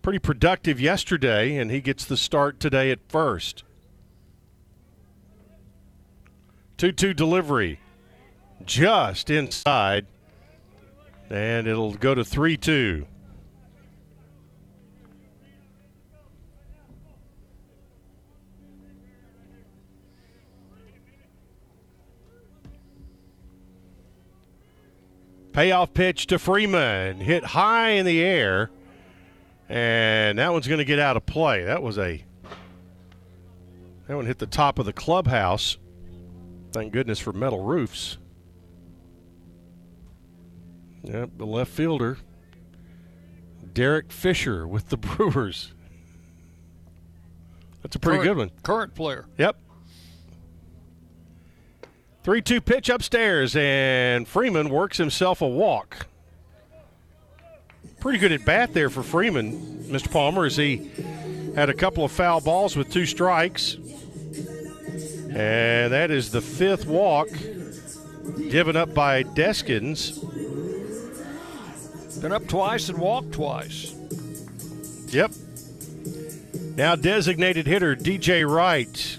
[0.03, 3.65] pretty productive yesterday, and he gets the start today at first.
[6.79, 7.81] 2 2 delivery
[8.65, 10.07] just inside,
[11.29, 13.07] and it'll go to 3 2.
[25.59, 28.71] Payoff pitch to Freeman, hit high in the air,
[29.69, 31.65] and that one's going to get out of play.
[31.65, 32.23] That was a
[34.07, 35.77] That one hit the top of the clubhouse.
[36.71, 38.19] Thank goodness for metal roofs.
[41.03, 42.19] Yep, the left fielder,
[43.75, 45.73] Derek Fisher with the Brewers.
[47.83, 48.51] That's a pretty Current- good one.
[48.63, 49.27] Current player.
[49.39, 49.57] Yep.
[52.29, 56.09] 3 2 pitch upstairs, and Freeman works himself a walk.
[58.01, 60.13] Pretty good at bat there for Freeman, Mr.
[60.13, 60.91] Palmer, as he
[61.55, 63.77] had a couple of foul balls with two strikes.
[65.31, 67.29] And that is the fifth walk
[68.51, 70.21] given up by Deskins.
[72.21, 73.95] Been up twice and walked twice.
[75.07, 75.33] Yep.
[76.77, 79.18] Now designated hitter DJ Wright.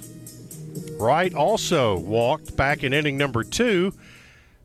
[0.99, 3.93] Wright also walked back in inning number two.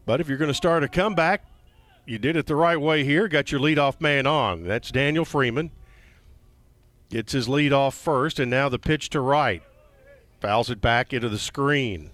[0.05, 1.45] But if you're going to start a comeback,
[2.07, 3.29] you did it the right way here.
[3.29, 4.65] Got your leadoff man on.
[4.65, 5.71] That's Daniel Freeman.
[7.09, 9.63] Gets his lead off first, and now the pitch to Wright.
[10.41, 12.11] Fouls it back into the screen.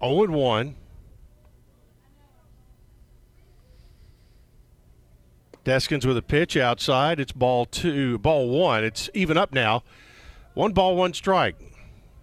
[0.00, 0.76] Oh and 1.
[5.64, 7.20] Deskins with a pitch outside.
[7.20, 8.84] It's ball two, ball one.
[8.84, 9.82] It's even up now.
[10.54, 11.56] One ball, one strike.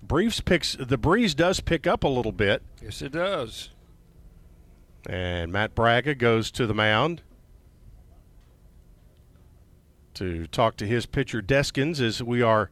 [0.02, 3.69] Briefs picks the breeze does pick up a little bit, Yes, it does.
[5.07, 7.22] and Matt Bragga goes to the mound
[10.15, 12.69] to talk to his pitcher Deskins as we are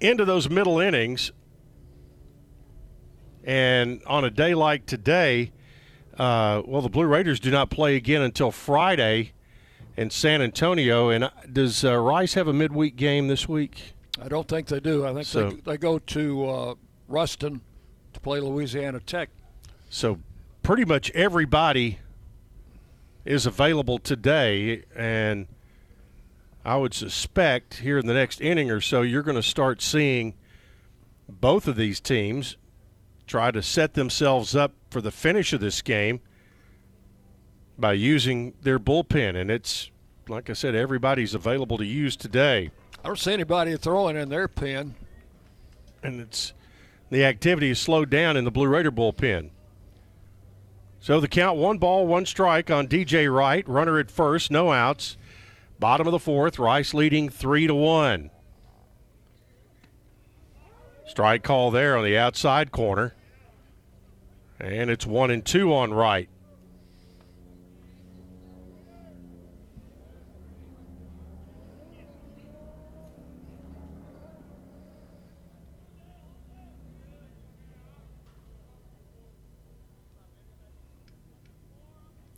[0.00, 1.32] into those middle innings.
[3.48, 5.52] And on a day like today,
[6.18, 9.32] uh, well, the Blue Raiders do not play again until Friday
[9.96, 11.08] in San Antonio.
[11.08, 13.94] And uh, does uh, Rice have a midweek game this week?
[14.22, 15.06] I don't think they do.
[15.06, 16.74] I think So- they, they go to uh,
[17.08, 17.62] Ruston
[18.12, 19.30] to play Louisiana Tech.
[19.88, 20.18] So
[20.62, 22.00] pretty much everybody
[23.24, 25.46] is available today, and
[26.66, 30.34] I would suspect here in the next inning or so, you're going to start seeing
[31.30, 32.58] both of these teams
[33.28, 36.20] try to set themselves up for the finish of this game
[37.78, 39.36] by using their bullpen.
[39.36, 39.90] And it's,
[40.28, 42.70] like I said, everybody's available to use today.
[43.04, 44.94] I don't see anybody throwing in their pen.
[46.02, 46.52] and it's
[47.10, 49.50] the activity is slowed down in the Blue Raider bullpen.
[51.00, 55.16] So the count one ball, one strike on DJ Wright, runner at first, no outs.
[55.78, 58.30] Bottom of the fourth, Rice leading three to one.
[61.06, 63.14] Strike call there on the outside corner.
[64.60, 66.28] And it's one and two on right.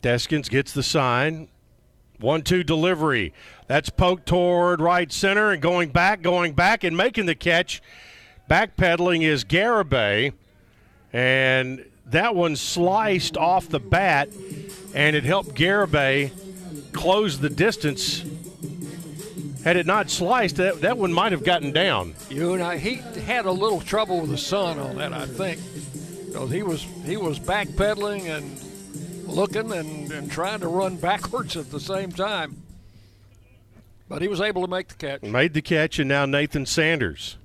[0.02, 1.48] Deskins gets the sign.
[2.18, 3.32] One two delivery.
[3.66, 7.82] That's poked toward right center and going back, going back and making the catch.
[8.48, 10.32] Backpedaling is Garibay.
[11.12, 14.28] And that one sliced off the bat
[14.94, 16.32] and it helped Garibay
[16.92, 18.24] close the distance.
[19.64, 22.14] Had it not sliced, that, that one might have gotten down.
[22.30, 25.60] You I, he had a little trouble with the sun on that, I think.
[26.26, 31.70] Because he was he was backpedaling and looking and, and trying to run backwards at
[31.70, 32.62] the same time.
[34.08, 35.22] But he was able to make the catch.
[35.22, 37.36] Made the catch, and now Nathan Sanders.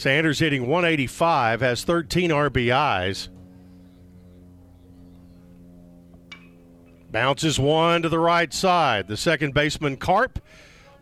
[0.00, 3.28] Sanders hitting 185, has 13 RBIs.
[7.10, 9.08] Bounces one to the right side.
[9.08, 10.38] The second baseman, Karp,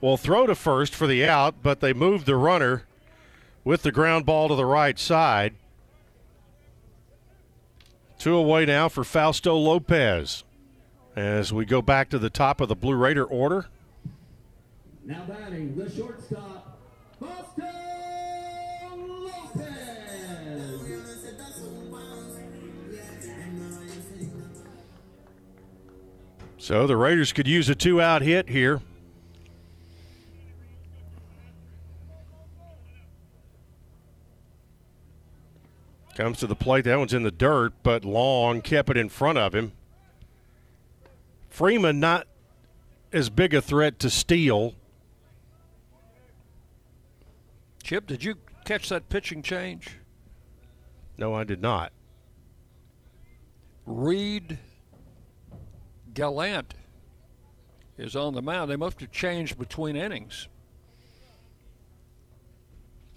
[0.01, 2.87] will throw to first for the out, but they move the runner
[3.63, 5.55] with the ground ball to the right side.
[8.19, 10.43] Two away now for Fausto Lopez
[11.15, 13.67] as we go back to the top of the Blue Raider order.
[15.05, 16.81] Now batting the shortstop,
[17.21, 17.88] Fausto
[26.69, 28.83] So the Raiders could use a two out hit here.
[36.15, 36.85] Comes to the plate.
[36.85, 39.73] That one's in the dirt, but Long kept it in front of him.
[41.49, 42.27] Freeman not
[43.15, 44.75] as big a threat to steal.
[47.83, 48.35] Chip, did you
[48.67, 49.97] catch that pitching change?
[51.17, 51.93] No, I did not.
[53.87, 54.59] Reed
[56.19, 56.75] Gallant
[57.97, 58.69] is on the mound.
[58.69, 60.49] They must have changed between innings.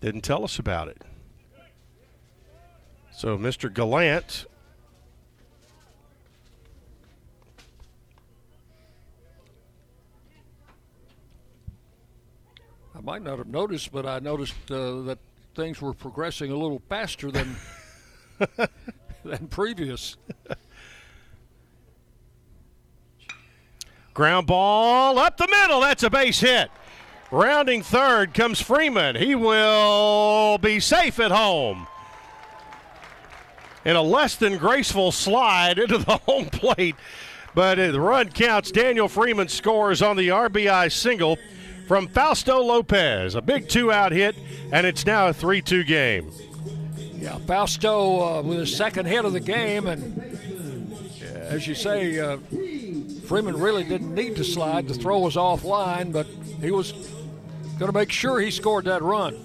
[0.02, 1.02] Didn't tell us about it.
[3.12, 3.74] So Mr.
[3.74, 4.46] Gallant
[12.94, 15.18] I might not have noticed, but I noticed uh, that
[15.56, 17.56] things were progressing a little faster than
[19.26, 20.18] than previous.
[24.14, 25.82] Ground ball up the middle.
[25.82, 26.70] That's a base hit.
[27.32, 29.16] Rounding third comes Freeman.
[29.16, 31.88] He will be safe at home.
[33.86, 36.96] In a less than graceful slide into the home plate.
[37.56, 38.72] But the run counts.
[38.72, 41.38] Daniel Freeman scores on the RBI single
[41.88, 43.36] from Fausto Lopez.
[43.36, 44.36] A big two out hit,
[44.72, 46.32] and it's now a 3 2 game.
[47.16, 50.20] Yeah, Fausto uh, with his second hit of the game, and
[51.22, 52.38] uh, as you say, uh,
[53.26, 54.88] Freeman really didn't need to slide.
[54.88, 56.28] The throw was offline, but
[56.60, 56.92] he was
[57.80, 59.40] going to make sure he scored that run.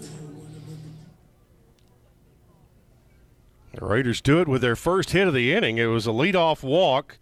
[3.74, 5.78] The Raiders do it with their first hit of the inning.
[5.78, 7.19] It was a leadoff walk.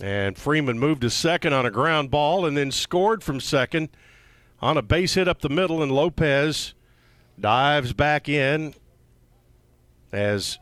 [0.00, 3.88] And Freeman moved to second on a ground ball and then scored from second
[4.60, 5.80] on a base hit up the middle.
[5.80, 6.74] And Lopez
[7.38, 8.74] dives back in
[10.12, 10.58] as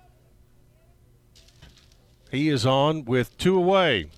[2.31, 4.11] he is on with two away.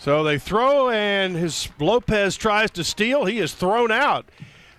[0.00, 3.26] So they throw, and his Lopez tries to steal.
[3.26, 4.24] He is thrown out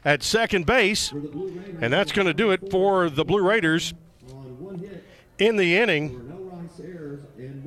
[0.03, 3.93] at second base, and that's going to do it for the Blue Raiders
[5.37, 6.27] in the inning.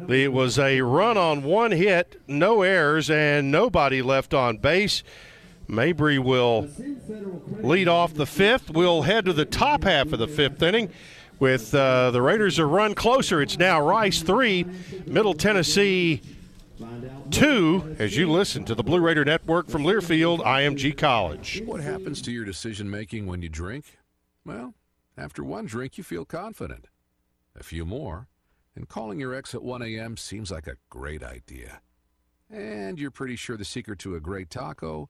[0.09, 5.05] It was a run on one hit, no errors, and nobody left on base.
[5.69, 6.69] Mabry will
[7.61, 8.71] lead off the fifth.
[8.71, 10.91] We'll head to the top half of the fifth inning
[11.39, 13.41] with uh, the Raiders a run closer.
[13.41, 14.67] It's now Rice three,
[15.07, 16.21] Middle Tennessee
[17.31, 21.63] two as you listen to the Blue Raider Network from Learfield IMG College.
[21.65, 23.99] What happens to your decision making when you drink?
[24.45, 24.75] Well,
[25.17, 26.89] after one drink, you feel confident.
[27.59, 28.29] A few more,
[28.75, 30.17] and calling your ex at 1 a.m.
[30.17, 31.81] seems like a great idea.
[32.51, 35.09] And you're pretty sure the secret to a great taco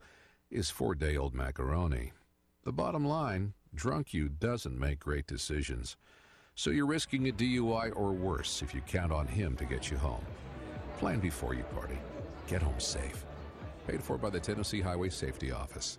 [0.51, 2.13] is four day old macaroni.
[2.65, 5.97] The bottom line drunk you doesn't make great decisions.
[6.55, 9.97] So you're risking a DUI or worse if you count on him to get you
[9.97, 10.25] home.
[10.99, 11.99] Plan before you party.
[12.47, 13.25] Get home safe.
[13.87, 15.99] Paid for by the Tennessee Highway Safety Office.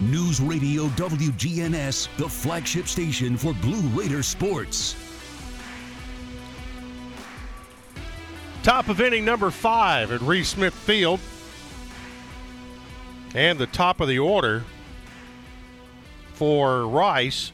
[0.00, 4.96] News Radio WGNS, the flagship station for Blue Raider sports.
[8.64, 11.20] Top of inning number five at Reese Smith Field.
[13.34, 14.64] And the top of the order
[16.32, 17.52] for Rice.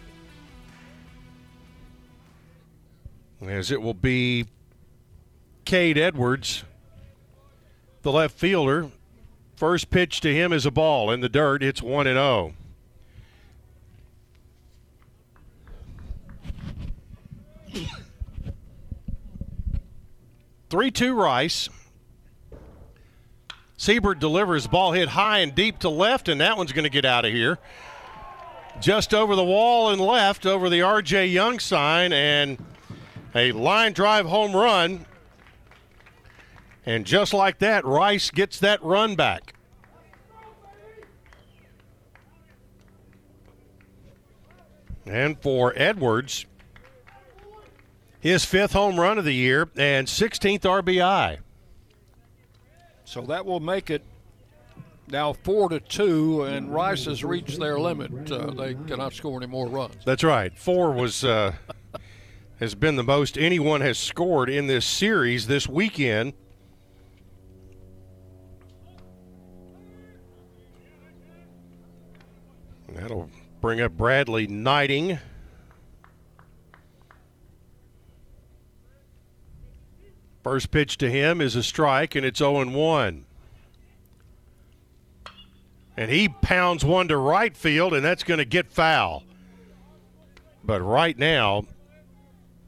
[3.47, 4.47] As it will be
[5.65, 6.65] Cade Edwards,
[8.03, 8.91] the left fielder.
[9.61, 11.63] First pitch to him is a ball in the dirt.
[11.63, 12.55] It's 1 and 0.
[20.71, 21.69] Three two Rice.
[23.77, 27.05] Siebert delivers ball hit high and deep to left, and that one's going to get
[27.05, 27.59] out of here.
[28.81, 31.27] Just over the wall and left, over the R.J.
[31.27, 32.57] Young sign, and
[33.35, 35.05] a line drive home run.
[36.91, 39.55] And just like that, Rice gets that run back.
[45.07, 46.47] And for Edwards,
[48.19, 51.39] his fifth home run of the year and 16th RBI.
[53.05, 54.03] So that will make it
[55.07, 58.33] now four to two, and Rice has reached their limit.
[58.33, 59.95] Uh, they cannot score any more runs.
[60.05, 60.59] That's right.
[60.59, 61.53] Four was uh,
[62.59, 66.33] has been the most anyone has scored in this series this weekend.
[73.01, 73.31] That'll
[73.63, 75.19] bring up Bradley Knighting.
[80.43, 83.25] First pitch to him is a strike, and it's 0 1.
[85.97, 89.25] And he pounds one to right field, and that's going to get foul.
[90.63, 91.65] But right now,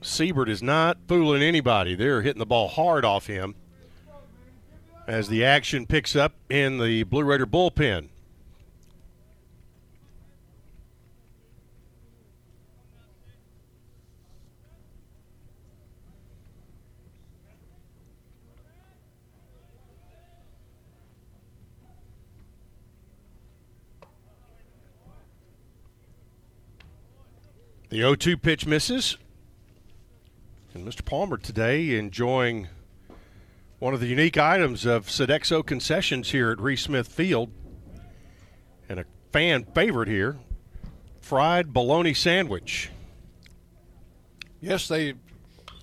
[0.01, 1.95] Siebert is not fooling anybody.
[1.95, 3.55] They're hitting the ball hard off him
[5.07, 8.09] as the action picks up in the Blue Raider bullpen.
[27.93, 29.19] The 0 2 pitch misses.
[30.73, 31.05] And Mr.
[31.05, 32.69] Palmer today enjoying
[33.81, 37.51] one of the unique items of Sodexo concessions here at Reese Smith Field.
[38.89, 40.39] And a fan favorite here
[41.21, 42.89] fried bologna sandwich.
[44.63, 45.13] Yes, they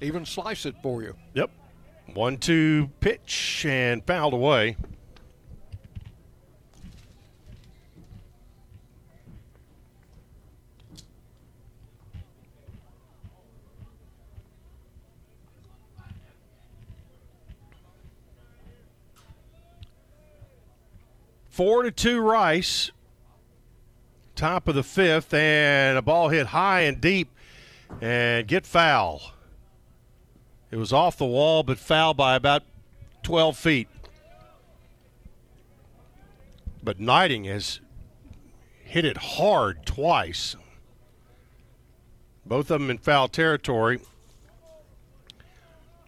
[0.01, 1.15] even slice it for you.
[1.35, 1.51] Yep.
[2.15, 4.77] 1 2 pitch and fouled away.
[21.59, 22.91] Four to two Rice.
[24.33, 27.35] Top of the fifth, and a ball hit high and deep
[27.99, 29.33] and get foul.
[30.71, 32.63] It was off the wall, but foul by about
[33.23, 33.89] 12 feet.
[36.81, 37.81] But Knighting has
[38.81, 40.55] hit it hard twice.
[42.45, 43.99] Both of them in foul territory.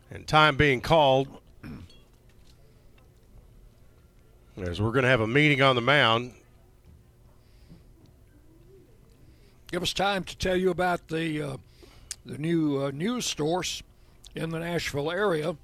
[0.10, 1.41] And time being called,
[4.58, 6.34] as we're going to have a meeting on the mound.
[9.72, 11.58] Give us time to tell you about the uh,
[12.26, 13.82] the new uh, news stores
[14.36, 15.56] in the Nashville area.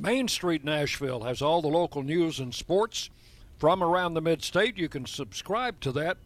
[0.00, 3.10] Main Street Nashville has all the local news and sports
[3.58, 4.76] from around the mid state.
[4.76, 6.18] You can subscribe to that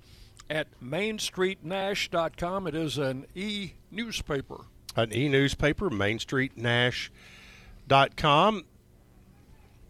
[0.48, 2.66] at mainstreetnash.com.
[2.66, 4.62] It is an e newspaper.
[4.96, 8.64] An e newspaper, mainstreetnash.com.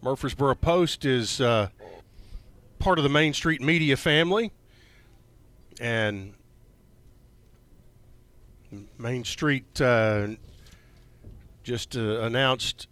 [0.05, 1.69] Murfreesboro Post is uh,
[2.77, 4.51] part of the Main Street media family.
[5.81, 6.35] And
[8.99, 10.27] Main Street uh,
[11.63, 12.87] just uh, announced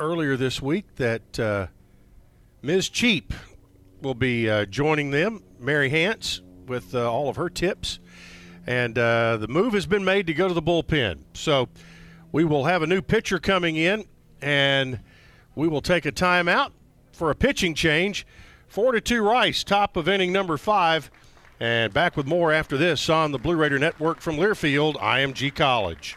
[0.00, 1.66] earlier this week that uh,
[2.62, 2.88] Ms.
[2.88, 3.34] Cheap
[4.00, 7.98] will be uh, joining them, Mary Hance, with uh, all of her tips.
[8.66, 11.24] And the move has been made to go to the bullpen.
[11.34, 11.68] So
[12.32, 14.06] we will have a new pitcher coming in,
[14.40, 15.00] and
[15.54, 16.72] we will take a timeout
[17.12, 18.26] for a pitching change.
[18.66, 21.10] Four to two Rice, top of inning number five.
[21.60, 26.16] And back with more after this on the Blue Raider Network from Learfield, IMG College.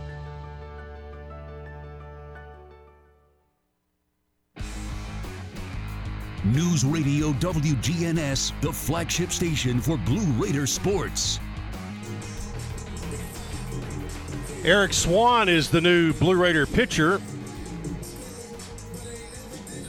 [6.43, 11.39] News Radio WGNS, the flagship station for Blue Raider sports.
[14.63, 17.21] Eric Swan is the new Blue Raider pitcher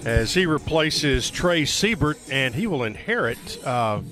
[0.05, 4.07] as he replaces Trey Siebert, and he will inherit uh, a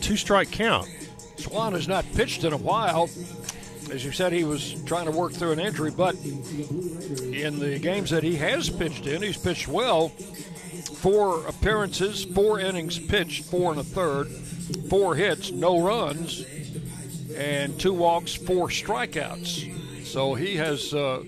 [0.00, 0.88] two strike count.
[1.36, 3.10] Swan has not pitched in a while.
[3.90, 8.10] As you said, he was trying to work through an injury, but in the games
[8.10, 10.08] that he has pitched in, he's pitched well.
[10.08, 14.28] Four appearances, four innings pitched, four and a third,
[14.88, 16.44] four hits, no runs,
[17.36, 20.04] and two walks, four strikeouts.
[20.04, 21.22] So he has, uh,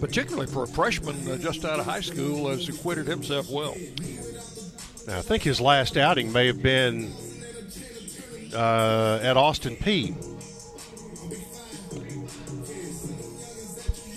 [0.00, 3.76] particularly for a freshman uh, just out of high school, has acquitted himself well.
[5.06, 7.12] Now, I think his last outing may have been
[8.54, 10.14] uh, at Austin Peay.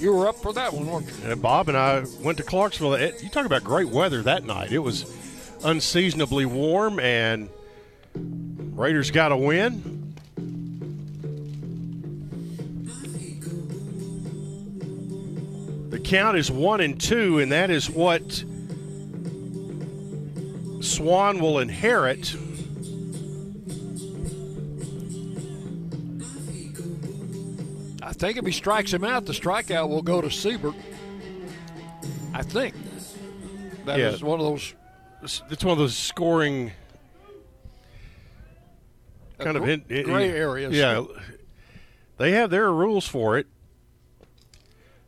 [0.04, 1.32] You were up for that one, weren't you?
[1.32, 2.96] And Bob and I went to Clarksville.
[2.96, 4.74] It, you talk about great weather that night.
[4.74, 5.10] It was
[5.64, 7.48] unseasonably warm, and
[8.14, 10.14] Raiders got a win.
[15.90, 18.44] The count is one and two, and that is what
[20.82, 22.36] Swan will inherit.
[28.14, 30.76] I think if he strikes him out, the strikeout will go to Siebert.
[32.32, 32.76] I think.
[33.86, 34.28] that is Yeah.
[34.28, 34.76] one of those.
[35.50, 36.74] It's one of those scoring
[39.40, 40.76] kind of in, in- gray areas.
[40.76, 41.06] Yeah,
[42.20, 43.48] they have their rules for it.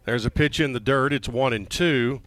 [0.05, 1.13] There's a pitch in the dirt.
[1.13, 2.21] It's one and two.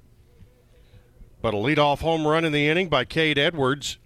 [1.42, 3.98] But a leadoff home run in the inning by Cade Edwards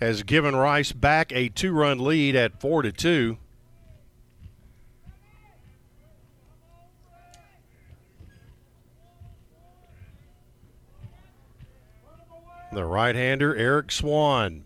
[0.00, 3.36] has given Rice back a two-run lead at four to two.
[12.72, 14.64] The right-hander Eric Swan.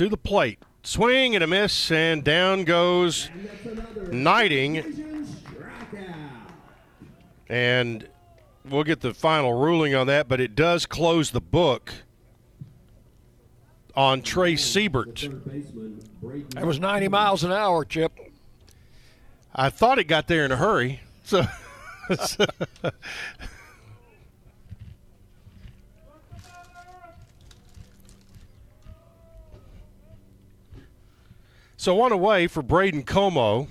[0.00, 0.58] to the plate.
[0.82, 3.28] Swing and a miss, and down goes
[4.10, 5.26] Knighting.
[7.50, 8.08] And
[8.66, 11.92] we'll get the final ruling on that, but it does close the book
[13.94, 15.28] on Trey Siebert.
[16.54, 18.29] That was 90 miles an hour, Chip.
[19.54, 21.00] I thought it got there in a hurry.
[21.24, 21.44] So.
[31.80, 33.66] So one away for Braden Comeaux.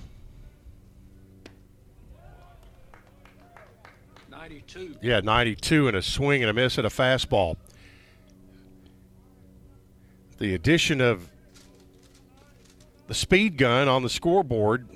[4.28, 4.96] 92.
[5.00, 7.54] Yeah, 92 and a swing and a miss at a fastball.
[10.38, 11.30] The addition of
[13.06, 14.88] the speed gun on the scoreboard,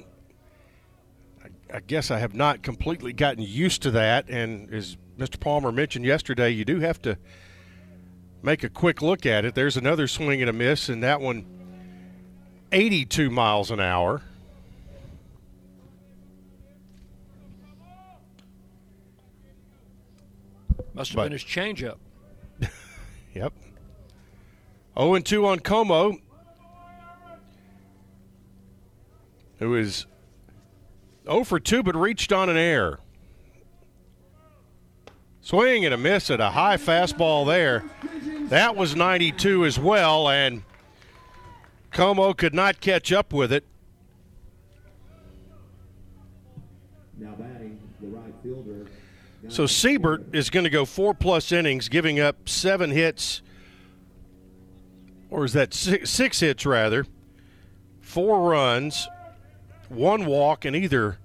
[1.74, 4.28] I, guess I have not completely gotten used to that.
[4.30, 5.38] And as Mr.
[5.40, 7.18] Palmer mentioned yesterday, you do have to
[8.42, 9.54] make a quick look at it.
[9.54, 11.46] There's another swing and a miss, and that one
[12.72, 14.22] 82 miles an hour.
[20.94, 21.98] Must have But- been his changeup.
[23.34, 23.52] Yep.
[24.96, 26.20] 0 and 2 on Comeaux,
[29.58, 30.06] who is
[31.24, 32.98] 0 for 2 but reached on an air.
[35.40, 37.84] Swing and a miss at a high fastball there.
[38.48, 40.62] That was 92 as well, and
[41.90, 43.64] Comeaux could not catch up with it.
[47.18, 48.86] Now batting the right fielder.
[49.48, 53.42] So Siebert is going to go four plus innings, giving up seven hits,
[55.30, 57.06] or is that six, six hits rather?
[58.00, 59.08] Four runs,
[59.88, 61.18] one walk, and either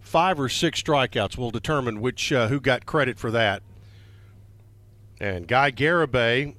[0.00, 3.62] five or six strikeouts will determine which uh, who got credit for that.
[5.20, 6.54] And Guy Garibay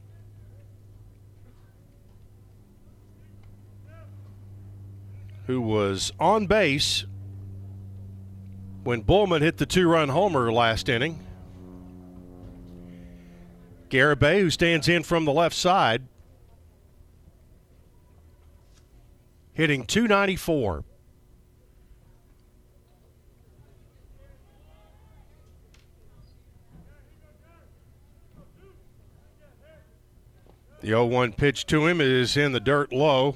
[5.49, 7.07] who was on base
[8.83, 11.25] when Bullman hit the two-run homer last inning.
[13.89, 16.03] Garibay, who stands in from the left side,
[19.53, 20.83] hitting 294.
[30.81, 33.35] The 0 1 pitch to him is in the dirt low.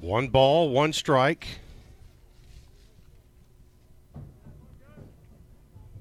[0.00, 1.46] One ball, one strike.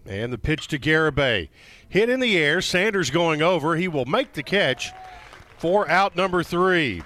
[0.07, 1.49] And the pitch to Garibay.
[1.87, 2.61] Hit in the air.
[2.61, 3.75] Sanders going over.
[3.75, 4.91] He will make the catch
[5.57, 7.03] for out number three.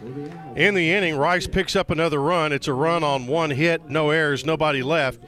[0.00, 2.52] In the inning, Rice picks up another run.
[2.52, 5.20] It's a run on one hit, no errors, nobody left.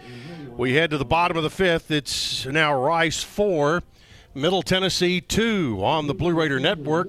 [0.57, 1.91] We head to the bottom of the fifth.
[1.91, 3.83] It's now Rice four,
[4.35, 7.09] Middle Tennessee two on the Blue Raider Network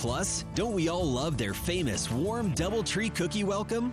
[0.00, 3.92] Plus, don't we all love their famous warm Doubletree cookie welcome?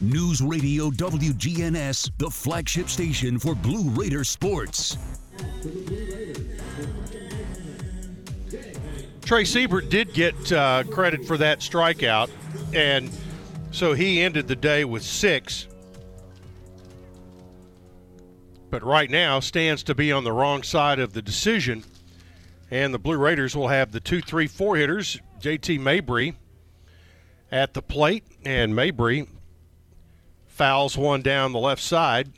[0.00, 4.98] News Radio WGNS, the flagship station for Blue Raider sports.
[9.22, 12.28] Trey Siebert did get uh, credit for that strikeout,
[12.74, 13.10] and
[13.70, 15.66] so he ended the day with six.
[18.68, 21.82] But right now stands to be on the wrong side of the decision,
[22.70, 25.18] and the Blue Raiders will have the two, three, four hitters.
[25.40, 26.34] JT Mabry
[27.54, 29.28] at the plate, and Mabry
[30.48, 32.32] fouls one down the left side.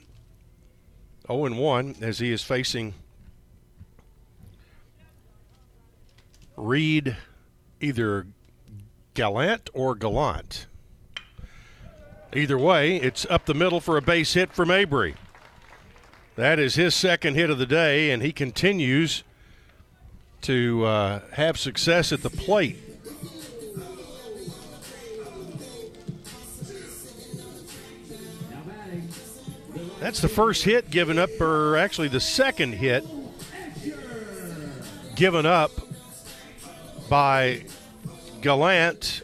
[1.26, 2.92] 0 1 as he is facing
[6.54, 7.16] Reed
[7.80, 8.26] either
[9.14, 10.66] Gallant or Gallant.
[12.34, 15.14] Either way, it's up the middle for a base hit for Mabry.
[16.34, 19.24] That is his second hit of the day, and he continues
[20.42, 22.85] to uh, have success at the plate.
[29.98, 33.04] That's the first hit given up, or actually the second hit
[35.14, 35.70] given up
[37.08, 37.64] by
[38.42, 39.22] Gallant.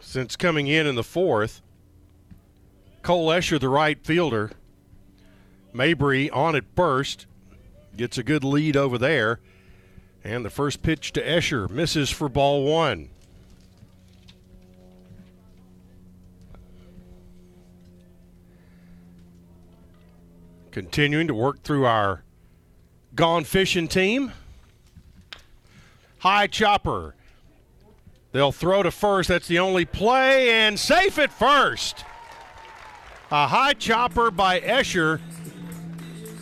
[0.00, 1.60] Since coming in in the fourth,
[3.02, 4.52] Cole Escher, the right fielder,
[5.74, 7.26] Mabry on at first,
[7.94, 9.38] gets a good lead over there.
[10.24, 13.10] And the first pitch to Escher misses for ball one.
[20.78, 22.22] Continuing to work through our
[23.16, 24.30] gone fishing team.
[26.18, 27.16] High chopper.
[28.30, 29.28] They'll throw to first.
[29.28, 32.04] That's the only play, and safe at first.
[33.32, 35.20] A high chopper by Escher.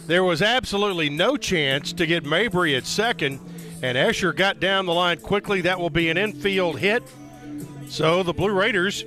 [0.06, 3.40] There was absolutely no chance to get Mabry at second,
[3.82, 5.62] and Escher got down the line quickly.
[5.62, 7.02] That will be an infield hit.
[7.88, 9.02] So the Blue Raiders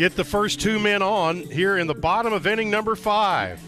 [0.00, 3.60] get the first two men on here in the bottom of inning number five.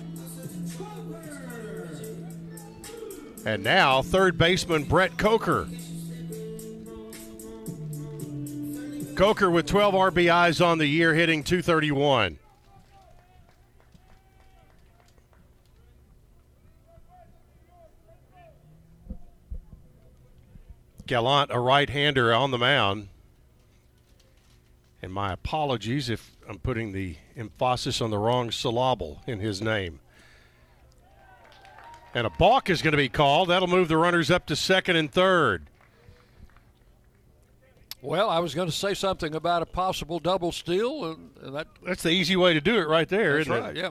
[3.44, 5.68] And now, third baseman Brett Coker.
[9.14, 12.38] Coker with 12 RBIs on the year, hitting 231.
[21.06, 23.08] Gallant, a right hander on the mound.
[25.02, 29.98] And my apologies if I'm putting the emphasis on the wrong syllable in his name.
[32.14, 33.48] And a balk is going to be called.
[33.48, 35.66] That'll move the runners up to second and third.
[38.02, 41.04] Well, I was going to say something about a possible double steal.
[41.12, 43.80] And that, That's the easy way to do it right there, that's isn't right, it?
[43.80, 43.90] yeah.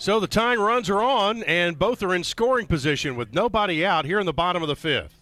[0.00, 4.06] So the tying runs are on, and both are in scoring position with nobody out
[4.06, 5.14] here in the bottom of the fifth.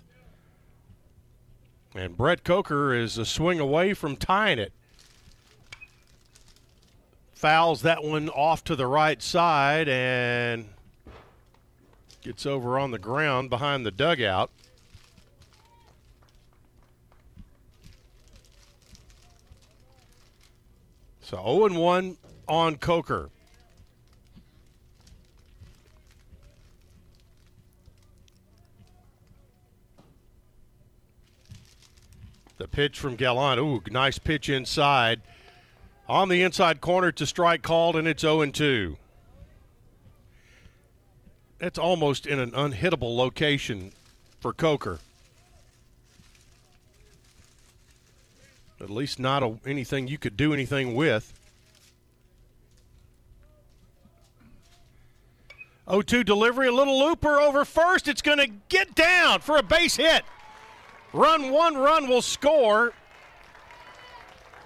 [1.96, 4.72] And Brett Coker is a swing away from tying it.
[7.34, 10.68] Fouls that one off to the right side and
[12.22, 14.52] gets over on the ground behind the dugout.
[21.20, 23.30] So 0 1 on Coker.
[32.58, 33.60] The pitch from Gallant.
[33.60, 35.20] Ooh, nice pitch inside.
[36.08, 38.96] On the inside corner to strike called, and it's 0 2.
[41.58, 43.92] That's almost in an unhittable location
[44.40, 44.98] for Coker.
[48.80, 51.32] At least not a, anything you could do anything with.
[55.88, 58.08] 0 2 delivery, a little looper over first.
[58.08, 60.24] It's going to get down for a base hit.
[61.12, 62.92] Run one run will score.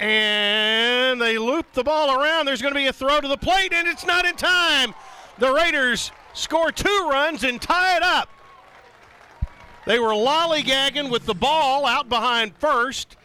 [0.01, 2.47] And they loop the ball around.
[2.47, 4.95] There's going to be a throw to the plate, and it's not in time.
[5.39, 8.29] The Raiders score two runs and tie it up.
[9.87, 13.17] They were lollygagging with the ball out behind first,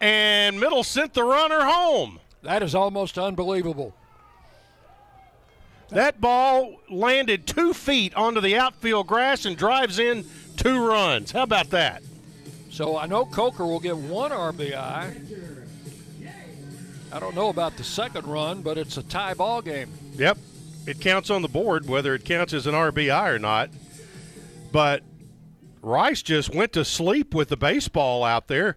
[0.00, 2.20] and Middle sent the runner home.
[2.42, 3.94] That is almost unbelievable.
[5.88, 10.26] That ball landed two feet onto the outfield grass and drives in
[10.56, 11.32] two runs.
[11.32, 12.02] How about that?
[12.76, 14.76] So I know Coker will get one RBI.
[17.10, 19.88] I don't know about the second run, but it's a tie ball game.
[20.16, 20.36] Yep.
[20.86, 23.70] It counts on the board, whether it counts as an RBI or not.
[24.72, 25.02] But
[25.80, 28.76] Rice just went to sleep with the baseball out there,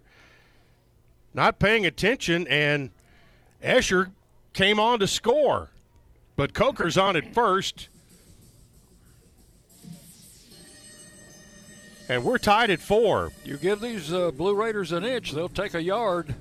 [1.33, 2.91] not paying attention, and
[3.61, 4.11] Escher
[4.53, 5.71] came on to score.
[6.37, 7.89] But Coker's on at first.
[12.09, 13.31] And we're tied at four.
[13.45, 16.33] You give these uh, Blue Raiders an inch, they'll take a yard.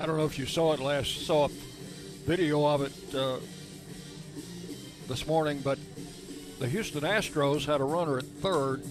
[0.00, 1.50] I don't know if you saw it last, saw a
[2.26, 3.38] video of it uh,
[5.08, 5.78] this morning, but
[6.58, 8.82] the Houston Astros had a runner at third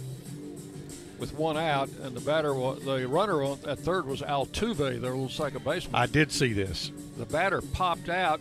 [1.19, 5.63] with one out, and the batter, the runner at third was Altuve, their little second
[5.65, 5.95] baseman.
[5.95, 6.91] I did see this.
[7.17, 8.39] The batter popped out,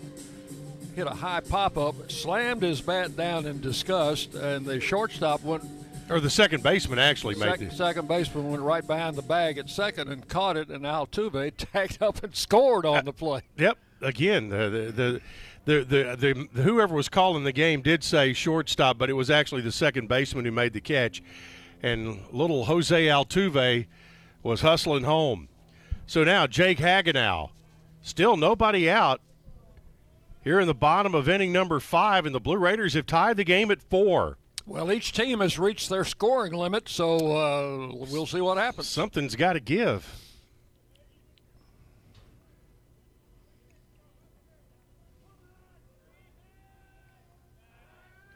[0.95, 5.65] hit a high pop up, slammed his bat down in disgust, and the shortstop went.
[6.11, 9.71] Or the second baseman actually made the second baseman went right behind the bag at
[9.71, 13.43] second and caught it, and Altuve tagged up and scored on the play.
[13.57, 13.79] Yep.
[14.03, 15.21] Again, the the
[15.65, 19.31] the, the, the, the whoever was calling the game did say shortstop, but it was
[19.31, 21.23] actually the second baseman who made the catch,
[21.83, 23.87] and little Jose Altuve
[24.43, 25.49] was hustling home.
[26.07, 27.51] So now Jake Hagenow,
[28.03, 29.23] still nobody out
[30.45, 33.45] here in the bottom of inning number five, and the Blue Raiders have tied the
[33.45, 34.37] game at four.
[34.67, 38.89] Well, each team has reached their scoring limit, so uh, we'll see what happens.
[38.89, 40.21] Something's got to give.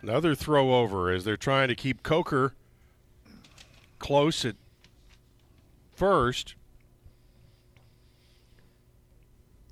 [0.01, 2.55] Another throw over as they're trying to keep Coker
[3.99, 4.57] close at
[5.95, 6.55] first.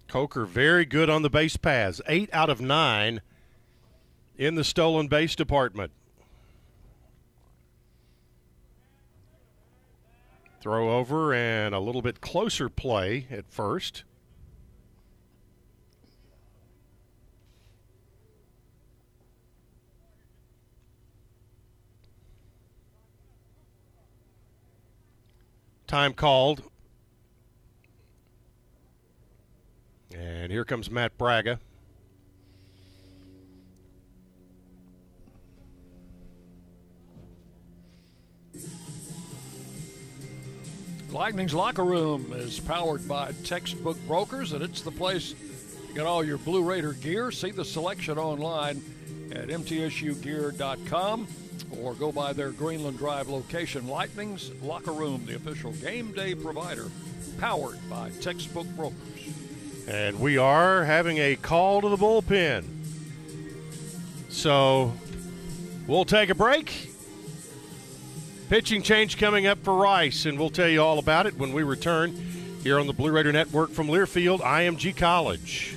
[0.08, 2.00] Coker very good on the base paths.
[2.08, 3.20] Eight out of nine
[4.36, 5.92] in the stolen base department.
[10.60, 14.04] Throw over and a little bit closer play at first.
[25.86, 26.62] Time called.
[30.18, 31.58] And here comes Matt Bragga.
[41.10, 45.34] Lightning's Locker Room is powered by Textbook Brokers, and it's the place
[45.88, 47.30] to get all your Blue Raider gear.
[47.30, 48.82] See the selection online
[49.32, 51.26] at mtsugear.com
[51.80, 53.88] or go by their Greenland Drive location.
[53.88, 56.90] Lightning's Locker Room, the official game day provider,
[57.38, 59.45] powered by Textbook Brokers.
[59.86, 62.64] And we are having a call to the bullpen.
[64.28, 64.92] So
[65.86, 66.90] we'll take a break.
[68.48, 71.62] Pitching change coming up for Rice, and we'll tell you all about it when we
[71.62, 72.14] return
[72.62, 75.76] here on the Blue Raider Network from Learfield IMG College.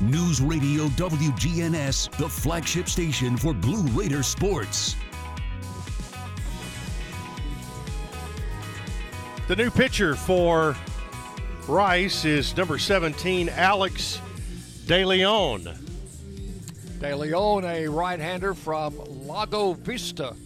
[0.00, 4.94] News Radio WGNS, the flagship station for Blue Raider sports.
[9.48, 10.76] The new pitcher for
[11.66, 14.20] Rice is number 17, Alex
[14.86, 15.68] De Leon.
[17.00, 18.94] De Leon, a right hander from
[19.26, 20.36] Lago Vista,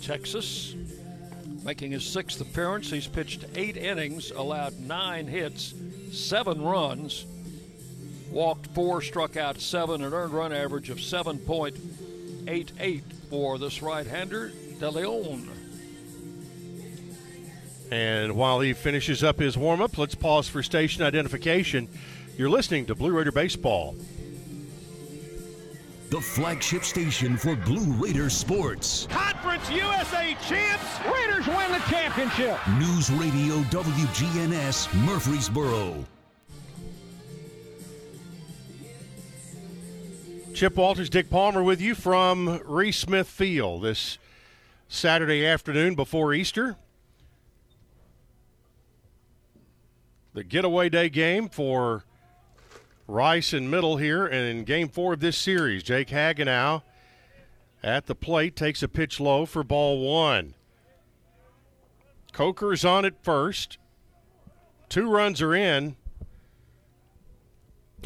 [0.00, 0.76] Texas.
[1.64, 5.74] Making his sixth appearance, he's pitched eight innings, allowed nine hits,
[6.12, 7.24] seven runs,
[8.34, 14.52] walked four, struck out seven, an earned run average of 7.88 for this right hander,
[14.80, 15.48] De Leon.
[17.90, 21.88] And while he finishes up his warm up, let's pause for station identification.
[22.36, 23.94] You're listening to Blue Raider Baseball.
[26.10, 29.06] The flagship station for Blue Raider sports.
[29.10, 30.84] Conference USA champs.
[31.06, 32.58] Raiders win the championship.
[32.78, 36.04] News Radio WGNS Murfreesboro.
[40.54, 44.18] Chip Walters, Dick Palmer with you from Reese Smith Field this
[44.86, 46.76] Saturday afternoon before Easter.
[50.32, 52.04] The getaway day game for
[53.08, 56.82] Rice and Middle here, and in game four of this series, Jake Hagenow
[57.82, 60.54] at the plate takes a pitch low for ball one.
[62.32, 63.76] Coker is on at first.
[64.88, 65.96] Two runs are in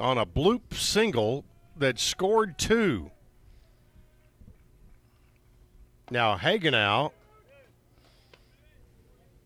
[0.01, 1.45] on a bloop single
[1.79, 3.11] that scored two.
[6.11, 7.13] Now Hagenow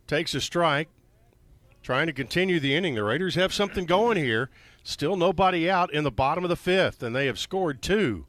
[0.06, 0.88] takes a strike,
[1.82, 2.94] trying to continue the inning.
[2.94, 4.50] The Raiders have something going here.
[4.84, 8.26] Still nobody out in the bottom of the fifth, and they have scored two.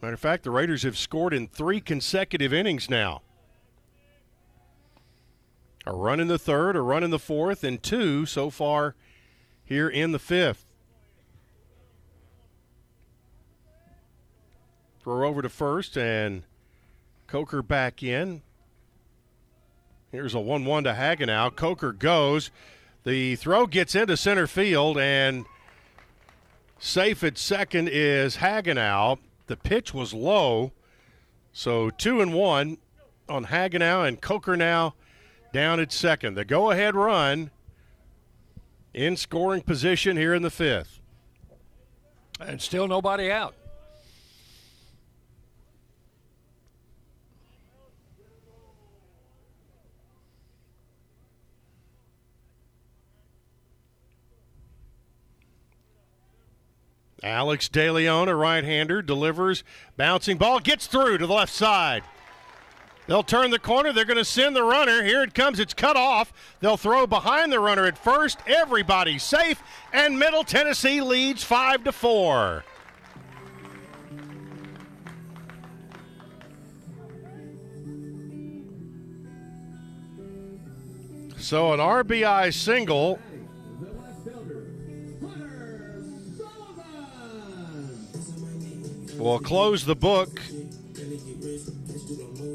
[0.00, 3.22] Matter of fact, the Raiders have scored in three consecutive innings now.
[5.86, 8.94] A run in the third, a run in the fourth, and two so far
[9.64, 10.67] here in the fifth.
[15.08, 16.42] Over to first, and
[17.26, 18.42] Coker back in.
[20.12, 21.56] Here's a 1 1 to Hagenow.
[21.56, 22.50] Coker goes.
[23.04, 25.46] The throw gets into center field, and
[26.78, 29.18] safe at second is Hagenow.
[29.46, 30.72] The pitch was low,
[31.52, 32.76] so two and one
[33.30, 34.94] on Hagenow, and Coker now
[35.54, 36.34] down at second.
[36.34, 37.50] The go ahead run
[38.92, 41.00] in scoring position here in the fifth.
[42.40, 43.54] And still nobody out.
[57.22, 59.64] Alex DeLeon, a right hander, delivers.
[59.96, 62.04] Bouncing ball gets through to the left side.
[63.08, 63.92] They'll turn the corner.
[63.92, 65.02] They're going to send the runner.
[65.02, 65.58] Here it comes.
[65.58, 66.32] It's cut off.
[66.60, 68.38] They'll throw behind the runner at first.
[68.46, 72.64] Everybody's safe, and Middle Tennessee leads five to four.
[81.38, 83.18] So an RBI single
[89.18, 90.40] will close the book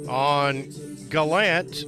[0.08, 0.70] on
[1.10, 1.86] Gallant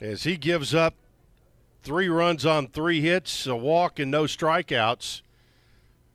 [0.00, 0.94] as he gives up
[1.82, 5.22] three runs on three hits, a walk, and no strikeouts.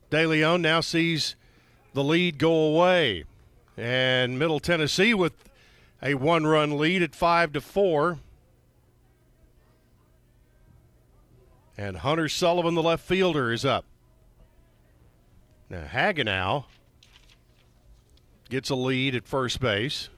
[0.10, 1.36] De Leon now sees
[1.94, 3.24] the lead go away,
[3.76, 5.34] and Middle Tennessee with
[6.02, 8.20] a one-run lead at five to four.
[11.80, 13.86] And Hunter Sullivan, the left fielder, is up.
[15.70, 16.66] Now Hagenow
[18.50, 20.10] gets a lead at first base.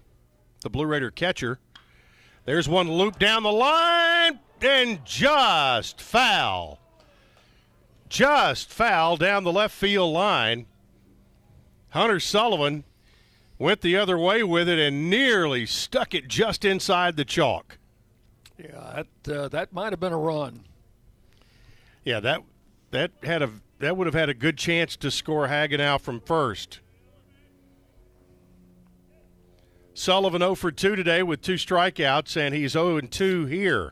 [0.62, 1.60] The Blue Raider catcher.
[2.46, 6.80] There's one loop down the line and just foul.
[8.10, 10.66] Just foul down the left field line.
[11.90, 12.86] Hunter Sullivan
[13.60, 17.78] went the other way with it and nearly stuck it just inside the chalk.
[18.58, 20.64] Yeah, that uh, that might have been a run.
[22.04, 22.42] Yeah, that
[22.92, 23.50] that had a
[23.80, 26.80] that would have had a good chance to score Hagenow from first.
[29.94, 33.92] Sullivan 0 for 2 today with two strikeouts, and he's 0 2 here.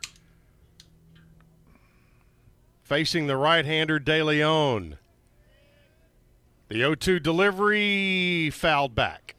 [2.82, 4.96] Facing the right hander De Leon.
[6.68, 9.34] The 0 2 delivery fouled back.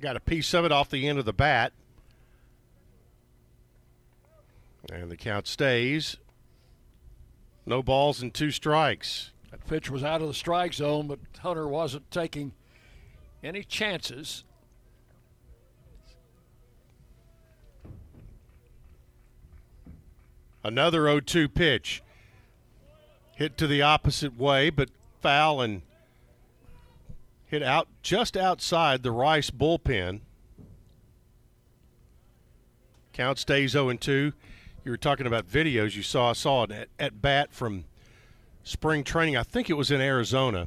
[0.00, 1.72] Got a piece of it off the end of the bat.
[4.90, 6.16] And the count stays.
[7.68, 9.30] No balls and two strikes.
[9.50, 12.52] That pitch was out of the strike zone, but Hunter wasn't taking
[13.44, 14.44] any chances.
[20.64, 22.02] Another 0 2 pitch.
[23.36, 24.88] Hit to the opposite way, but
[25.20, 25.82] foul and
[27.44, 30.20] hit out just outside the Rice bullpen.
[33.12, 34.32] Count stays 0 2.
[34.88, 36.30] You were talking about videos you saw.
[36.30, 37.84] I saw it at, at bat from
[38.62, 39.36] spring training.
[39.36, 40.66] I think it was in Arizona.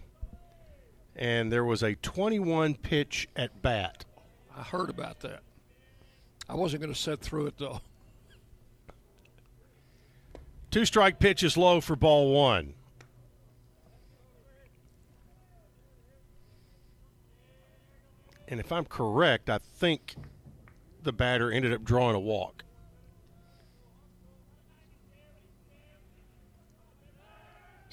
[1.16, 4.06] And there was a 21 pitch at bat.
[4.56, 5.42] I heard about that.
[6.48, 7.82] I wasn't going to sit through it, though.
[10.70, 12.76] Two strike pitch is low for ball one.
[18.48, 20.14] And if I'm correct, I think
[21.02, 22.66] the batter ended up drawing a walk.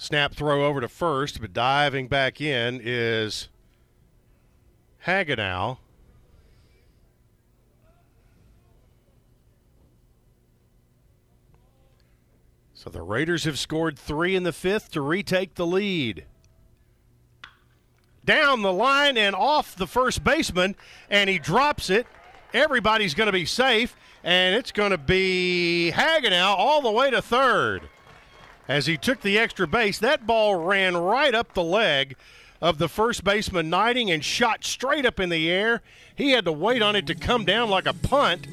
[0.01, 3.49] Snap throw over to first, but diving back in is
[5.05, 5.79] Hagenow.
[12.75, 16.27] So the Raiders have scored three in the fifth to retake the lead.
[18.25, 20.77] Down the line and off the first baseman,
[21.11, 22.07] and he drops it.
[22.55, 27.21] Everybody's going to be safe, and it's going to be Hagenow all the way to
[27.21, 27.89] third.
[28.69, 32.17] As he took the extra base, that ball ran right up the leg
[32.61, 35.81] of the first baseman Knighting and shot straight up in the air.
[36.15, 38.47] He had to wait on it to come down like a punt,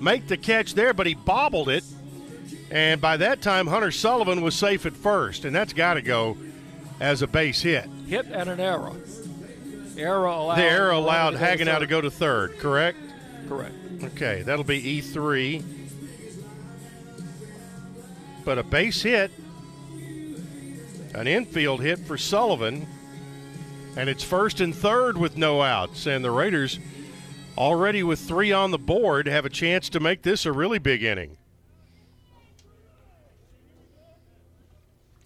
[0.00, 1.84] make the catch there, but he bobbled it.
[2.70, 6.36] And by that time, Hunter Sullivan was safe at first, and that's got to go
[6.98, 7.88] as a base hit.
[8.06, 8.92] Hit and an error.
[9.96, 10.56] Error allowed.
[10.56, 12.98] The error allowed Hagenow to go to third, correct?
[13.48, 13.74] Correct.
[14.02, 15.62] Okay, that'll be E3.
[18.44, 19.30] But a base hit,
[21.14, 22.86] an infield hit for Sullivan,
[23.96, 26.06] and it's first and third with no outs.
[26.06, 26.78] And the Raiders,
[27.58, 31.02] already with three on the board, have a chance to make this a really big
[31.02, 31.36] inning.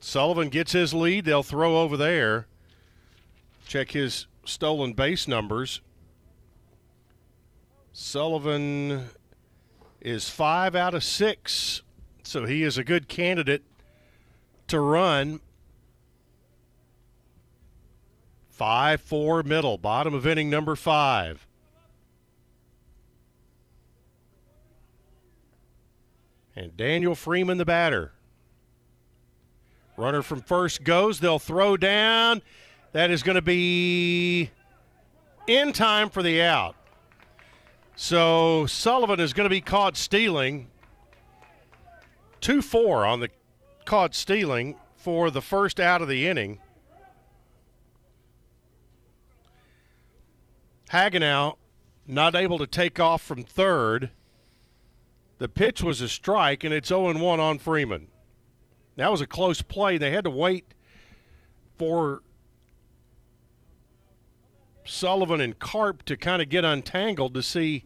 [0.00, 1.24] Sullivan gets his lead.
[1.24, 2.46] They'll throw over there.
[3.66, 5.80] Check his stolen base numbers.
[7.92, 9.08] Sullivan
[10.00, 11.82] is five out of six,
[12.22, 13.62] so he is a good candidate
[14.68, 15.40] to run.
[18.66, 21.46] Five, four, middle, bottom of inning number five.
[26.56, 28.12] And Daniel Freeman, the batter.
[29.98, 31.20] Runner from first goes.
[31.20, 32.40] They'll throw down.
[32.92, 34.50] That is going to be
[35.46, 36.74] in time for the out.
[37.96, 40.68] So Sullivan is going to be caught stealing.
[42.40, 43.28] 2 4 on the
[43.84, 46.60] caught stealing for the first out of the inning.
[50.94, 51.56] Hagenow
[52.06, 54.10] not able to take off from third.
[55.38, 58.06] The pitch was a strike, and it's 0 1 on Freeman.
[58.94, 59.98] That was a close play.
[59.98, 60.72] They had to wait
[61.76, 62.22] for
[64.84, 67.84] Sullivan and Karp to kind of get untangled to see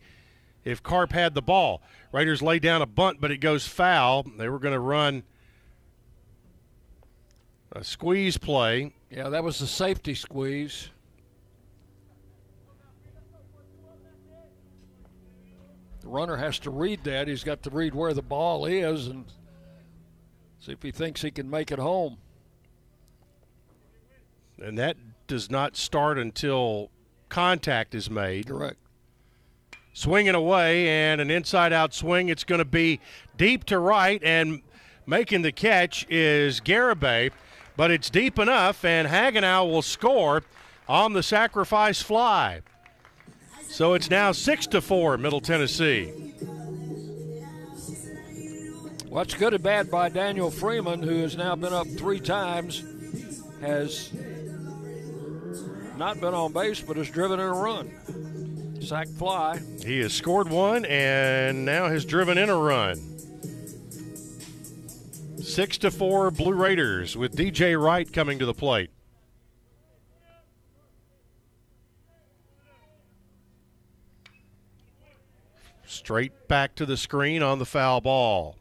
[0.65, 1.81] if Karp had the ball.
[2.13, 4.27] Raiders lay down a bunt, but it goes foul.
[4.37, 5.23] They were going to run
[7.73, 8.93] a squeeze play.
[9.11, 10.91] Yeah, that was the safety squeeze.
[16.09, 17.29] The runner has to read that.
[17.29, 19.27] He's got to read where the ball is and
[20.59, 22.17] see if he thinks he can make it home.
[24.59, 24.97] And that
[25.27, 26.91] does not start until
[27.29, 28.47] contact is made.
[28.47, 28.79] Correct.
[29.93, 32.31] Swinging away and an inside out swing.
[32.31, 33.01] It's going to be
[33.37, 34.63] deep to right, and
[35.05, 37.33] making the catch is Garibay,
[37.77, 40.43] but it's deep enough, and Hagenow will score
[40.89, 42.63] on the sacrifice fly.
[43.69, 46.07] So it's now six to four, Middle Tennessee.
[49.09, 52.83] What's good and bad by Daniel Freeman, who has now been up three times,
[53.61, 54.13] has
[55.97, 58.79] not been on base, but has driven in a run.
[58.81, 59.61] Sack fly.
[59.85, 62.97] He has scored one and now has driven in a run.
[65.43, 68.91] Six to four Blue Raiders with DJ Wright coming to the plate.
[75.89, 78.57] Straight back to the screen on the foul ball.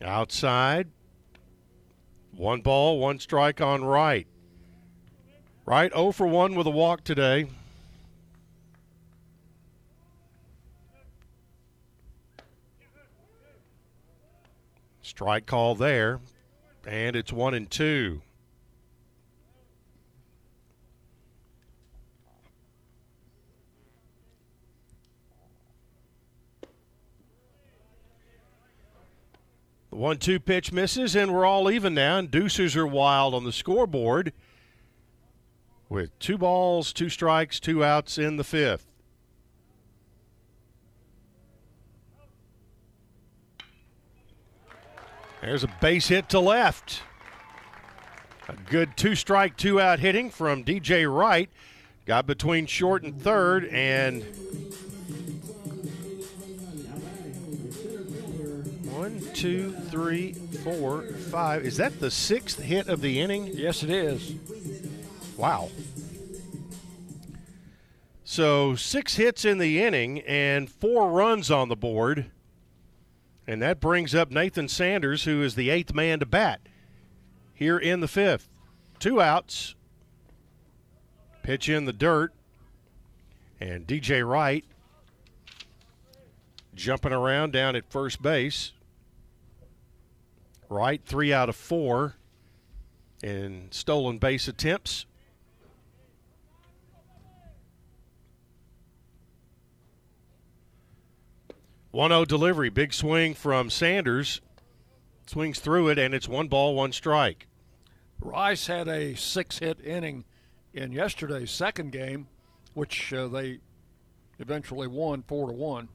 [0.00, 0.88] Outside.
[2.36, 4.28] One ball, one strike on right.
[5.66, 7.48] Right 0 for 1 with a walk today.
[15.18, 16.20] Strike call there.
[16.86, 18.22] And it's 1 and 2.
[29.90, 32.18] The one two pitch misses, and we're all even now.
[32.18, 34.32] And deuces are wild on the scoreboard
[35.88, 38.87] with two balls, two strikes, two outs in the fifth.
[45.48, 47.00] There's a base hit to left.
[48.48, 51.48] A good two strike, two out hitting from DJ Wright.
[52.04, 54.24] Got between short and third, and
[58.92, 61.64] One, two, three, four, five.
[61.64, 63.48] Is that the sixth hit of the inning?
[63.54, 64.34] Yes, it is.
[65.38, 65.70] Wow.
[68.24, 72.26] So six hits in the inning and four runs on the board.
[73.48, 76.60] And that brings up Nathan Sanders, who is the eighth man to bat
[77.54, 78.46] here in the fifth.
[78.98, 79.74] Two outs.
[81.42, 82.34] Pitch in the dirt.
[83.58, 84.66] And DJ Wright
[86.74, 88.72] jumping around down at first base.
[90.68, 92.16] Wright, three out of four
[93.22, 95.06] in stolen base attempts.
[101.90, 104.40] One zero delivery, big swing from Sanders.
[105.26, 107.46] Swings through it, and it's one ball, one strike.
[108.20, 110.24] Rice had a six hit inning
[110.72, 112.28] in yesterday's second game,
[112.74, 113.60] which uh, they
[114.38, 115.88] eventually won four to one.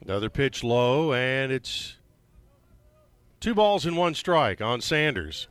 [0.00, 1.96] Another pitch low, and it's
[3.40, 5.48] two balls and one strike on Sanders.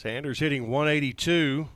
[0.00, 1.68] Sanders hitting 182.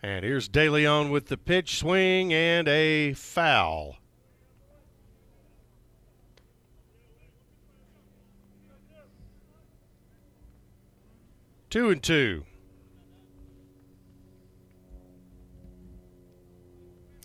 [0.00, 3.96] And here's DeLeon with the pitch swing and a foul.
[11.68, 12.44] Two and two.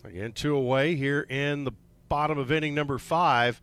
[0.02, 1.72] Again, two away here in the
[2.08, 3.62] bottom of inning number five.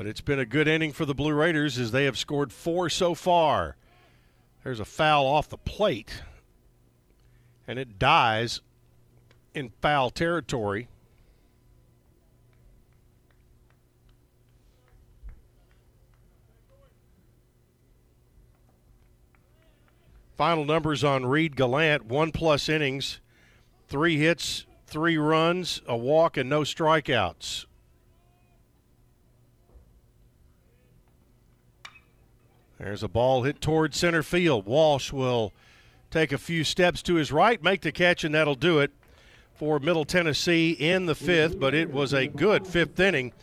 [0.00, 2.88] But it's been a good inning for the Blue Raiders as they have scored four
[2.88, 3.76] so far.
[4.64, 6.22] There's a foul off the plate,
[7.68, 8.62] and it dies
[9.52, 10.88] in foul territory.
[20.34, 23.20] Final numbers on Reed Gallant one plus innings,
[23.86, 27.66] three hits, three runs, a walk, and no strikeouts.
[32.80, 34.64] There's a ball hit toward center field.
[34.64, 35.52] Walsh will
[36.10, 38.90] take a few steps to his right, make the catch, and that'll do it
[39.52, 41.60] for Middle Tennessee in the fifth.
[41.60, 43.34] But it was a good fifth inning.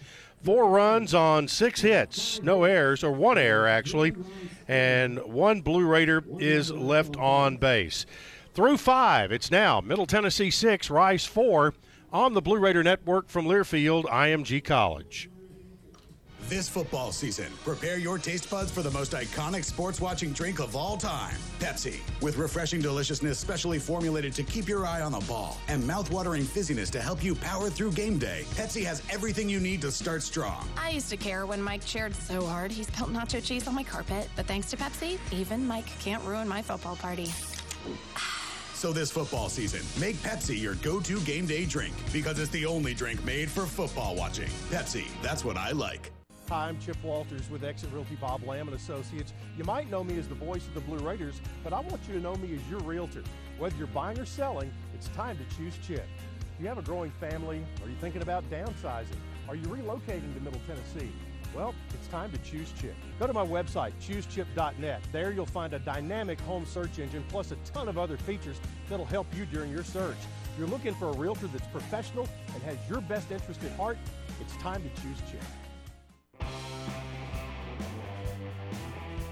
[0.42, 4.16] Four runs on six hits, no errors, or one error actually,
[4.68, 8.08] and one Blue Raider is left on base.
[8.56, 11.76] Through five, it's now Middle Tennessee six, Rice four
[12.12, 15.30] on the Blue Raider Network from Learfield IMG College.
[16.48, 20.78] This football season, prepare your taste buds for the most iconic sports watching drink of
[20.78, 22.00] all time Pepsi.
[22.22, 26.90] With refreshing deliciousness specially formulated to keep your eye on the ball and mouth-watering fizziness
[26.92, 30.66] to help you power through game day, Pepsi has everything you need to start strong.
[30.78, 33.84] I used to care when Mike cheered so hard he spilled nacho cheese on my
[33.84, 37.28] carpet, but thanks to Pepsi, even Mike can't ruin my football party.
[38.74, 42.94] So this football season, make Pepsi your go-to game day drink because it's the only
[42.94, 44.50] drink made for football watching.
[44.70, 46.12] Pepsi, that's what I like.
[46.50, 49.34] Hi, I'm Chip Walters with Exit Realty Bob Lamb and Associates.
[49.58, 52.14] You might know me as the voice of the Blue Raiders, but I want you
[52.14, 53.22] to know me as your realtor.
[53.58, 56.06] Whether you're buying or selling, it's time to choose Chip.
[56.58, 57.66] Do you have a growing family?
[57.84, 59.18] Are you thinking about downsizing?
[59.50, 61.12] Are you relocating to Middle Tennessee?
[61.54, 62.96] Well, it's time to choose Chip.
[63.20, 65.02] Go to my website, choosechip.net.
[65.12, 68.56] There you'll find a dynamic home search engine plus a ton of other features
[68.88, 70.16] that'll help you during your search.
[70.54, 73.98] If you're looking for a realtor that's professional and has your best interest at heart,
[74.40, 75.42] it's time to choose Chip.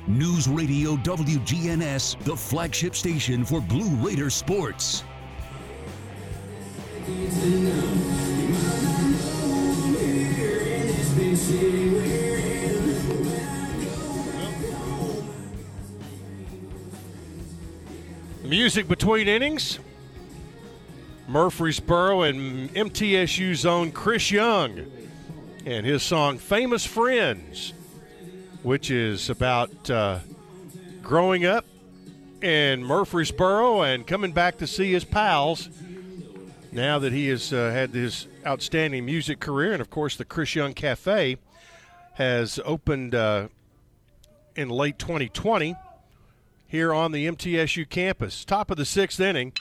[0.08, 5.04] News Radio WGNS, the flagship station for Blue Raider sports.
[18.44, 19.80] Music between innings.
[21.28, 24.86] Murfreesboro and MTSU's own Chris Young
[25.66, 27.74] and his song Famous Friends,
[28.62, 30.20] which is about uh,
[31.02, 31.66] growing up
[32.42, 35.70] in Murfreesboro and coming back to see his pals
[36.72, 39.74] now that he has uh, had his outstanding music career.
[39.74, 41.38] And of course, the Chris Young Cafe
[42.14, 43.48] has opened uh,
[44.56, 45.76] in late 2020
[46.68, 48.46] here on the MTSU campus.
[48.46, 49.54] Top of the sixth inning.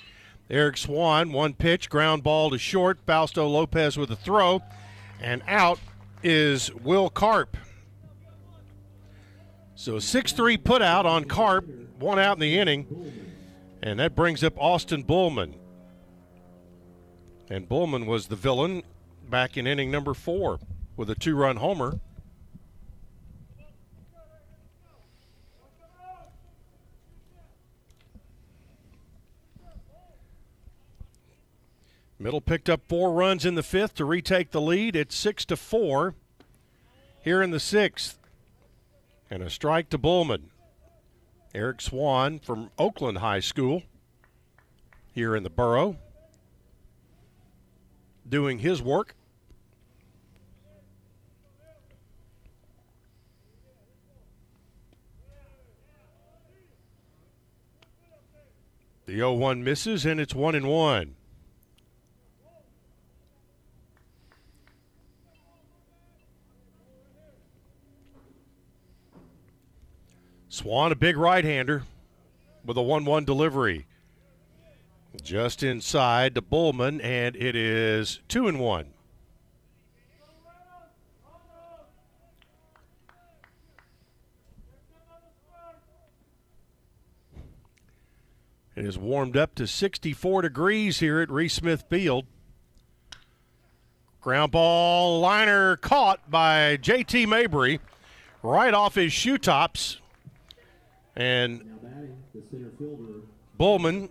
[0.50, 2.98] Eric Swan, one pitch, ground ball to short.
[3.06, 4.60] Fausto Lopez with a throw.
[5.22, 5.78] And out
[6.24, 7.56] is Will Karp.
[9.76, 11.66] So 6 3 put out on Karp,
[11.98, 13.12] one out in the inning.
[13.82, 15.54] And that brings up Austin Bullman.
[17.50, 18.82] And Bullman was the villain
[19.28, 20.58] back in inning number four
[20.96, 22.00] with a two run homer.
[32.24, 34.96] Middle picked up four runs in the fifth to retake the lead.
[34.96, 36.14] It's six to four
[37.22, 38.18] here in the sixth.
[39.30, 40.48] And a strike to Bullman.
[41.54, 43.82] Eric Swan from Oakland High School
[45.12, 45.98] here in the borough
[48.26, 49.14] doing his work.
[59.04, 61.16] The 0 1 misses, and it's 1 and 1.
[70.54, 71.82] Swan, a big right hander
[72.64, 73.86] with a 1 1 delivery.
[75.20, 78.86] Just inside to Bullman, and it is 2 and 1.
[88.76, 92.26] It is warmed up to 64 degrees here at Reese Smith Field.
[94.20, 97.80] Ground ball liner caught by JT Mabry
[98.40, 99.98] right off his shoe tops.
[101.16, 101.78] And
[103.56, 104.08] Bullman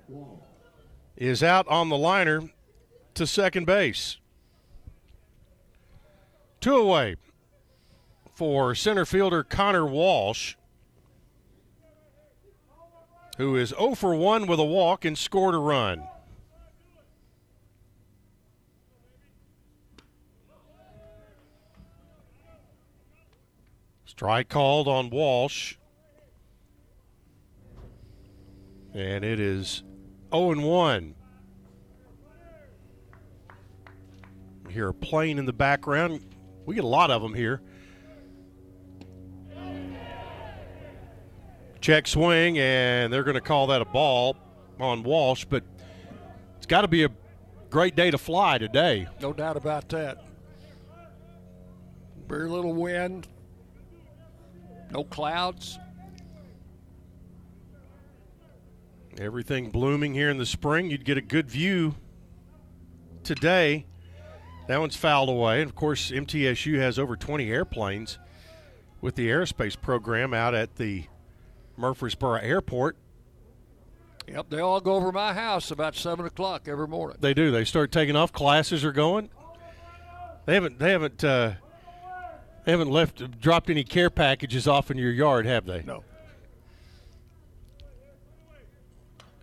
[1.17, 2.49] is out on the liner
[3.15, 4.17] to second base.
[6.61, 7.17] Two away
[8.33, 10.55] for center fielder Connor Walsh,
[13.37, 16.07] who is 0 for 1 with a walk and scored a run.
[24.05, 25.75] Strike called on Walsh.
[28.93, 29.83] And it is
[30.31, 31.15] 0 and 1.
[34.65, 36.21] You hear a plane in the background.
[36.65, 37.61] We get a lot of them here.
[41.81, 44.37] Check swing, and they're going to call that a ball
[44.79, 45.63] on Walsh, but
[46.55, 47.09] it's got to be a
[47.69, 49.07] great day to fly today.
[49.19, 50.23] No doubt about that.
[52.27, 53.27] Very little wind,
[54.91, 55.77] no clouds.
[59.19, 60.89] Everything blooming here in the spring.
[60.89, 61.95] You'd get a good view
[63.23, 63.85] today.
[64.67, 65.61] That one's fouled away.
[65.61, 68.17] And of course, MTSU has over 20 airplanes
[69.01, 71.05] with the aerospace program out at the
[71.77, 72.97] Murfreesboro Airport.
[74.27, 77.17] Yep, they all go over my house about seven o'clock every morning.
[77.19, 77.51] They do.
[77.51, 78.31] They start taking off.
[78.31, 79.29] Classes are going.
[80.45, 80.79] They haven't.
[80.79, 81.23] They haven't.
[81.23, 81.53] Uh,
[82.65, 85.83] they haven't left dropped any care packages off in your yard, have they?
[85.83, 86.05] No.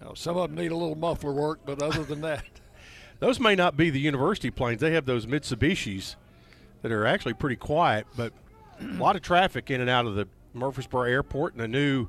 [0.01, 2.45] Now, some of them need a little muffler work, but other than that,
[3.19, 4.81] those may not be the university planes.
[4.81, 6.17] They have those Mitsubishis
[6.83, 8.33] that are actually pretty quiet, but
[8.81, 12.09] a lot of traffic in and out of the Murfreesboro Airport, and the new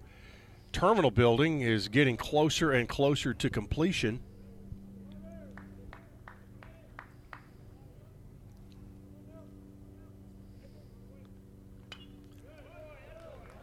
[0.71, 4.21] terminal building is getting closer and closer to completion.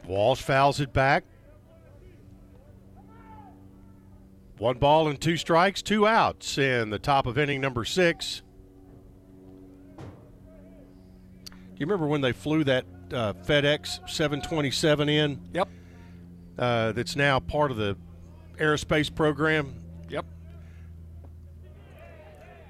[0.06, 1.24] Walsh fouls it back.
[4.58, 8.42] One ball and two strikes, two outs in the top of inning number six.
[9.96, 10.02] Do
[11.76, 15.40] you remember when they flew that uh, FedEx 727 in?
[15.54, 15.68] Yep.
[16.58, 17.96] Uh, that's now part of the
[18.56, 19.80] aerospace program.
[20.08, 20.26] Yep.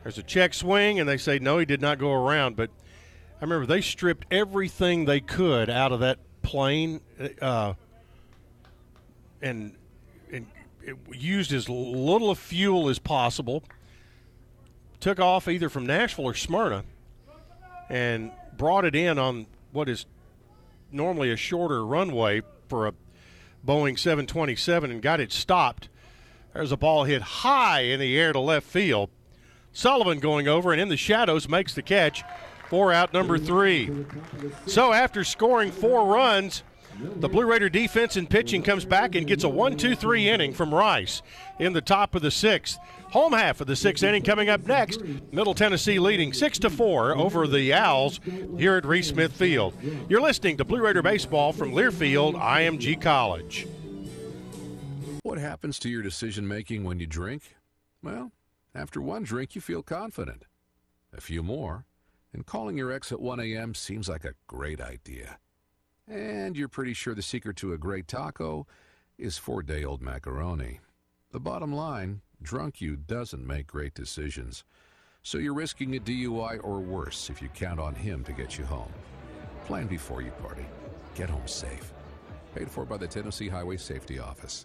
[0.02, 2.54] There's a check swing, and they say no, he did not go around.
[2.54, 2.68] But
[3.40, 7.00] I remember they stripped everything they could out of that plane,
[7.40, 7.72] uh,
[9.40, 9.74] and
[11.12, 13.62] used as little of fuel as possible.
[15.00, 16.84] Took off either from Nashville or Smyrna,
[17.88, 20.06] and brought it in on what is
[20.90, 22.94] normally a shorter runway for a
[23.66, 25.88] Boeing 727 and got it stopped.
[26.54, 29.10] There's a ball hit high in the air to left field.
[29.72, 32.24] Sullivan going over and in the shadows makes the catch
[32.68, 33.90] for out number three.
[34.66, 36.62] So after scoring four runs,
[36.98, 40.52] the Blue Raider defense and pitching comes back and gets a 1 2 3 inning
[40.52, 41.22] from Rice
[41.58, 42.78] in the top of the sixth.
[43.10, 45.02] Home half of the sixth inning coming up next.
[45.32, 48.20] Middle Tennessee leading 6 to 4 over the Owls
[48.58, 49.74] here at Reese Smith Field.
[50.08, 53.66] You're listening to Blue Raider Baseball from Learfield IMG College.
[55.22, 57.54] What happens to your decision making when you drink?
[58.02, 58.32] Well,
[58.74, 60.44] after one drink, you feel confident.
[61.16, 61.86] A few more,
[62.32, 63.74] and calling your ex at 1 a.m.
[63.74, 65.38] seems like a great idea.
[66.08, 68.66] And you're pretty sure the secret to a great taco
[69.18, 70.80] is four day old macaroni.
[71.32, 74.64] The bottom line drunk you doesn't make great decisions.
[75.22, 78.64] So you're risking a DUI or worse if you count on him to get you
[78.64, 78.92] home.
[79.66, 80.64] Plan before you party.
[81.14, 81.92] Get home safe.
[82.54, 84.64] Paid for by the Tennessee Highway Safety Office.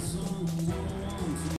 [0.00, 0.83] zoom